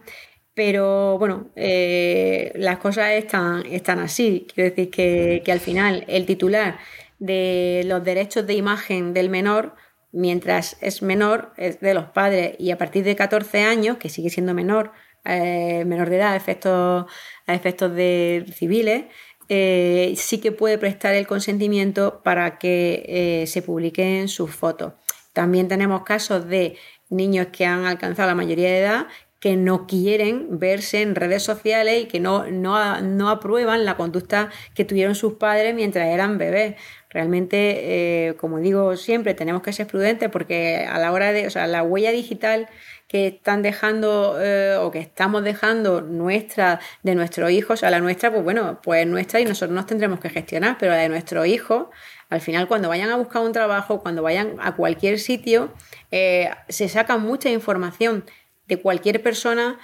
Pero 0.55 1.18
bueno, 1.18 1.51
eh, 1.57 2.53
las 2.55 2.78
cosas 2.78 3.11
están, 3.14 3.66
están 3.66 3.99
así. 3.99 4.47
Quiero 4.55 4.70
decir 4.70 4.89
que, 4.89 5.43
que 5.45 5.51
al 5.51 5.59
final 5.59 6.05
el 6.07 6.26
titular 6.26 6.78
de 7.18 7.82
los 7.86 8.05
derechos 8.05 8.47
de 8.47 8.55
imagen 8.55 9.12
del 9.12 9.30
menor 9.30 9.74
mientras 10.12 10.76
es 10.80 11.02
menor, 11.02 11.52
es 11.56 11.80
de 11.80 11.94
los 11.94 12.06
padres 12.06 12.56
y 12.59 12.70
a 12.70 12.78
partir 12.78 13.04
de 13.04 13.16
14 13.16 13.62
años, 13.62 13.98
que 13.98 14.09
sigue 14.09 14.30
siendo 14.30 14.54
menor, 14.54 14.92
eh, 15.24 15.84
menor 15.86 16.11
de 16.11 16.16
edad 16.16 16.32
a 16.32 16.36
efectos, 16.36 17.06
a 17.46 17.54
efectos 17.54 17.94
de 17.94 18.46
civiles, 18.54 19.04
eh, 19.48 20.14
sí 20.16 20.38
que 20.38 20.52
puede 20.52 20.78
prestar 20.78 21.14
el 21.14 21.26
consentimiento 21.26 22.20
para 22.22 22.59
que 22.59 23.04
eh, 23.06 23.46
se 23.46 23.62
publiquen 23.62 24.28
sus 24.28 24.50
fotos. 24.50 24.92
También 25.32 25.68
tenemos 25.68 26.02
casos 26.02 26.48
de 26.48 26.76
niños 27.11 27.48
que 27.52 27.64
han 27.64 27.86
alcanzado 27.86 28.28
la 28.28 28.34
mayoría 28.34 28.68
de 28.68 28.78
edad 28.78 29.06
que 29.40 29.56
no 29.56 29.86
quieren 29.86 30.59
verse 30.59 31.00
en 31.02 31.14
redes 31.14 31.44
sociales 31.44 32.02
y 32.02 32.06
que 32.06 32.18
no, 32.18 32.50
no, 32.50 33.00
no 33.00 33.30
aprueban 33.30 33.84
la 33.84 33.96
conducta 33.96 34.50
que 34.74 34.84
tuvieron 34.84 35.14
sus 35.14 35.34
padres 35.34 35.74
mientras 35.74 36.09
eran 36.09 36.38
bebés. 36.38 36.74
Realmente, 37.11 38.28
eh, 38.28 38.34
como 38.36 38.59
digo 38.59 38.94
siempre, 38.96 39.32
tenemos 39.32 39.62
que 39.62 39.72
ser 39.72 39.86
prudentes 39.86 40.28
porque 40.28 40.86
a 40.86 40.98
la 40.98 41.11
hora 41.12 41.32
de, 41.32 41.46
o 41.46 41.50
sea, 41.50 41.66
la 41.66 41.82
huella 41.82 42.11
digital 42.11 42.68
que 43.06 43.28
están 43.28 43.62
dejando 43.62 44.36
eh, 44.38 44.76
o 44.76 44.90
que 44.90 44.98
estamos 44.98 45.42
dejando 45.42 46.02
nuestra, 46.02 46.80
de 47.02 47.14
nuestros 47.14 47.50
hijos, 47.50 47.80
sea, 47.80 47.90
la 47.90 48.00
nuestra, 48.00 48.30
pues 48.30 48.44
bueno, 48.44 48.80
pues 48.82 49.06
nuestra 49.06 49.40
y 49.40 49.46
nosotros 49.46 49.74
nos 49.74 49.86
tendremos 49.86 50.20
que 50.20 50.28
gestionar, 50.28 50.76
pero 50.78 50.92
la 50.92 50.98
de 50.98 51.09
nuestros 51.09 51.46
hijos, 51.46 51.86
al 52.28 52.42
final 52.42 52.68
cuando 52.68 52.90
vayan 52.90 53.09
a 53.09 53.16
buscar 53.16 53.42
un 53.42 53.52
trabajo, 53.52 54.02
cuando 54.02 54.22
vayan 54.22 54.56
a 54.61 54.76
cualquier 54.76 55.18
sitio, 55.18 55.72
eh, 56.11 56.50
se 56.68 56.90
saca 56.90 57.16
mucha 57.16 57.48
información 57.48 58.26
de 58.66 58.80
cualquier 58.82 59.22
persona 59.22 59.78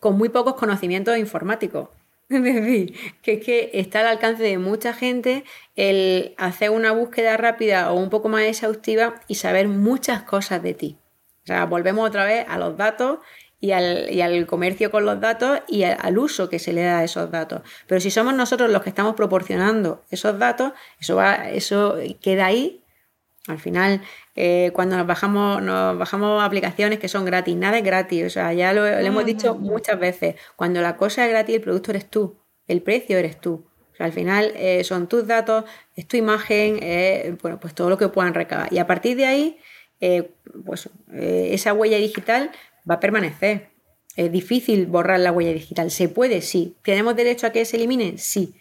con 0.00 0.16
muy 0.16 0.28
pocos 0.28 0.54
conocimientos 0.54 1.18
informáticos. 1.18 1.88
Que 3.22 3.32
es 3.32 3.44
que 3.44 3.70
está 3.74 4.00
al 4.00 4.06
alcance 4.06 4.42
de 4.42 4.58
mucha 4.58 4.92
gente 4.92 5.44
el 5.76 6.34
hacer 6.38 6.70
una 6.70 6.92
búsqueda 6.92 7.36
rápida 7.36 7.92
o 7.92 7.96
un 7.96 8.10
poco 8.10 8.28
más 8.28 8.42
exhaustiva 8.42 9.20
y 9.28 9.36
saber 9.36 9.68
muchas 9.68 10.22
cosas 10.22 10.62
de 10.62 10.74
ti. 10.74 10.98
O 11.44 11.46
sea, 11.46 11.66
volvemos 11.66 12.08
otra 12.08 12.24
vez 12.24 12.44
a 12.48 12.58
los 12.58 12.76
datos 12.76 13.20
y 13.60 13.70
al, 13.70 14.46
comercio 14.46 14.90
con 14.90 15.04
los 15.04 15.20
datos 15.20 15.60
y 15.68 15.84
al, 15.84 16.18
uso 16.18 16.48
que 16.48 16.58
se 16.58 16.72
le 16.72 16.82
da 16.82 16.98
a 16.98 17.04
esos 17.04 17.30
datos. 17.30 17.62
Pero 17.86 18.00
si 18.00 18.10
somos 18.10 18.34
nosotros 18.34 18.70
los 18.70 18.82
que 18.82 18.90
estamos 18.90 19.14
proporcionando 19.14 20.04
esos 20.10 20.38
datos, 20.38 20.72
eso, 21.00 21.16
va, 21.16 21.48
eso 21.50 21.96
queda 22.20 22.46
ahí. 22.46 22.82
Al 23.46 23.58
final, 23.58 24.02
eh, 24.34 24.70
cuando 24.74 24.96
nos 24.96 25.06
bajamos, 25.06 25.62
nos 25.62 25.96
bajamos 25.96 26.42
aplicaciones 26.42 26.98
que 26.98 27.08
son 27.08 27.24
gratis, 27.24 27.56
nada 27.56 27.78
es 27.78 27.84
gratis. 27.84 28.24
O 28.24 28.30
sea, 28.30 28.52
ya 28.52 28.72
lo, 28.72 28.82
lo 28.82 28.98
hemos 28.98 29.24
dicho 29.24 29.54
muchas 29.54 29.98
veces. 29.98 30.34
Cuando 30.56 30.80
la 30.80 30.96
cosa 30.96 31.24
es 31.24 31.30
gratis, 31.30 31.56
el 31.56 31.60
producto 31.60 31.92
eres 31.92 32.10
tú, 32.10 32.38
el 32.66 32.82
precio 32.82 33.18
eres 33.18 33.40
tú 33.40 33.66
al 33.98 34.12
final 34.12 34.52
eh, 34.56 34.84
son 34.84 35.08
tus 35.08 35.26
datos, 35.26 35.64
es 35.94 36.06
tu 36.06 36.16
imagen, 36.16 36.78
eh, 36.82 37.36
bueno, 37.42 37.58
pues 37.58 37.74
todo 37.74 37.88
lo 37.88 37.96
que 37.96 38.08
puedan 38.08 38.34
recabar. 38.34 38.72
Y 38.72 38.78
a 38.78 38.86
partir 38.86 39.16
de 39.16 39.26
ahí, 39.26 39.58
pues 40.64 40.90
esa 41.10 41.72
huella 41.72 41.96
digital 41.96 42.50
va 42.88 42.96
a 42.96 43.00
permanecer. 43.00 43.70
Es 44.14 44.32
difícil 44.32 44.86
borrar 44.86 45.20
la 45.20 45.32
huella 45.32 45.52
digital. 45.52 45.90
¿Se 45.90 46.08
puede? 46.08 46.40
Sí. 46.40 46.76
¿Tenemos 46.82 47.16
derecho 47.16 47.46
a 47.46 47.50
que 47.50 47.64
se 47.64 47.76
elimine? 47.76 48.18
Sí. 48.18 48.54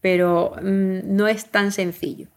Pero 0.00 0.52
mm, 0.62 1.14
no 1.14 1.28
es 1.28 1.46
tan 1.46 1.72
sencillo. 1.72 2.28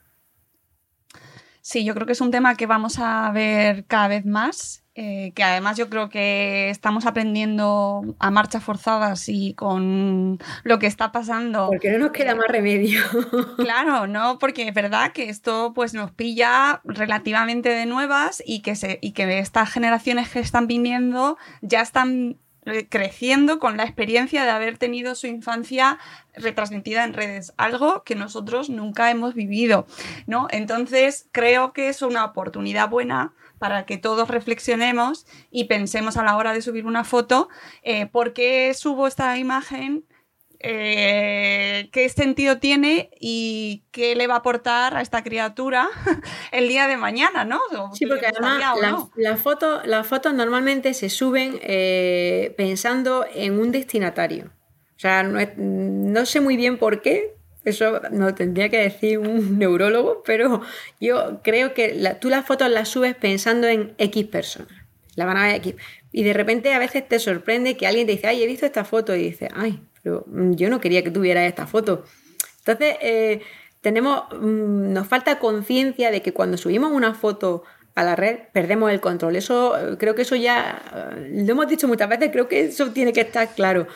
Sí, 1.65 1.85
yo 1.85 1.93
creo 1.93 2.05
que 2.05 2.11
es 2.11 2.19
un 2.19 2.29
tema 2.29 2.55
que 2.55 2.65
vamos 2.65 2.99
a 2.99 3.31
ver 3.31 3.85
cada 3.85 4.09
vez 4.09 4.25
más 4.25 4.83
eh, 4.95 5.31
que 5.33 5.43
además 5.43 5.75
yo 5.75 5.89
creo 5.89 6.09
que 6.09 6.69
estamos 6.69 7.07
aprendiendo 7.07 8.15
a 8.19 8.29
marchas 8.29 8.63
forzadas 8.63 9.27
y 9.27 9.55
con 9.55 10.37
lo 10.63 10.77
que 10.77 10.85
está 10.85 11.11
pasando. 11.11 11.67
Porque 11.67 11.91
no 11.91 11.97
nos 11.97 12.11
queda 12.11 12.35
más 12.35 12.47
remedio. 12.47 13.01
claro, 13.57 14.05
no, 14.05 14.37
porque 14.37 14.67
es 14.67 14.73
verdad 14.73 15.11
que 15.11 15.29
esto 15.29 15.73
pues 15.73 15.95
nos 15.95 16.11
pilla 16.11 16.81
relativamente 16.83 17.69
de 17.69 17.87
nuevas 17.87 18.43
y 18.45 18.61
que, 18.61 18.75
se, 18.75 18.99
y 19.01 19.13
que 19.13 19.39
estas 19.39 19.71
generaciones 19.71 20.29
que 20.29 20.39
están 20.39 20.67
viniendo 20.67 21.37
ya 21.61 21.81
están 21.81 22.37
creciendo 22.89 23.59
con 23.59 23.77
la 23.77 23.83
experiencia 23.83 24.43
de 24.43 24.51
haber 24.51 24.77
tenido 24.77 25.15
su 25.15 25.27
infancia 25.27 25.99
retransmitida 26.35 27.03
en 27.03 27.13
redes, 27.13 27.53
algo 27.57 28.03
que 28.03 28.15
nosotros 28.15 28.69
nunca 28.69 29.11
hemos 29.11 29.33
vivido, 29.33 29.85
¿no? 30.27 30.47
Entonces, 30.49 31.27
creo 31.31 31.73
que 31.73 31.89
es 31.89 32.01
una 32.01 32.25
oportunidad 32.25 32.89
buena 32.89 33.33
para 33.59 33.85
que 33.85 33.97
todos 33.97 34.27
reflexionemos 34.27 35.25
y 35.49 35.65
pensemos 35.65 36.17
a 36.17 36.23
la 36.23 36.35
hora 36.35 36.53
de 36.53 36.61
subir 36.61 36.85
una 36.85 37.03
foto, 37.03 37.49
eh, 37.83 38.07
¿por 38.07 38.33
qué 38.33 38.73
subo 38.73 39.07
esta 39.07 39.37
imagen? 39.37 40.03
Eh, 40.65 41.89
qué 41.91 42.07
sentido 42.07 42.57
tiene 42.57 43.09
y 43.19 43.83
qué 43.91 44.15
le 44.15 44.27
va 44.27 44.35
a 44.35 44.37
aportar 44.37 44.95
a 44.95 45.01
esta 45.01 45.21
criatura 45.21 45.89
el 46.53 46.69
día 46.69 46.87
de 46.87 46.95
mañana, 46.95 47.43
¿no? 47.43 47.59
Sí, 47.93 48.05
porque 48.05 48.27
además 48.27 48.63
las 49.15 50.07
fotos 50.07 50.33
normalmente 50.33 50.93
se 50.93 51.09
suben 51.09 51.59
eh, 51.61 52.53
pensando 52.55 53.25
en 53.35 53.59
un 53.59 53.73
destinatario. 53.73 54.51
O 54.95 54.99
sea, 54.99 55.23
no, 55.23 56.25
sé 56.25 56.39
muy 56.39 56.55
bien 56.55 56.77
por 56.77 57.01
qué, 57.01 57.35
eso 57.65 57.99
no 58.11 58.33
tendría 58.33 58.69
que 58.69 58.77
decir 58.77 59.19
un 59.19 59.59
neurólogo, 59.59 60.23
pero 60.25 60.61
yo 61.01 61.41
creo 61.43 61.73
que 61.73 62.15
tú 62.21 62.29
las 62.29 62.45
fotos 62.45 62.69
las 62.69 62.87
subes 62.87 63.15
pensando 63.15 63.67
en 63.67 63.95
X 63.97 64.25
personas. 64.27 64.71
La 65.15 65.25
van 65.25 65.35
a 65.35 65.47
ver 65.47 65.55
X. 65.57 65.75
Y 66.13 66.23
de 66.23 66.31
repente 66.31 66.73
a 66.73 66.79
veces 66.79 67.05
te 67.05 67.19
sorprende 67.19 67.75
que 67.75 67.87
alguien 67.87 68.05
te 68.05 68.13
dice, 68.13 68.27
ay, 68.27 68.43
he 68.43 68.47
visto 68.47 68.65
esta 68.65 68.85
foto. 68.85 69.13
Y 69.15 69.23
dice, 69.23 69.49
ay, 69.53 69.81
pero 70.01 70.23
mm, 70.27 70.53
yo 70.53 70.69
no 70.69 70.79
quería 70.79 71.03
que 71.03 71.11
tuviera 71.11 71.45
esta 71.45 71.67
foto. 71.67 72.05
Entonces, 72.59 72.95
eh, 73.01 73.41
tenemos, 73.81 74.23
mm, 74.31 74.93
nos 74.93 75.07
falta 75.07 75.39
conciencia 75.39 76.11
de 76.11 76.21
que 76.21 76.31
cuando 76.31 76.55
subimos 76.55 76.91
una 76.91 77.13
foto 77.15 77.63
a 77.95 78.03
la 78.03 78.15
red 78.15 78.39
perdemos 78.53 78.91
el 78.91 79.01
control. 79.01 79.35
Eso 79.35 79.75
creo 79.99 80.15
que 80.15 80.21
eso 80.21 80.35
ya 80.35 80.81
eh, 81.15 81.43
lo 81.45 81.51
hemos 81.51 81.67
dicho 81.67 81.87
muchas 81.87 82.09
veces, 82.09 82.29
creo 82.31 82.47
que 82.47 82.65
eso 82.65 82.91
tiene 82.91 83.11
que 83.11 83.21
estar 83.21 83.53
claro. 83.55 83.87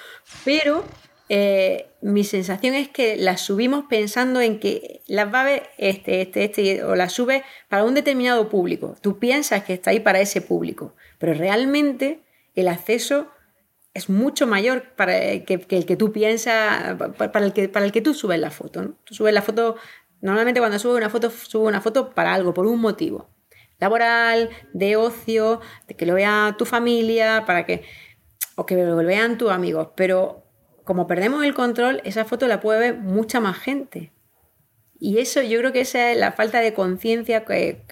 Pero 0.44 0.84
eh, 1.30 1.90
mi 2.02 2.24
sensación 2.24 2.74
es 2.74 2.88
que 2.88 3.18
las 3.18 3.42
subimos 3.42 3.86
pensando 3.90 4.40
en 4.40 4.60
que 4.60 5.02
las 5.08 5.34
va 5.34 5.42
a 5.42 5.46
ver 5.46 5.70
este, 5.78 6.22
este, 6.22 6.46
este, 6.46 6.84
o 6.84 6.96
las 6.96 7.14
subes 7.14 7.44
para 7.68 7.84
un 7.84 7.94
determinado 7.94 8.48
público. 8.50 8.96
Tú 9.02 9.20
piensas 9.20 9.64
que 9.64 9.74
está 9.74 9.92
ahí 9.92 10.00
para 10.00 10.22
ese 10.22 10.42
público, 10.42 10.96
pero 11.18 11.34
realmente 11.34 12.22
el 12.56 12.70
acceso 12.70 13.28
es 13.94 14.10
mucho 14.10 14.48
mayor 14.48 14.94
para 14.96 15.20
que, 15.44 15.66
el 15.70 15.86
que 15.86 15.98
tú 15.98 16.12
piensas, 16.12 16.96
para 17.18 17.46
el 17.46 17.52
que, 17.52 17.68
para 17.68 17.86
el 17.86 17.92
que 17.92 18.02
tú 18.02 18.14
subes 18.14 18.40
la 18.40 18.52
foto. 18.52 18.96
Tú 19.04 19.14
subes 19.14 19.34
la 19.34 19.42
foto, 19.42 19.76
normalmente 20.22 20.60
cuando 20.60 20.80
subes 20.80 20.98
una 20.98 21.10
foto, 21.10 21.30
subes 21.30 21.68
una 21.68 21.82
foto 21.82 22.12
para 22.12 22.34
algo, 22.34 22.54
por 22.54 22.68
un 22.68 22.80
motivo. 22.80 23.30
Laboral, 23.80 24.50
de 24.74 24.96
ocio, 24.96 25.62
de 25.88 25.96
que 25.96 26.06
lo 26.06 26.14
vea 26.14 26.56
tu 26.58 26.66
familia, 26.66 27.44
para 27.46 27.66
que, 27.66 27.84
o 28.56 28.66
que 28.66 28.76
lo 28.76 28.96
vean 28.98 29.38
tus 29.38 29.52
amigos. 29.52 29.90
Pero 29.96 30.47
como 30.88 31.06
perdemos 31.06 31.46
el 31.46 31.54
control, 31.54 32.02
esa 32.04 32.26
foto 32.26 32.48
la 32.48 32.60
puede 32.60 32.80
ver 32.80 32.98
mucha 32.98 33.40
más 33.40 33.60
gente. 33.60 34.12
Y 35.00 35.20
eso 35.20 35.44
yo 35.44 35.60
creo 35.60 35.72
que 35.72 35.82
esa 35.82 36.12
es 36.12 36.18
la 36.18 36.32
falta 36.32 36.60
de 36.62 36.74
conciencia, 36.74 37.46
que, 37.46 37.86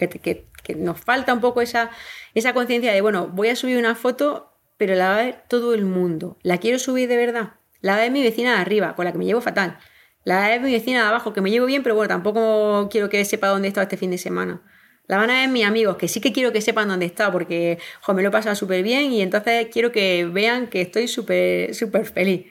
nos 0.75 0.99
falta 0.99 1.31
un 1.31 1.41
poco 1.41 1.61
esa, 1.61 1.91
esa 2.33 2.55
conciencia 2.55 2.91
de, 2.91 3.01
bueno, 3.01 3.27
voy 3.27 3.49
a 3.49 3.55
subir 3.55 3.77
una 3.77 3.93
foto 3.93 4.55
pero 4.77 4.95
la 4.95 5.09
va 5.09 5.19
a 5.19 5.23
ver 5.23 5.43
todo 5.47 5.73
el 5.73 5.85
mundo. 5.85 6.37
¿La 6.43 6.57
quiero 6.57 6.79
subir 6.79 7.07
de 7.07 7.17
verdad? 7.17 7.53
La 7.81 7.93
va 7.93 7.99
a 7.99 8.01
ver 8.01 8.11
mi 8.11 8.23
vecina 8.23 8.55
de 8.55 8.61
arriba, 8.61 8.95
con 8.95 9.05
la 9.05 9.11
que 9.11 9.17
me 9.17 9.25
llevo 9.25 9.41
fatal. 9.41 9.77
La 10.23 10.37
va 10.37 10.45
a 10.45 10.49
ver 10.49 10.61
mi 10.61 10.71
vecina 10.71 11.01
de 11.01 11.07
abajo, 11.07 11.33
que 11.33 11.41
me 11.41 11.51
llevo 11.51 11.65
bien, 11.65 11.83
pero 11.83 11.95
bueno, 11.95 12.09
tampoco 12.09 12.89
quiero 12.89 13.09
que 13.09 13.23
sepa 13.25 13.47
dónde 13.47 13.67
he 13.67 13.69
estado 13.69 13.83
este 13.83 13.97
fin 13.97 14.11
de 14.11 14.17
semana. 14.17 14.61
La 15.07 15.17
van 15.17 15.29
a 15.29 15.41
ver 15.41 15.49
mis 15.49 15.65
amigos, 15.65 15.97
que 15.97 16.07
sí 16.07 16.19
que 16.19 16.33
quiero 16.33 16.51
que 16.51 16.61
sepan 16.61 16.87
dónde 16.87 17.05
está, 17.05 17.31
porque 17.31 17.77
me 18.07 18.21
lo 18.23 18.29
he 18.29 18.31
pasado 18.31 18.55
súper 18.55 18.81
bien 18.81 19.11
y 19.11 19.21
entonces 19.21 19.67
quiero 19.71 19.91
que 19.91 20.25
vean 20.25 20.67
que 20.67 20.81
estoy 20.81 21.07
súper, 21.07 21.75
súper 21.75 22.05
feliz. 22.05 22.47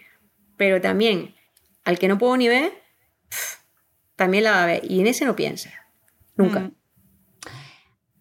Pero 0.56 0.80
también, 0.80 1.34
al 1.84 1.98
que 1.98 2.08
no 2.08 2.18
puedo 2.18 2.36
ni 2.36 2.48
ver, 2.48 2.72
también 4.16 4.44
la 4.44 4.52
va 4.52 4.62
a 4.62 4.66
ver. 4.66 4.90
Y 4.90 5.00
en 5.00 5.06
ese 5.06 5.24
no 5.24 5.36
piensa. 5.36 5.70
Nunca. 6.36 6.60
Mm 6.60 6.74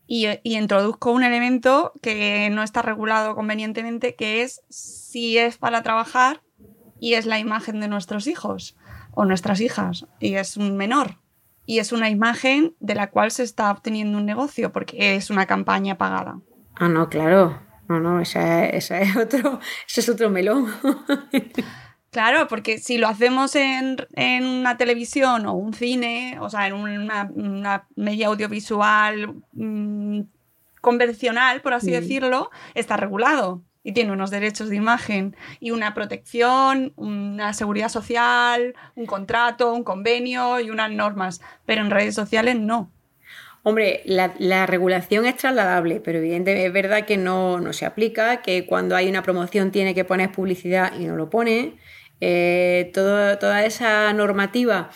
y, 0.08 0.28
introduzco 0.44 1.12
un 1.12 1.24
elemento 1.24 1.94
que 2.02 2.50
no 2.52 2.64
está 2.64 2.82
regulado 2.82 3.36
convenientemente, 3.36 4.16
que 4.16 4.44
es 4.44 4.62
si 4.70 5.38
es 5.38 5.58
para 5.58 5.82
trabajar 5.84 6.42
y 7.00 7.16
es 7.16 7.26
la 7.26 7.40
imagen 7.40 7.80
de 7.80 7.88
nuestros 7.88 8.28
hijos 8.28 8.78
o 9.12 9.26
nuestras 9.26 9.60
hijas 9.60 10.06
y 10.20 10.36
es 10.36 10.58
un 10.58 10.78
menor 10.78 11.20
y 11.66 11.80
es 11.80 11.92
una 11.92 12.10
imagen 12.10 12.76
de 12.80 12.96
la 12.96 13.10
cual 13.10 13.32
se 13.32 13.44
está 13.44 13.72
obteniendo 13.72 14.18
un 14.18 14.26
negocio 14.26 14.72
porque 14.72 15.16
es 15.16 15.30
una 15.30 15.46
campaña 15.46 15.98
pagada. 15.98 16.40
Ah, 16.76 16.90
no, 16.90 17.10
claro. 17.10 17.60
No, 17.88 18.00
no, 18.00 18.22
esa, 18.22 18.66
es 18.66 18.92
otro, 19.16 19.60
ese 19.88 20.02
es 20.02 20.10
otro 20.10 20.30
melón. 20.30 20.68
Claro, 22.14 22.48
porque 22.48 22.78
si 22.78 23.00
lo 23.00 23.08
hacemos 23.08 23.56
en, 23.56 23.98
una 24.16 24.78
televisión 24.78 25.48
o 25.48 25.54
un 25.54 25.74
cine, 25.74 26.38
o 26.40 26.48
sea, 26.48 26.68
en 26.68 26.76
una, 26.76 27.88
media 27.96 28.28
audiovisual 28.28 29.34
mm, 29.54 30.22
convencional, 30.80 31.62
por 31.62 31.74
así 31.74 31.90
mm. 31.90 31.94
decirlo, 31.94 32.52
está 32.76 32.98
regulado 32.98 33.64
y 33.84 33.94
tiene 33.94 34.12
unos 34.12 34.30
derechos 34.30 34.70
de 34.70 34.76
imagen 34.76 35.36
y 35.60 35.72
una 35.72 35.96
protección, 35.96 36.94
una 36.98 37.52
seguridad 37.54 37.90
social, 37.90 38.76
un 38.94 39.08
contrato, 39.08 39.74
un 39.74 39.84
convenio 39.84 40.60
y 40.60 40.70
unas 40.70 40.92
normas, 40.92 41.42
pero 41.66 41.82
en 41.82 41.90
redes 41.90 42.14
sociales 42.14 42.60
no. 42.60 42.92
Hombre, 43.64 44.04
la, 44.06 44.68
regulación 44.68 45.26
es 45.26 45.38
trasladable, 45.38 46.00
pero 46.00 46.20
evidentemente 46.20 46.68
es 46.68 46.74
verdad 46.74 47.06
que 47.06 47.18
no, 47.18 47.60
no, 47.60 47.74
se 47.74 47.88
aplica, 47.88 48.44
que 48.44 48.68
cuando 48.68 48.96
hay 48.96 49.10
una 49.10 49.24
promoción 49.24 49.72
tiene 49.72 49.96
que 49.96 50.06
poner 50.06 50.32
publicidad 50.32 50.94
y 51.00 51.06
no 51.06 51.16
lo 51.16 51.32
pone, 51.32 51.78
eh, 52.26 52.92
toda 52.94 53.66
esa 53.66 54.14
normativa 54.14 54.90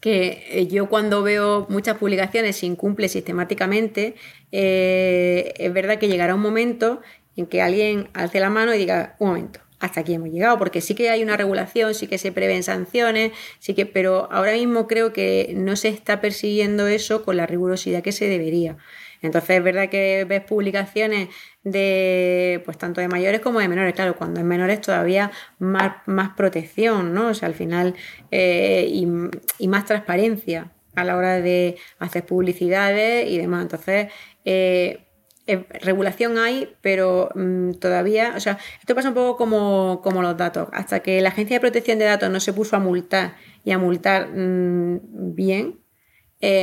que 0.00 0.44
eh, 0.50 0.66
yo 0.66 0.88
cuando 0.88 1.22
veo 1.22 1.64
muchas 1.70 1.96
publicaciones 1.96 2.56
se 2.56 2.66
incumple 2.66 3.08
sistemáticamente, 3.08 4.16
eh, 4.50 5.54
es 5.56 5.72
verdad 5.72 5.98
que 5.98 6.08
llegará 6.08 6.34
un 6.34 6.40
momento 6.40 7.00
en 7.36 7.46
que 7.46 7.62
alguien 7.62 8.10
alce 8.14 8.40
la 8.40 8.50
mano 8.50 8.74
y 8.74 8.78
diga, 8.78 9.14
un 9.20 9.28
momento, 9.28 9.60
hasta 9.78 10.00
aquí 10.00 10.12
hemos 10.12 10.28
llegado, 10.28 10.58
porque 10.58 10.80
sí 10.80 10.96
que 10.96 11.08
hay 11.08 11.22
una 11.22 11.36
regulación, 11.36 11.94
sí 11.94 12.08
que 12.08 12.18
se 12.18 12.32
prevén 12.32 12.64
sanciones, 12.64 13.30
sí 13.60 13.74
que, 13.74 13.86
pero 13.86 14.28
ahora 14.32 14.54
mismo 14.54 14.88
creo 14.88 15.12
que 15.12 15.54
no 15.56 15.76
se 15.76 15.88
está 15.88 16.20
persiguiendo 16.20 16.88
eso 16.88 17.24
con 17.24 17.36
la 17.36 17.46
rigurosidad 17.46 18.02
que 18.02 18.12
se 18.12 18.26
debería. 18.26 18.76
Entonces 19.22 19.58
es 19.58 19.62
verdad 19.62 19.88
que 19.88 20.24
ves 20.28 20.42
publicaciones 20.42 21.28
de 21.62 22.62
pues 22.64 22.78
tanto 22.78 23.00
de 23.00 23.08
mayores 23.08 23.40
como 23.40 23.60
de 23.60 23.68
menores. 23.68 23.94
Claro, 23.94 24.16
cuando 24.16 24.40
en 24.40 24.46
menores 24.46 24.80
todavía 24.80 25.30
más, 25.58 25.96
más 26.06 26.30
protección, 26.36 27.14
¿no? 27.14 27.28
O 27.28 27.34
sea, 27.34 27.48
al 27.48 27.54
final 27.54 27.94
eh, 28.30 28.86
y, 28.88 29.68
más 29.68 29.84
transparencia 29.86 30.72
a 30.94 31.04
la 31.04 31.16
hora 31.16 31.40
de 31.40 31.76
hacer 31.98 32.24
publicidades 32.24 33.28
y 33.30 33.38
demás. 33.38 33.62
Entonces, 33.62 34.12
eh, 34.44 35.04
regulación 35.46 36.38
hay, 36.38 36.74
pero 36.80 37.30
mm, 37.34 37.72
todavía, 37.72 38.34
o 38.36 38.40
sea, 38.40 38.58
esto 38.80 38.94
pasa 38.94 39.08
un 39.08 39.14
poco 39.14 39.36
como, 39.36 40.00
como, 40.02 40.22
los 40.22 40.36
datos. 40.36 40.68
Hasta 40.72 41.00
que 41.00 41.20
la 41.20 41.30
Agencia 41.30 41.56
de 41.56 41.60
Protección 41.60 41.98
de 41.98 42.06
Datos 42.06 42.30
no 42.30 42.40
se 42.40 42.52
puso 42.52 42.76
a 42.76 42.78
multar 42.78 43.36
y 43.64 43.72
a 43.72 43.78
multar 43.78 44.28
mm, 44.34 45.34
bien, 45.34 45.83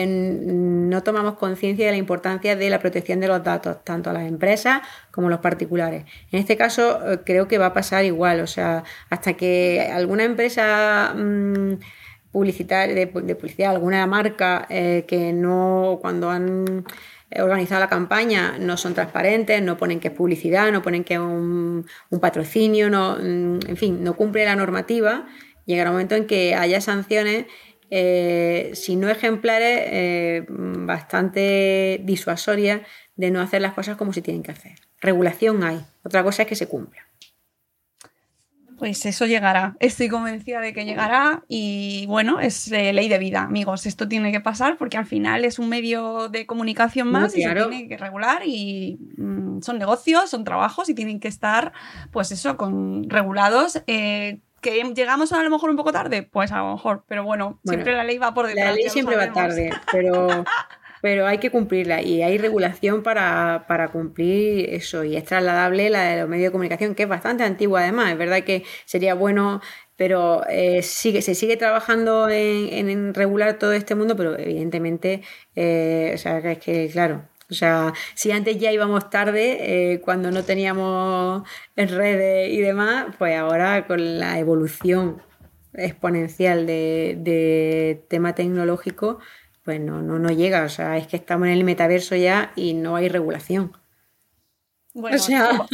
no 0.08 1.04
tomamos 1.04 1.36
conciencia 1.36 1.86
de 1.86 1.92
la 1.92 1.98
importancia 1.98 2.56
de 2.56 2.70
la 2.70 2.80
protección 2.80 3.20
de 3.20 3.28
los 3.28 3.44
datos, 3.44 3.84
tanto 3.84 4.10
a 4.10 4.14
las 4.14 4.28
empresas 4.28 4.82
como 5.12 5.28
a 5.28 5.30
los 5.30 5.40
particulares. 5.40 6.06
En 6.32 6.40
este 6.40 6.58
caso, 6.58 7.00
eh, 7.12 7.20
creo 7.26 7.48
que 7.48 7.58
va 7.58 7.68
a 7.68 7.74
pasar 7.74 8.06
igual, 8.06 8.42
o 8.42 8.48
sea, 8.48 8.84
hasta 9.10 9.34
que 9.34 9.90
alguna 9.92 10.24
empresa 10.24 11.14
mm, 11.16 11.74
de, 12.34 13.08
publicidad, 13.12 13.72
alguna 13.72 14.06
marca 14.08 14.66
eh, 14.70 15.06
que 15.08 15.34
no, 15.34 16.00
cuando 16.02 16.30
han 16.30 16.86
organizado 17.40 17.80
la 17.80 17.90
campaña 17.90 18.58
no 18.60 18.76
son 18.78 18.94
transparentes, 18.94 19.62
no 19.62 19.78
ponen 19.78 20.00
que 20.00 20.10
es 20.10 20.14
publicidad, 20.14 20.72
no 20.72 20.82
ponen 20.82 21.04
que 21.04 21.14
es 21.16 21.20
un, 21.20 21.86
un 22.10 22.20
patrocinio, 22.20 22.90
no, 22.90 23.16
mm, 23.16 23.60
en 23.68 23.78
fin, 23.78 24.04
no 24.04 24.16
cumple 24.16 24.46
la 24.46 24.56
normativa, 24.56 25.26
llegará 25.66 25.90
un 25.90 25.96
momento 25.96 26.16
en 26.16 26.28
que 26.28 26.56
haya 26.56 26.82
sanciones 26.82 27.46
eh, 27.94 28.72
si 28.74 28.96
no 28.96 29.10
ejemplares, 29.10 29.80
eh, 29.84 30.46
bastante 30.50 32.00
disuasorias 32.04 32.82
de 33.18 33.32
no 33.32 33.42
hacer 33.42 33.62
las 33.62 33.74
cosas 33.74 33.98
como 33.98 34.14
se 34.14 34.22
tienen 34.22 34.44
que 34.44 34.52
hacer. 34.52 34.76
Regulación 35.02 35.62
hay, 35.64 35.82
otra 36.04 36.24
cosa 36.24 36.44
es 36.44 36.48
que 36.48 36.56
se 36.56 36.70
cumpla. 36.70 37.06
Pues 38.78 39.06
eso 39.06 39.28
llegará. 39.28 39.76
Estoy 39.80 40.08
convencida 40.08 40.60
de 40.60 40.74
que 40.74 40.86
llegará 40.86 41.44
y 41.48 42.06
bueno, 42.08 42.40
es 42.40 42.72
eh, 42.72 42.94
ley 42.94 43.10
de 43.10 43.20
vida, 43.20 43.42
amigos. 43.42 43.86
Esto 43.86 44.08
tiene 44.08 44.32
que 44.32 44.40
pasar 44.40 44.78
porque 44.78 44.98
al 44.98 45.06
final 45.06 45.44
es 45.46 45.60
un 45.60 45.70
medio 45.70 46.30
de 46.30 46.48
comunicación 46.48 47.12
más 47.12 47.38
y 47.38 47.44
se 47.44 47.54
tiene 47.54 47.88
que 47.90 47.98
regular 47.98 48.42
y 48.44 48.98
mm, 49.18 49.62
son 49.62 49.78
negocios, 49.78 50.32
son 50.32 50.46
trabajos 50.46 50.90
y 50.90 50.96
tienen 50.96 51.20
que 51.20 51.28
estar, 51.28 51.74
pues 52.12 52.32
eso, 52.32 52.58
con 52.58 53.08
regulados. 53.10 53.84
Que 54.62 54.84
llegamos 54.96 55.34
a 55.34 55.42
lo 55.44 55.50
mejor 55.50 55.70
un 55.70 55.76
poco 55.76 55.92
tarde, 55.92 56.24
pues 56.24 56.52
a 56.52 56.60
lo 56.60 56.74
mejor, 56.74 57.04
pero 57.08 57.24
bueno, 57.24 57.60
siempre 57.66 57.94
la 57.94 58.04
ley 58.04 58.18
va 58.18 58.34
por 58.34 58.48
detrás. 58.48 58.70
La 58.70 58.76
ley 58.76 58.90
siempre 58.90 59.16
va 59.16 59.34
tarde, 59.34 59.72
pero 59.92 60.46
pero 61.02 61.26
hay 61.26 61.40
que 61.40 61.50
cumplirla 61.50 62.02
y 62.02 62.22
hay 62.22 62.38
regulación 62.38 63.04
para, 63.04 63.90
cumplir 63.92 64.70
eso 64.70 65.04
y 65.04 65.18
es 65.18 65.26
trasladable 65.26 65.90
la 65.90 66.04
de 66.04 66.22
los 66.22 66.30
medios 66.30 66.50
de 66.50 66.52
comunicación, 66.52 66.96
que 66.96 67.04
es 67.04 67.10
bastante 67.10 67.44
antigua 67.44 67.82
además. 67.82 68.12
Es 68.12 68.18
verdad 68.18 68.44
que 68.44 68.64
sería 68.86 69.16
bueno, 69.16 69.62
pero 69.96 70.44
eh, 70.48 70.84
sigue, 70.84 71.22
se 71.22 71.36
sigue 71.36 71.58
trabajando 71.58 72.30
en, 72.30 73.14
regular 73.14 73.58
todo 73.58 73.74
este 73.74 73.96
mundo, 73.96 74.16
pero 74.16 74.38
evidentemente, 74.38 75.24
eh, 75.56 76.12
o 76.14 76.18
sea, 76.18 76.38
es 76.38 76.60
que 76.60 76.90
claro, 76.92 77.24
o 77.52 77.54
sea, 77.54 77.94
si 78.16 78.32
antes 78.32 78.58
ya 78.58 78.72
íbamos 78.72 79.10
tarde, 79.10 79.58
eh, 79.94 80.00
cuando 80.00 80.32
no 80.32 80.44
teníamos 80.44 81.44
redes 81.76 82.50
y 82.50 82.62
demás, 82.62 83.14
pues 83.18 83.38
ahora 83.38 83.86
con 83.88 84.20
la 84.20 84.40
evolución 84.40 85.22
exponencial 85.74 86.66
de, 86.66 87.18
de 87.20 88.06
tema 88.08 88.34
tecnológico, 88.36 89.20
pues 89.66 89.82
no, 89.82 90.02
no, 90.02 90.18
no 90.18 90.30
llega. 90.30 90.64
O 90.64 90.70
sea, 90.70 90.98
es 90.98 91.08
que 91.08 91.18
estamos 91.18 91.48
en 91.48 91.54
el 91.54 91.66
metaverso 91.66 92.16
ya 92.16 92.54
y 92.56 92.74
no 92.74 92.96
hay 92.96 93.10
regulación. 93.10 93.78
Bueno, 94.94 95.16
o 95.18 95.20
sea... 95.20 95.68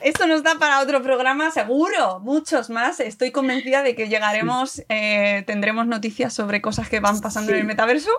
esto, 0.00 0.26
nos 0.26 0.42
da 0.42 0.54
para 0.58 0.80
otro 0.80 1.02
programa, 1.02 1.50
seguro, 1.50 2.18
muchos 2.20 2.70
más. 2.70 2.98
Estoy 2.98 3.30
convencida 3.30 3.82
de 3.82 3.94
que 3.94 4.08
llegaremos, 4.08 4.82
eh, 4.88 5.44
tendremos 5.46 5.86
noticias 5.86 6.32
sobre 6.32 6.62
cosas 6.62 6.88
que 6.88 7.00
van 7.00 7.20
pasando 7.20 7.52
en 7.52 7.58
el 7.58 7.64
metaverso 7.66 8.10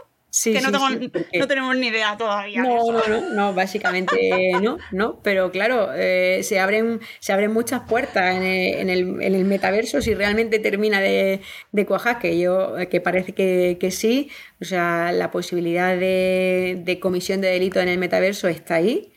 que 0.44 0.62
no, 0.62 1.48
tenemos 1.48 1.76
ni 1.76 1.88
idea 1.88 2.18
todavía. 2.18 2.62
No, 2.64 2.92
no, 2.92 3.08
no, 3.08 3.30
no, 3.30 3.54
básicamente 3.54 4.52
no, 4.62 4.80
no, 4.92 5.20
pero 5.22 5.52
claro, 5.52 5.94
eh, 5.94 6.42
se, 6.44 6.60
abren, 6.60 7.02
se 7.20 7.34
abren 7.34 7.54
muchas 7.54 7.82
puertas 7.82 8.36
en 8.36 8.90
el, 8.90 9.46
metaverso 9.46 10.02
si 10.02 10.16
realmente 10.16 10.58
termina 10.58 11.02
de, 11.02 11.42
cuajar, 11.88 12.18
que 12.18 12.40
yo, 12.40 12.76
que 12.90 13.00
parece 13.00 13.34
que, 13.34 13.92
sí, 13.92 14.32
o 14.60 14.66
sea, 14.66 15.12
la 15.12 15.30
posibilidad 15.30 15.96
de, 15.96 16.82
de 16.84 17.00
comisión 17.00 17.40
de 17.40 17.50
delito 17.50 17.80
en 17.80 17.90
el 17.90 18.00
metaverso 18.00 18.48
está 18.48 18.76
ahí, 18.76 19.14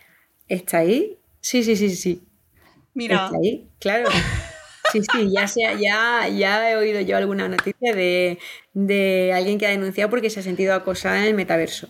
está 0.49 0.79
ahí, 0.79 1.19
sí, 1.41 1.63
sí, 1.63 1.77
sí, 1.77 1.91
sí. 1.91 2.23
Mira. 2.93 3.27
Está 3.27 3.39
ahí, 3.39 3.69
claro. 3.79 4.09
Sí, 5.03 5.07
sí, 5.13 5.31
ya, 5.31 5.47
ya, 5.79 6.29
ya 6.29 6.71
he 6.71 6.77
oído 6.77 7.01
yo 7.01 7.17
alguna 7.17 7.49
noticia 7.49 7.95
de, 7.95 9.33
alguien 9.35 9.59
que 9.59 9.67
ha 9.67 9.71
denunciado 9.71 10.11
porque 10.11 10.31
se 10.31 10.41
ha 10.41 10.43
sentido 10.43 10.75
acosada 10.75 11.19
en 11.19 11.25
el 11.25 11.35
metaverso. 11.35 11.89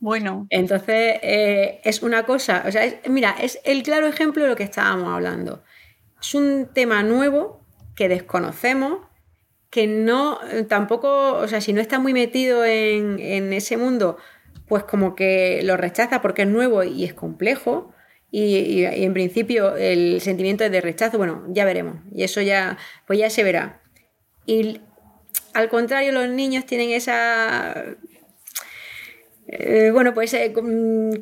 Bueno. 0.00 0.46
Entonces, 0.50 1.18
eh, 1.22 1.80
es 1.84 2.02
una 2.02 2.24
cosa, 2.24 2.64
o 2.66 2.72
sea, 2.72 2.82
mira, 3.08 3.36
es 3.40 3.58
el 3.64 3.82
claro 3.82 4.06
ejemplo 4.06 4.42
de 4.42 4.50
lo 4.50 4.56
que 4.56 4.64
estábamos 4.64 5.08
hablando. 5.08 5.62
Es 6.20 6.34
un 6.34 6.68
tema 6.74 7.02
nuevo 7.02 7.64
que 7.96 8.08
desconocemos, 8.08 8.98
que 9.70 9.86
no, 9.86 10.40
tampoco, 10.68 11.34
o 11.34 11.48
sea, 11.48 11.60
si 11.60 11.72
no 11.72 11.80
está 11.80 11.98
muy 11.98 12.12
metido 12.12 12.64
en, 12.64 13.18
en 13.18 13.52
ese 13.54 13.76
mundo, 13.76 14.18
pues 14.68 14.84
como 14.84 15.14
que 15.14 15.62
lo 15.62 15.76
rechaza 15.76 16.20
porque 16.20 16.42
es 16.42 16.48
nuevo 16.48 16.82
y 16.84 17.04
es 17.04 17.14
complejo 17.14 17.93
y, 18.36 18.84
en 18.84 19.14
principio 19.14 19.76
el 19.76 20.20
sentimiento 20.20 20.68
de 20.68 20.80
rechazo, 20.80 21.18
bueno, 21.18 21.44
ya 21.50 21.64
veremos. 21.64 21.98
Y 22.12 22.24
eso 22.24 22.40
ya, 22.40 22.78
pues 23.06 23.20
ya 23.20 23.30
se 23.30 23.44
verá. 23.44 23.80
Y 24.44 24.80
al 25.52 25.68
contrario, 25.68 26.10
los 26.10 26.28
niños 26.28 26.66
tienen 26.66 26.90
esa 26.90 27.96
eh, 29.46 29.90
bueno, 29.92 30.14
pues 30.14 30.34
eh, 30.34 30.52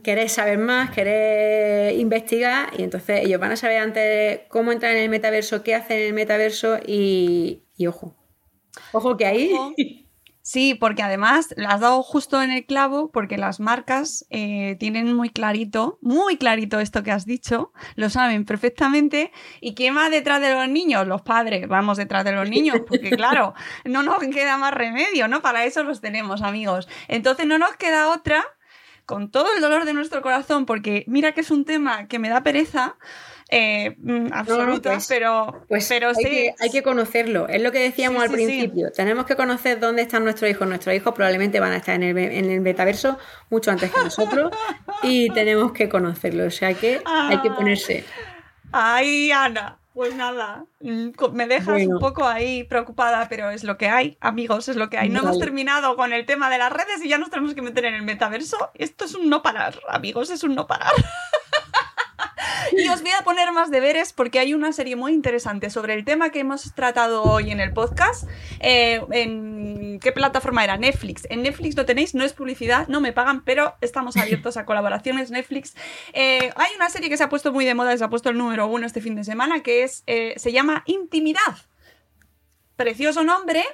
querer 0.02 0.30
saber 0.30 0.56
más, 0.56 0.90
querer 0.90 1.98
investigar 1.98 2.70
y 2.78 2.82
entonces 2.82 3.26
ellos 3.26 3.38
van 3.38 3.52
a 3.52 3.56
saber 3.56 3.78
antes 3.78 4.40
cómo 4.48 4.72
entrar 4.72 4.92
en 4.92 5.02
el 5.02 5.10
metaverso, 5.10 5.62
qué 5.62 5.74
hacen 5.74 5.98
en 5.98 6.06
el 6.06 6.14
metaverso 6.14 6.78
y, 6.86 7.64
y 7.76 7.88
ojo, 7.88 8.16
ojo 8.92 9.18
que 9.18 9.26
ahí 9.26 9.52
Sí, 10.44 10.74
porque 10.74 11.04
además 11.04 11.54
la 11.56 11.68
has 11.70 11.80
dado 11.80 12.02
justo 12.02 12.42
en 12.42 12.50
el 12.50 12.66
clavo, 12.66 13.12
porque 13.12 13.38
las 13.38 13.60
marcas 13.60 14.26
eh, 14.28 14.76
tienen 14.80 15.14
muy 15.14 15.30
clarito, 15.30 15.98
muy 16.02 16.36
clarito 16.36 16.80
esto 16.80 17.04
que 17.04 17.12
has 17.12 17.24
dicho, 17.24 17.72
lo 17.94 18.10
saben 18.10 18.44
perfectamente. 18.44 19.30
¿Y 19.60 19.74
quién 19.74 19.96
va 19.96 20.10
detrás 20.10 20.40
de 20.40 20.52
los 20.52 20.68
niños? 20.68 21.06
Los 21.06 21.22
padres, 21.22 21.68
vamos 21.68 21.96
detrás 21.96 22.24
de 22.24 22.32
los 22.32 22.50
niños, 22.50 22.80
porque 22.88 23.10
claro, 23.16 23.54
no 23.84 24.02
nos 24.02 24.18
queda 24.18 24.58
más 24.58 24.74
remedio, 24.74 25.28
¿no? 25.28 25.42
Para 25.42 25.64
eso 25.64 25.84
los 25.84 26.00
tenemos, 26.00 26.42
amigos. 26.42 26.88
Entonces 27.06 27.46
no 27.46 27.58
nos 27.58 27.76
queda 27.76 28.08
otra, 28.08 28.44
con 29.06 29.30
todo 29.30 29.46
el 29.54 29.60
dolor 29.60 29.84
de 29.84 29.94
nuestro 29.94 30.22
corazón, 30.22 30.66
porque 30.66 31.04
mira 31.06 31.32
que 31.32 31.42
es 31.42 31.52
un 31.52 31.64
tema 31.64 32.08
que 32.08 32.18
me 32.18 32.28
da 32.28 32.42
pereza 32.42 32.96
eh, 33.54 33.96
mm, 33.98 34.32
absoluta, 34.32 34.92
pues, 34.92 35.06
pero, 35.08 35.64
pues 35.68 35.86
pero 35.86 36.08
hay 36.08 36.14
sí. 36.14 36.22
Que, 36.22 36.54
hay 36.58 36.70
que 36.70 36.82
conocerlo, 36.82 37.48
es 37.48 37.60
lo 37.60 37.70
que 37.70 37.80
decíamos 37.80 38.22
al 38.22 38.30
principio. 38.30 38.90
Tenemos 38.92 39.26
que 39.26 39.36
conocer 39.36 39.78
dónde 39.78 40.00
están 40.00 40.24
nuestros 40.24 40.50
hijos. 40.50 40.66
Nuestros 40.66 40.96
hijos 40.96 41.12
probablemente 41.12 41.60
van 41.60 41.72
a 41.72 41.76
estar 41.76 41.94
en 41.94 42.02
el, 42.02 42.16
en 42.16 42.50
el 42.50 42.62
metaverso 42.62 43.18
mucho 43.50 43.70
antes 43.70 43.92
que 43.92 44.00
nosotros 44.00 44.50
y 45.02 45.28
tenemos 45.34 45.72
que 45.72 45.90
conocerlo. 45.90 46.46
O 46.46 46.50
sea 46.50 46.72
que 46.72 47.02
hay 47.04 47.42
que 47.42 47.50
ponerse. 47.50 48.04
Ay, 48.72 49.30
Ana. 49.32 49.78
Pues 49.92 50.14
nada, 50.14 50.64
mm, 50.80 51.10
me 51.34 51.46
dejas 51.46 51.86
un 51.86 51.98
poco 51.98 52.26
ahí 52.26 52.64
preocupada, 52.64 53.28
pero 53.28 53.50
es 53.50 53.62
lo 53.62 53.76
que 53.76 53.90
hay, 53.90 54.16
amigos, 54.22 54.70
es 54.70 54.76
lo 54.76 54.88
que 54.88 54.96
hay. 54.96 55.10
No 55.10 55.20
hemos 55.20 55.38
terminado 55.38 55.96
con 55.96 56.14
el 56.14 56.24
tema 56.24 56.48
de 56.48 56.56
las 56.56 56.72
redes 56.72 57.04
y 57.04 57.10
ya 57.10 57.18
nos 57.18 57.28
tenemos 57.28 57.52
que 57.54 57.60
meter 57.60 57.84
en 57.84 57.96
el 57.96 58.02
metaverso. 58.02 58.70
Esto 58.72 59.04
es 59.04 59.14
un 59.14 59.28
no 59.28 59.42
parar, 59.42 59.78
amigos, 59.90 60.30
es 60.30 60.42
un 60.44 60.54
no 60.54 60.66
parar. 60.66 60.92
y 62.72 62.88
os 62.88 63.02
voy 63.02 63.10
a 63.18 63.24
poner 63.24 63.52
más 63.52 63.70
deberes 63.70 64.12
porque 64.12 64.38
hay 64.38 64.54
una 64.54 64.72
serie 64.72 64.96
muy 64.96 65.12
interesante 65.12 65.70
sobre 65.70 65.94
el 65.94 66.04
tema 66.04 66.30
que 66.30 66.40
hemos 66.40 66.74
tratado 66.74 67.22
hoy 67.22 67.50
en 67.50 67.60
el 67.60 67.72
podcast. 67.72 68.24
Eh, 68.60 69.02
¿En 69.10 69.98
qué 70.00 70.12
plataforma 70.12 70.64
era? 70.64 70.76
Netflix. 70.76 71.26
En 71.30 71.42
Netflix 71.42 71.76
lo 71.76 71.84
tenéis, 71.84 72.14
no 72.14 72.24
es 72.24 72.32
publicidad, 72.32 72.88
no 72.88 73.00
me 73.00 73.12
pagan, 73.12 73.44
pero 73.44 73.74
estamos 73.80 74.16
abiertos 74.16 74.56
a 74.56 74.64
colaboraciones. 74.64 75.30
Netflix. 75.30 75.74
Eh, 76.12 76.52
hay 76.56 76.70
una 76.76 76.88
serie 76.90 77.08
que 77.08 77.16
se 77.16 77.24
ha 77.24 77.28
puesto 77.28 77.52
muy 77.52 77.64
de 77.64 77.74
moda, 77.74 77.96
se 77.96 78.04
ha 78.04 78.10
puesto 78.10 78.30
el 78.30 78.38
número 78.38 78.66
uno 78.66 78.86
este 78.86 79.00
fin 79.00 79.14
de 79.14 79.24
semana, 79.24 79.62
que 79.62 79.82
es, 79.82 80.02
eh, 80.06 80.34
se 80.36 80.52
llama 80.52 80.82
Intimidad. 80.86 81.56
Precioso 82.76 83.22
nombre, 83.22 83.64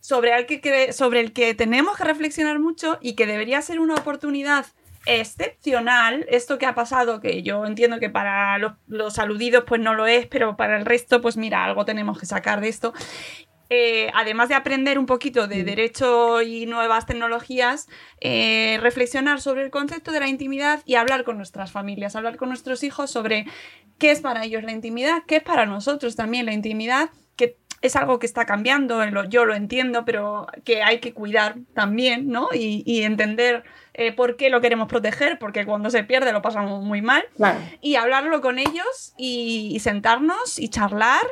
sobre 0.00 0.36
el, 0.36 0.46
que, 0.46 0.92
sobre 0.92 1.20
el 1.20 1.32
que 1.32 1.54
tenemos 1.54 1.96
que 1.96 2.04
reflexionar 2.04 2.58
mucho 2.58 2.98
y 3.00 3.14
que 3.14 3.26
debería 3.26 3.62
ser 3.62 3.80
una 3.80 3.94
oportunidad 3.94 4.66
excepcional 5.06 6.26
esto 6.28 6.58
que 6.58 6.66
ha 6.66 6.74
pasado, 6.74 7.20
que 7.20 7.42
yo 7.42 7.64
entiendo 7.64 7.98
que 7.98 8.10
para 8.10 8.58
los, 8.86 9.18
aludidos 9.18 9.64
pues 9.66 9.80
no 9.80 9.94
lo 9.94 10.06
es, 10.06 10.26
pero 10.26 10.56
para 10.56 10.78
el 10.78 10.84
resto 10.84 11.20
pues 11.20 11.36
mira, 11.36 11.64
algo 11.64 11.84
tenemos 11.84 12.18
que 12.18 12.26
sacar 12.26 12.60
de 12.60 12.68
esto. 12.68 12.92
Eh, 13.72 14.10
además 14.14 14.48
de 14.48 14.56
aprender 14.56 14.98
un 14.98 15.06
poquito 15.06 15.46
de 15.46 15.62
mm. 15.62 15.64
derecho 15.64 16.42
y 16.42 16.66
nuevas 16.66 17.06
tecnologías, 17.06 17.88
eh, 18.20 18.78
reflexionar 18.82 19.40
sobre 19.40 19.62
el 19.62 19.70
concepto 19.70 20.10
de 20.10 20.18
la 20.18 20.26
intimidad 20.26 20.82
y 20.86 20.96
hablar 20.96 21.22
con 21.22 21.36
nuestras 21.36 21.70
familias, 21.70 22.16
hablar 22.16 22.36
con 22.36 22.48
nuestros 22.48 22.82
hijos 22.82 23.12
sobre 23.12 23.46
qué 23.98 24.10
es 24.10 24.20
para 24.20 24.44
ellos 24.44 24.64
la 24.64 24.72
intimidad, 24.72 25.22
qué 25.24 25.36
es 25.36 25.42
para 25.44 25.66
nosotros 25.66 26.16
también 26.16 26.46
la 26.46 26.52
intimidad, 26.52 27.10
que 27.36 27.58
es 27.80 27.94
algo 27.96 28.18
que 28.18 28.26
está 28.26 28.44
cambiando, 28.44 29.02
yo 29.28 29.44
lo 29.44 29.54
entiendo, 29.54 30.04
pero 30.04 30.48
que 30.64 30.82
hay 30.82 30.98
que 30.98 31.14
cuidar 31.14 31.56
también, 31.72 32.28
¿no? 32.28 32.48
Y, 32.52 33.02
entender 33.02 33.64
eh, 34.00 34.12
por 34.12 34.36
qué 34.36 34.48
lo 34.48 34.60
queremos 34.60 34.88
proteger, 34.88 35.38
porque 35.38 35.66
cuando 35.66 35.90
se 35.90 36.04
pierde 36.04 36.32
lo 36.32 36.40
pasamos 36.40 36.82
muy 36.82 37.02
mal. 37.02 37.22
Y 37.80 37.96
hablarlo 37.96 38.40
con 38.40 38.58
ellos 38.58 39.14
y, 39.18 39.78
sentarnos 39.80 40.58
y 40.58 40.68
charlar 40.68 41.22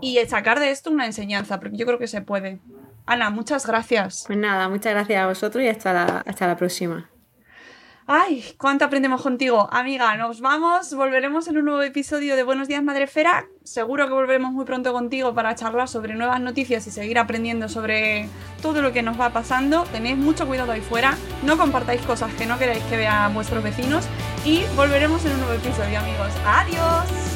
y 0.00 0.18
sacar 0.26 0.58
de 0.60 0.70
esto 0.70 0.90
una 0.90 1.06
enseñanza, 1.06 1.60
porque 1.60 1.76
yo 1.76 1.86
creo 1.86 1.98
que 1.98 2.06
se 2.06 2.22
puede. 2.22 2.58
Ana, 3.04 3.30
muchas 3.30 3.66
gracias. 3.66 4.24
Pues 4.26 4.38
nada, 4.38 4.68
muchas 4.68 4.92
gracias 4.94 5.22
a 5.22 5.26
vosotros 5.26 5.62
y 5.62 5.68
hasta 5.68 6.20
hasta 6.20 6.46
la 6.46 6.56
próxima. 6.56 7.10
Ay, 8.08 8.44
cuánto 8.56 8.84
aprendemos 8.84 9.20
contigo. 9.20 9.68
Amiga, 9.72 10.16
nos 10.16 10.40
vamos. 10.40 10.94
Volveremos 10.94 11.48
en 11.48 11.58
un 11.58 11.64
nuevo 11.64 11.82
episodio 11.82 12.36
de 12.36 12.44
Buenos 12.44 12.68
Días 12.68 12.80
Madrefera. 12.84 13.46
Seguro 13.64 14.06
que 14.06 14.14
volveremos 14.14 14.52
muy 14.52 14.64
pronto 14.64 14.92
contigo 14.92 15.34
para 15.34 15.56
charlar 15.56 15.88
sobre 15.88 16.14
nuevas 16.14 16.40
noticias 16.40 16.86
y 16.86 16.92
seguir 16.92 17.18
aprendiendo 17.18 17.68
sobre 17.68 18.28
todo 18.62 18.80
lo 18.80 18.92
que 18.92 19.02
nos 19.02 19.20
va 19.20 19.30
pasando. 19.30 19.82
Tenéis 19.90 20.16
mucho 20.16 20.46
cuidado 20.46 20.70
ahí 20.70 20.82
fuera. 20.82 21.18
No 21.42 21.58
compartáis 21.58 22.00
cosas 22.02 22.32
que 22.34 22.46
no 22.46 22.58
queráis 22.58 22.84
que 22.84 22.96
vean 22.96 23.34
vuestros 23.34 23.64
vecinos. 23.64 24.06
Y 24.44 24.62
volveremos 24.76 25.24
en 25.24 25.32
un 25.32 25.38
nuevo 25.40 25.54
episodio, 25.54 25.98
amigos. 25.98 26.32
Adiós. 26.46 27.35